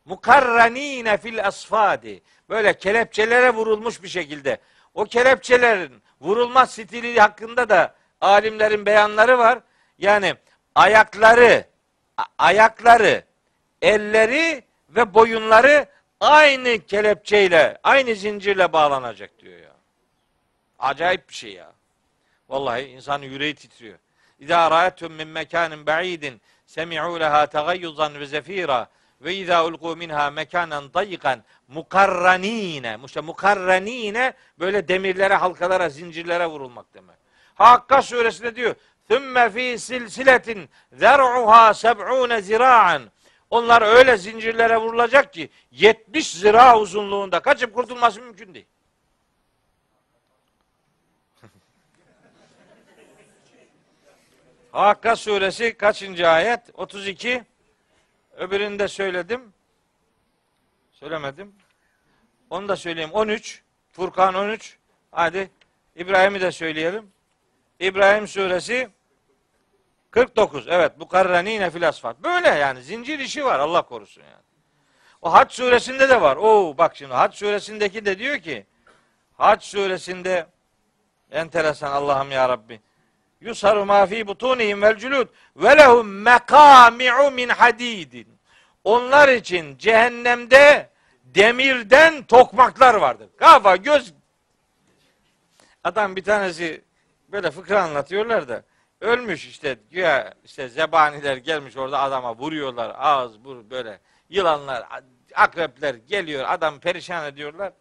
[0.06, 2.22] Mukarranine fil asfadi.
[2.50, 4.58] Böyle kelepçelere vurulmuş bir şekilde.
[4.94, 9.60] O kelepçelerin vurulma stili hakkında da alimlerin beyanları var.
[9.98, 10.36] Yani
[10.76, 11.66] ayakları,
[12.38, 13.24] ayakları,
[13.86, 15.86] elleri ve boyunları
[16.20, 19.76] aynı kelepçeyle, aynı zincirle bağlanacak diyor ya.
[20.80, 21.72] Acayip bir şey ya.
[22.50, 23.98] Vallahi insanın yüreği titriyor.
[24.40, 28.88] İza ra'atun min mekanin ba'idin semi'u leha tagayyuzan ve zefira
[29.22, 32.98] ve izâ ulqû minhâ mekânen dayikan mukarranîne.
[33.06, 37.18] İşte mukarranîne böyle demirlere, halkalara, zincirlere vurulmak demek.
[37.56, 38.76] Hakka suresinde diyor.
[39.10, 43.12] Thumma fi silsiletin zer'uha seb'ûne zira'an
[43.56, 48.66] onlar öyle zincirlere vurulacak ki 70 zira uzunluğunda kaçıp kurtulması mümkün değil.
[54.72, 56.60] Hakka suresi kaçıncı ayet?
[56.74, 57.44] 32.
[58.38, 59.54] Öbürünü de söyledim.
[60.92, 61.56] Söylemedim.
[62.50, 63.12] Onu da söyleyeyim.
[63.14, 63.64] 13.
[63.92, 64.78] Furkan 13.
[65.12, 65.50] Hadi
[65.96, 67.12] İbrahim'i de söyleyelim.
[67.80, 68.90] İbrahim suresi
[70.16, 70.68] 49.
[70.68, 70.92] Evet.
[71.00, 72.24] Bu karranine fil asfat.
[72.24, 74.44] Böyle yani zincir işi var Allah korusun yani.
[75.22, 76.36] O Hac suresinde de var.
[76.36, 78.66] Oo bak şimdi Hac suresindeki de diyor ki
[79.38, 80.48] Hac suresinde
[81.32, 82.82] enteresan Allah'ım ya Rabbi.
[83.42, 88.28] Yusaru ma fi butunihim vel culud ve lehum mekami'u min hadidin.
[88.84, 90.90] Onlar için cehennemde
[91.24, 93.30] demirden tokmaklar vardır.
[93.38, 94.14] Kafa, göz.
[95.84, 96.82] Adam bir tanesi
[97.30, 98.64] böyle fıkra anlatıyorlar da
[99.06, 104.00] ölmüş işte güya işte zebaniler gelmiş orada adama vuruyorlar ağız bur böyle
[104.30, 104.86] yılanlar
[105.36, 107.74] akrepler geliyor adam perişan ediyorlar.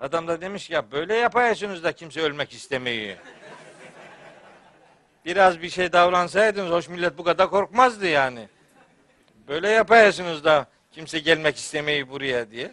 [0.00, 3.16] Adam da demiş ya böyle yapıyorsunuz da kimse ölmek istemiyor.
[5.24, 8.48] Biraz bir şey davransaydınız hoş millet bu kadar korkmazdı yani.
[9.48, 12.72] Böyle yapıyorsunuz da kimse gelmek istemeyi buraya diye.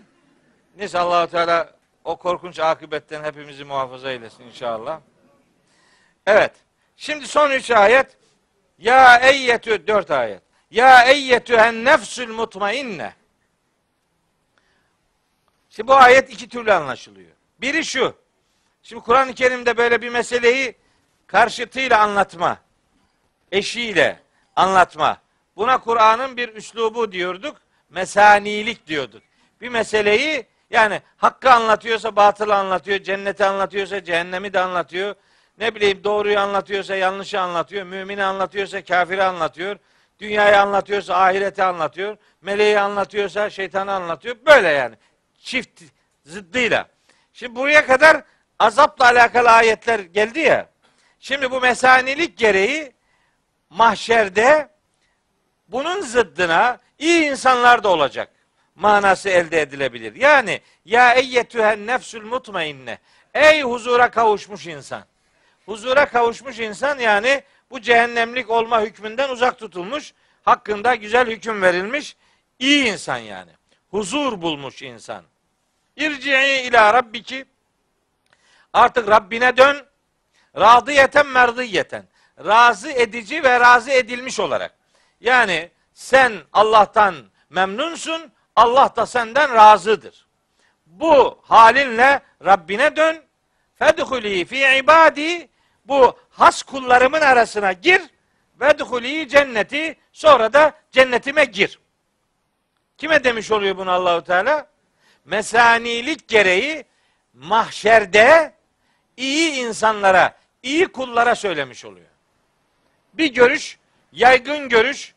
[0.77, 1.73] Neyse allah Teala
[2.03, 4.99] o korkunç akıbetten hepimizi muhafaza eylesin inşallah.
[6.25, 6.64] Evet.
[6.97, 8.17] Şimdi son üç ayet.
[8.77, 10.41] Ya eyyetü dört ayet.
[10.71, 13.13] Ya eyyetühen nefsül mutmainne.
[15.69, 17.31] Şimdi bu ayet iki türlü anlaşılıyor.
[17.61, 18.15] Biri şu.
[18.83, 20.75] Şimdi Kur'an-ı Kerim'de böyle bir meseleyi
[21.27, 22.57] karşıtıyla anlatma.
[23.51, 24.19] Eşiyle
[24.55, 25.17] anlatma.
[25.55, 27.57] Buna Kur'an'ın bir üslubu diyorduk.
[27.89, 29.23] Mesanilik diyorduk.
[29.61, 35.15] Bir meseleyi yani hakkı anlatıyorsa batılı anlatıyor, cenneti anlatıyorsa cehennemi de anlatıyor.
[35.57, 39.77] Ne bileyim doğruyu anlatıyorsa yanlışı anlatıyor, mümini anlatıyorsa kafiri anlatıyor.
[40.19, 42.17] Dünyayı anlatıyorsa ahireti anlatıyor.
[42.41, 44.35] Meleği anlatıyorsa şeytanı anlatıyor.
[44.45, 44.95] Böyle yani.
[45.39, 45.81] Çift
[46.23, 46.87] zıddıyla.
[47.33, 48.23] Şimdi buraya kadar
[48.59, 50.69] azapla alakalı ayetler geldi ya.
[51.19, 52.93] Şimdi bu mesanilik gereği
[53.69, 54.69] mahşerde
[55.67, 58.29] bunun zıddına iyi insanlar da olacak
[58.75, 60.15] manası elde edilebilir.
[60.15, 62.97] Yani ya eyyetühen nefsül mutmainne
[63.33, 65.03] ey huzura kavuşmuş insan.
[65.65, 70.13] Huzura kavuşmuş insan yani bu cehennemlik olma hükmünden uzak tutulmuş,
[70.43, 72.15] hakkında güzel hüküm verilmiş
[72.59, 73.51] iyi insan yani.
[73.91, 75.23] Huzur bulmuş insan.
[75.95, 77.45] İrci'i ila rabbiki
[78.73, 79.85] artık Rabbine dön.
[80.57, 82.03] Radiyeten merdiyeten.
[82.45, 84.75] Razı edici ve razı edilmiş olarak.
[85.19, 87.15] Yani sen Allah'tan
[87.49, 90.27] memnunsun, Allah da senden razıdır.
[90.85, 93.23] Bu halinle Rabbine dön.
[93.75, 95.49] Fedhuli fi ibadi
[95.85, 98.01] bu has kullarımın arasına gir
[98.61, 101.79] ve dhuli cenneti sonra da cennetime gir.
[102.97, 104.67] Kime demiş oluyor bunu Allahu Teala?
[105.25, 106.85] Mesanilik gereği
[107.33, 108.53] mahşerde
[109.17, 112.07] iyi insanlara, iyi kullara söylemiş oluyor.
[113.13, 113.77] Bir görüş,
[114.11, 115.13] yaygın görüş,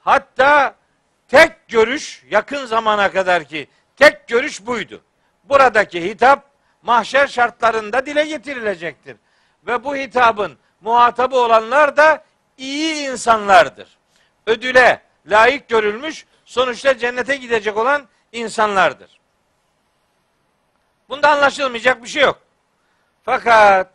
[0.00, 0.74] hatta
[1.28, 5.02] tek görüş yakın zamana kadar ki tek görüş buydu.
[5.44, 6.50] Buradaki hitap
[6.82, 9.16] mahşer şartlarında dile getirilecektir.
[9.66, 12.24] Ve bu hitabın muhatabı olanlar da
[12.56, 13.98] iyi insanlardır.
[14.46, 19.20] Ödüle layık görülmüş, sonuçta cennete gidecek olan insanlardır.
[21.08, 22.38] Bunda anlaşılmayacak bir şey yok.
[23.22, 23.92] Fakat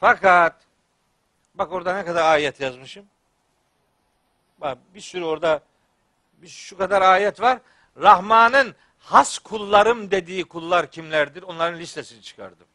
[0.00, 0.56] fakat
[1.54, 3.06] bak orada ne kadar ayet yazmışım.
[4.58, 5.60] Bak bir sürü orada
[6.32, 7.58] bir şu kadar ayet var.
[7.96, 11.42] Rahman'ın has kullarım dediği kullar kimlerdir?
[11.42, 12.66] Onların listesini çıkardım.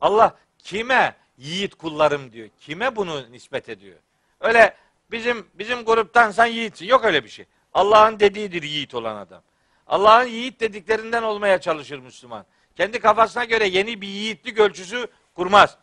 [0.00, 0.36] Allah
[0.66, 2.48] kime yiğit kullarım diyor.
[2.60, 3.96] Kime bunu nispet ediyor?
[4.40, 4.76] Öyle
[5.10, 6.86] bizim bizim gruptan sen yiğitsin.
[6.86, 7.44] Yok öyle bir şey.
[7.74, 9.42] Allah'ın dediğidir yiğit olan adam.
[9.86, 12.46] Allah'ın yiğit dediklerinden olmaya çalışır Müslüman.
[12.76, 15.78] Kendi kafasına göre yeni bir yiğitlik ölçüsü kurmaz.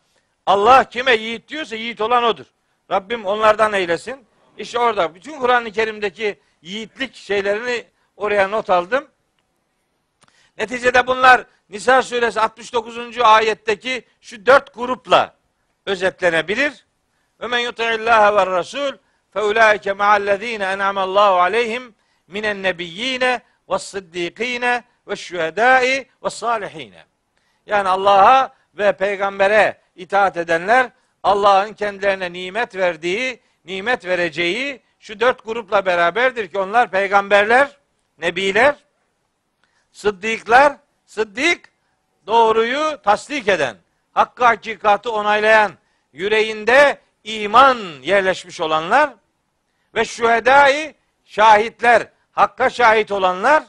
[0.45, 2.45] Allah kime yiğit diyorsa yiğit olan odur.
[2.91, 4.25] Rabbim onlardan eylesin.
[4.57, 7.85] İşte orada bütün Kur'an-ı Kerim'deki yiğitlik şeylerini
[8.17, 9.07] oraya not aldım.
[10.57, 13.19] Neticede bunlar Nisa suresi 69.
[13.19, 15.33] ayetteki şu dört grupla
[15.85, 16.85] özetlenebilir.
[17.41, 18.97] Ve men yuti'illâhe ve rasul
[19.33, 21.95] fe ulaike ma'allezîne en'amallahu aleyhim
[22.27, 27.05] minen nebiyyine ve sıddîkîne ve şühedâi ve salihîne.
[27.65, 30.89] Yani Allah'a ve peygambere itaat edenler
[31.23, 37.77] Allah'ın kendilerine nimet verdiği, nimet vereceği şu dört grupla beraberdir ki onlar peygamberler,
[38.17, 38.75] nebiler,
[39.93, 41.69] sıddıklar, sıddık
[42.27, 43.77] doğruyu tasdik eden,
[44.13, 45.71] hakkı hakikatı onaylayan,
[46.13, 49.13] yüreğinde iman yerleşmiş olanlar
[49.95, 50.95] ve şühedai
[51.25, 53.63] şahitler, hakka şahit olanlar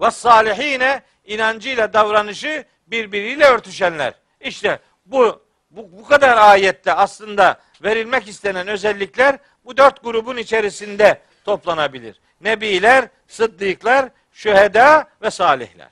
[0.00, 4.14] ve salihine inancıyla davranışı birbiriyle örtüşenler.
[4.40, 12.20] İşte bu, bu, bu kadar ayette aslında verilmek istenen özellikler bu dört grubun içerisinde toplanabilir.
[12.40, 15.90] Nebiler, sıddıklar, şüheda ve salihler.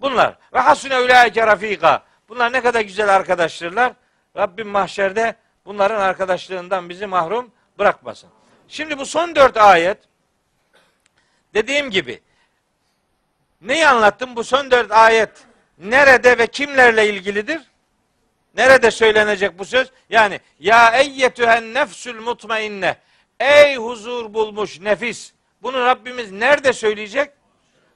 [0.00, 0.38] Bunlar.
[0.52, 2.02] Ve hasune ulaike rafika.
[2.28, 3.92] Bunlar ne kadar güzel arkadaştırlar.
[4.36, 8.30] Rabbim mahşerde bunların arkadaşlığından bizi mahrum bırakmasın.
[8.68, 9.98] Şimdi bu son dört ayet
[11.54, 12.20] dediğim gibi
[13.60, 14.36] neyi anlattım?
[14.36, 15.30] Bu son dört ayet
[15.78, 17.60] nerede ve kimlerle ilgilidir?
[18.56, 19.90] Nerede söylenecek bu söz?
[20.10, 22.96] Yani ya eyyetühen nefsül mutmainne
[23.40, 25.32] ey huzur bulmuş nefis.
[25.62, 27.32] Bunu Rabbimiz nerede söyleyecek?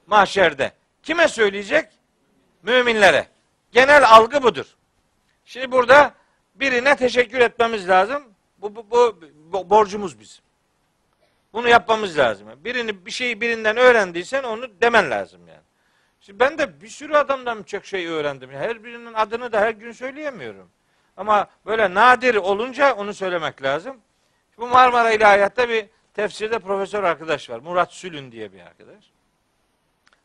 [0.07, 0.71] Mahşerde.
[1.03, 1.85] Kime söyleyecek?
[2.63, 3.27] Müminlere.
[3.71, 4.65] Genel algı budur.
[5.45, 6.13] Şimdi burada
[6.55, 8.23] birine teşekkür etmemiz lazım.
[8.57, 10.43] Bu, bu, bu, bu borcumuz bizim.
[11.53, 12.47] Bunu yapmamız lazım.
[12.57, 15.61] Birini bir şeyi birinden öğrendiysen onu demen lazım yani.
[16.21, 18.49] Şimdi ben de bir sürü adamdan çok şey öğrendim.
[18.51, 20.69] Her birinin adını da her gün söyleyemiyorum.
[21.17, 23.97] Ama böyle nadir olunca onu söylemek lazım.
[24.57, 27.59] Bu Marmara İlahiyat'ta bir tefsirde profesör arkadaş var.
[27.59, 29.11] Murat Sülün diye bir arkadaş.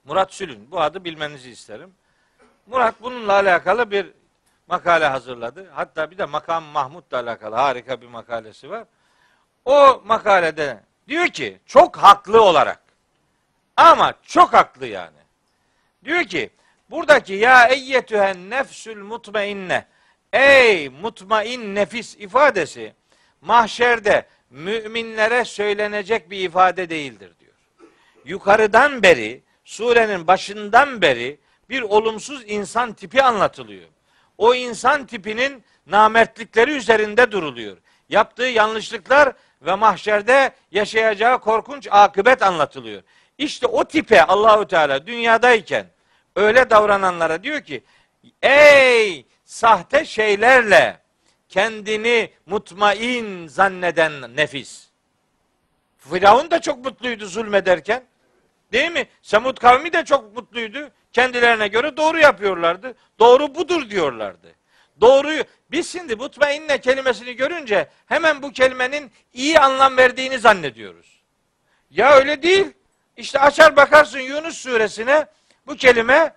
[0.07, 0.71] Murat Sülün.
[0.71, 1.95] Bu adı bilmenizi isterim.
[2.67, 4.13] Murat bununla alakalı bir
[4.67, 5.71] makale hazırladı.
[5.73, 8.85] Hatta bir de Makam Mahmud'la alakalı harika bir makalesi var.
[9.65, 12.81] O makalede diyor ki çok haklı olarak
[13.77, 15.17] ama çok haklı yani.
[16.05, 16.51] Diyor ki
[16.91, 19.87] buradaki ya eyyetühen nefsül mutmainne
[20.33, 22.95] ey mutmain nefis ifadesi
[23.41, 27.53] mahşerde müminlere söylenecek bir ifade değildir diyor.
[28.25, 31.39] Yukarıdan beri surenin başından beri
[31.69, 33.89] bir olumsuz insan tipi anlatılıyor.
[34.39, 37.77] O insan tipinin namertlikleri üzerinde duruluyor.
[38.09, 39.33] Yaptığı yanlışlıklar
[39.63, 43.03] ve mahşerde yaşayacağı korkunç akıbet anlatılıyor.
[43.39, 45.87] İşte o tipe Allahü Teala dünyadayken
[46.37, 47.85] öyle davrananlara diyor ki
[48.43, 51.01] ey sahte şeylerle
[51.49, 54.87] kendini mutmain zanneden nefis.
[55.99, 58.05] Firavun da çok mutluydu zulmederken.
[58.73, 59.09] Değil mi?
[59.23, 60.91] Semud kavmi de çok mutluydu.
[61.13, 62.95] Kendilerine göre doğru yapıyorlardı.
[63.19, 64.55] Doğru budur diyorlardı.
[65.01, 71.23] Doğruyu biz şimdi mutmainne kelimesini görünce hemen bu kelimenin iyi anlam verdiğini zannediyoruz.
[71.91, 72.73] Ya öyle değil.
[73.17, 75.27] İşte açar bakarsın Yunus suresine
[75.67, 76.35] bu kelime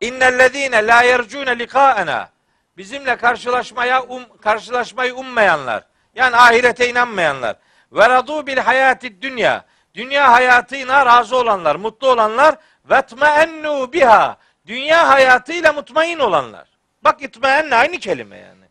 [0.00, 2.30] innellezine la yercune likaena
[2.76, 5.84] bizimle karşılaşmaya um, karşılaşmayı ummayanlar
[6.14, 7.56] yani ahirete inanmayanlar
[7.92, 9.64] ve radu bil hayati dünya
[9.96, 12.56] dünya hayatına razı olanlar, mutlu olanlar
[12.90, 14.36] ve tmeennu biha
[14.66, 16.68] dünya hayatıyla mutmain olanlar.
[17.04, 18.64] Bak itmeenne aynı kelime yani.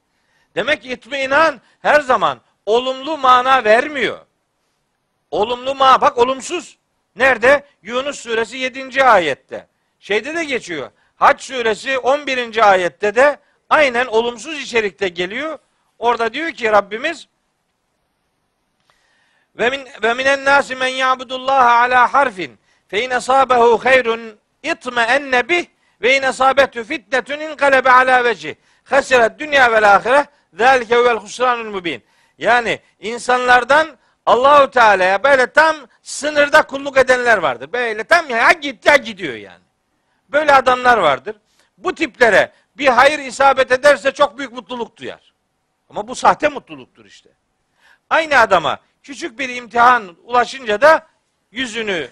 [0.56, 4.19] Demek ki itminan her zaman olumlu mana vermiyor.
[5.31, 6.77] Olumlu ma bak olumsuz.
[7.15, 7.65] Nerede?
[7.84, 9.03] Yunus suresi 7.
[9.03, 9.68] ayette.
[9.99, 10.91] Şeyde de geçiyor.
[11.15, 12.72] Hac suresi 11.
[12.72, 13.39] ayette de
[13.69, 15.60] aynen olumsuz içerikte geliyor.
[15.99, 17.27] Orada diyor ki Rabbimiz
[19.57, 25.65] ve min ve minen nasi men ya'budullaha ala harfin fe in asabehu hayrun itme'enne bih
[26.02, 28.56] ve in asabetü fitnetun inkalebe ala vecih.
[28.84, 32.03] Hasiret dünya vel ahire zalike huvel husranul mubin.
[32.38, 33.88] Yani insanlardan
[34.26, 37.73] Allahu Teala'ya böyle tam sınırda kulluk edenler vardır.
[37.73, 39.64] Böyle tam ya git ya gidiyor yani.
[40.30, 41.36] Böyle adamlar vardır.
[41.77, 45.34] Bu tiplere bir hayır isabet ederse çok büyük mutluluk duyar.
[45.90, 47.30] Ama bu sahte mutluluktur işte.
[48.10, 51.07] Aynı adama küçük bir imtihan ulaşınca da
[51.52, 52.10] yüzünü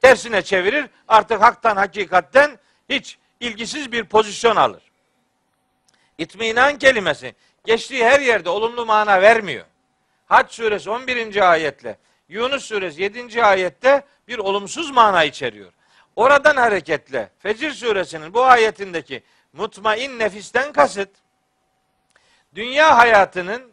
[0.00, 0.86] tersine çevirir.
[1.08, 2.58] Artık haktan hakikatten
[2.88, 4.82] hiç ilgisiz bir pozisyon alır.
[6.18, 7.34] İtminan kelimesi
[7.64, 9.64] geçtiği her yerde olumlu mana vermiyor.
[10.26, 11.50] Hac suresi 11.
[11.50, 13.44] ayetle Yunus suresi 7.
[13.44, 15.72] ayette bir olumsuz mana içeriyor.
[16.16, 19.22] Oradan hareketle Fecir suresinin bu ayetindeki
[19.52, 21.08] mutmain nefisten kasıt
[22.54, 23.72] dünya hayatının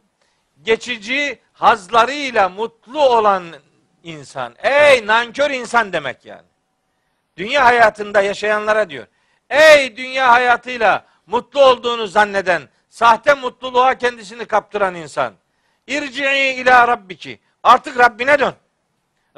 [0.64, 3.44] geçici hazlarıyla mutlu olan
[4.04, 4.56] insan.
[4.64, 6.48] Ey nankör insan demek yani.
[7.38, 9.08] Dünya hayatında yaşayanlara diyor.
[9.50, 15.34] Ey dünya hayatıyla mutlu olduğunu zanneden, sahte mutluluğa kendisini kaptıran insan.
[15.88, 17.40] İrci'i ila rabbiki.
[17.64, 18.54] Artık Rabbine dön.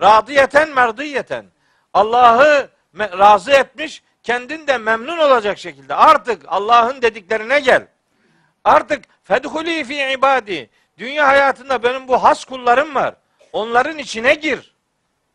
[0.01, 1.45] Radiyeten merdiyeten.
[1.93, 5.95] Allah'ı razı etmiş, kendin de memnun olacak şekilde.
[5.95, 7.87] Artık Allah'ın dediklerine gel.
[8.63, 10.69] Artık fedhuli fi ibadi.
[10.99, 13.15] Dünya hayatında benim bu has kullarım var.
[13.53, 14.75] Onların içine gir.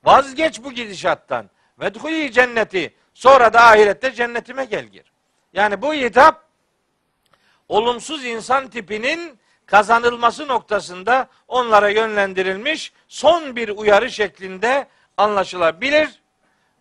[0.05, 1.51] Vazgeç bu gidişattan.
[1.81, 2.95] Vedhuli cenneti.
[3.15, 5.13] Sonra da ahirette cennetime gel gir.
[5.53, 6.45] Yani bu hitap
[7.69, 16.23] olumsuz insan tipinin kazanılması noktasında onlara yönlendirilmiş son bir uyarı şeklinde anlaşılabilir.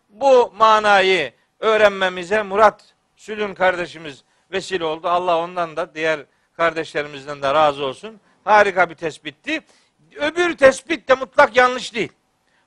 [0.09, 5.07] Bu manayı öğrenmemize Murat Sülün kardeşimiz vesile oldu.
[5.07, 6.19] Allah ondan da diğer
[6.57, 8.19] kardeşlerimizden de razı olsun.
[8.43, 9.61] Harika bir tespitti.
[10.15, 12.11] Öbür tespit de mutlak yanlış değil.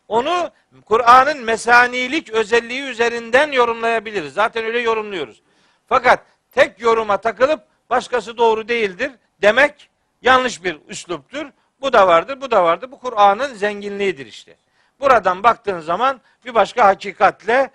[0.09, 0.51] Onu
[0.85, 4.35] Kur'an'ın mesanilik özelliği üzerinden yorumlayabiliriz.
[4.35, 5.43] Zaten öyle yorumluyoruz.
[5.89, 6.21] Fakat
[6.53, 9.13] tek yoruma takılıp başkası doğru değildir
[9.43, 9.91] demek
[10.23, 11.47] yanlış bir üsluptur.
[11.81, 12.91] Bu da vardır, bu da vardır.
[12.91, 14.57] Bu Kur'an'ın zenginliğidir işte.
[15.01, 17.71] Buradan baktığın zaman bir başka hakikatle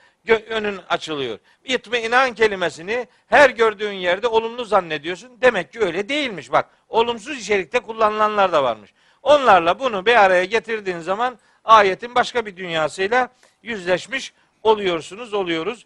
[0.49, 1.40] önün açılıyor.
[1.64, 5.41] İtminan kelimesini her gördüğün yerde olumlu zannediyorsun.
[5.41, 6.52] Demek ki öyle değilmiş.
[6.52, 8.94] Bak olumsuz içerikte kullanılanlar da varmış.
[9.24, 13.30] Onlarla bunu bir araya getirdiğin zaman ayetin başka bir dünyasıyla
[13.64, 15.86] yüzleşmiş oluyorsunuz, oluyoruz.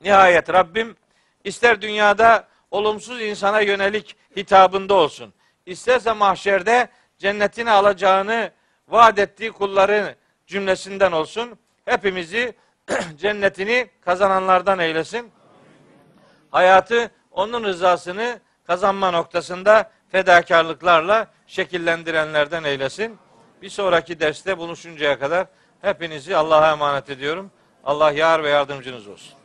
[0.00, 0.96] Nihayet Rabbim
[1.44, 5.34] ister dünyada olumsuz insana yönelik hitabında olsun.
[5.66, 8.50] isterse mahşerde cennetini alacağını
[8.88, 10.14] vaat ettiği kulların
[10.46, 11.58] cümlesinden olsun.
[11.84, 12.54] Hepimizi
[13.16, 15.30] cennetini kazananlardan eylesin.
[16.50, 18.40] Hayatı onun rızasını
[18.70, 23.18] kazanma noktasında fedakarlıklarla şekillendirenlerden eylesin.
[23.62, 25.46] Bir sonraki derste buluşuncaya kadar
[25.80, 27.50] hepinizi Allah'a emanet ediyorum.
[27.84, 29.39] Allah yar ve yardımcınız olsun.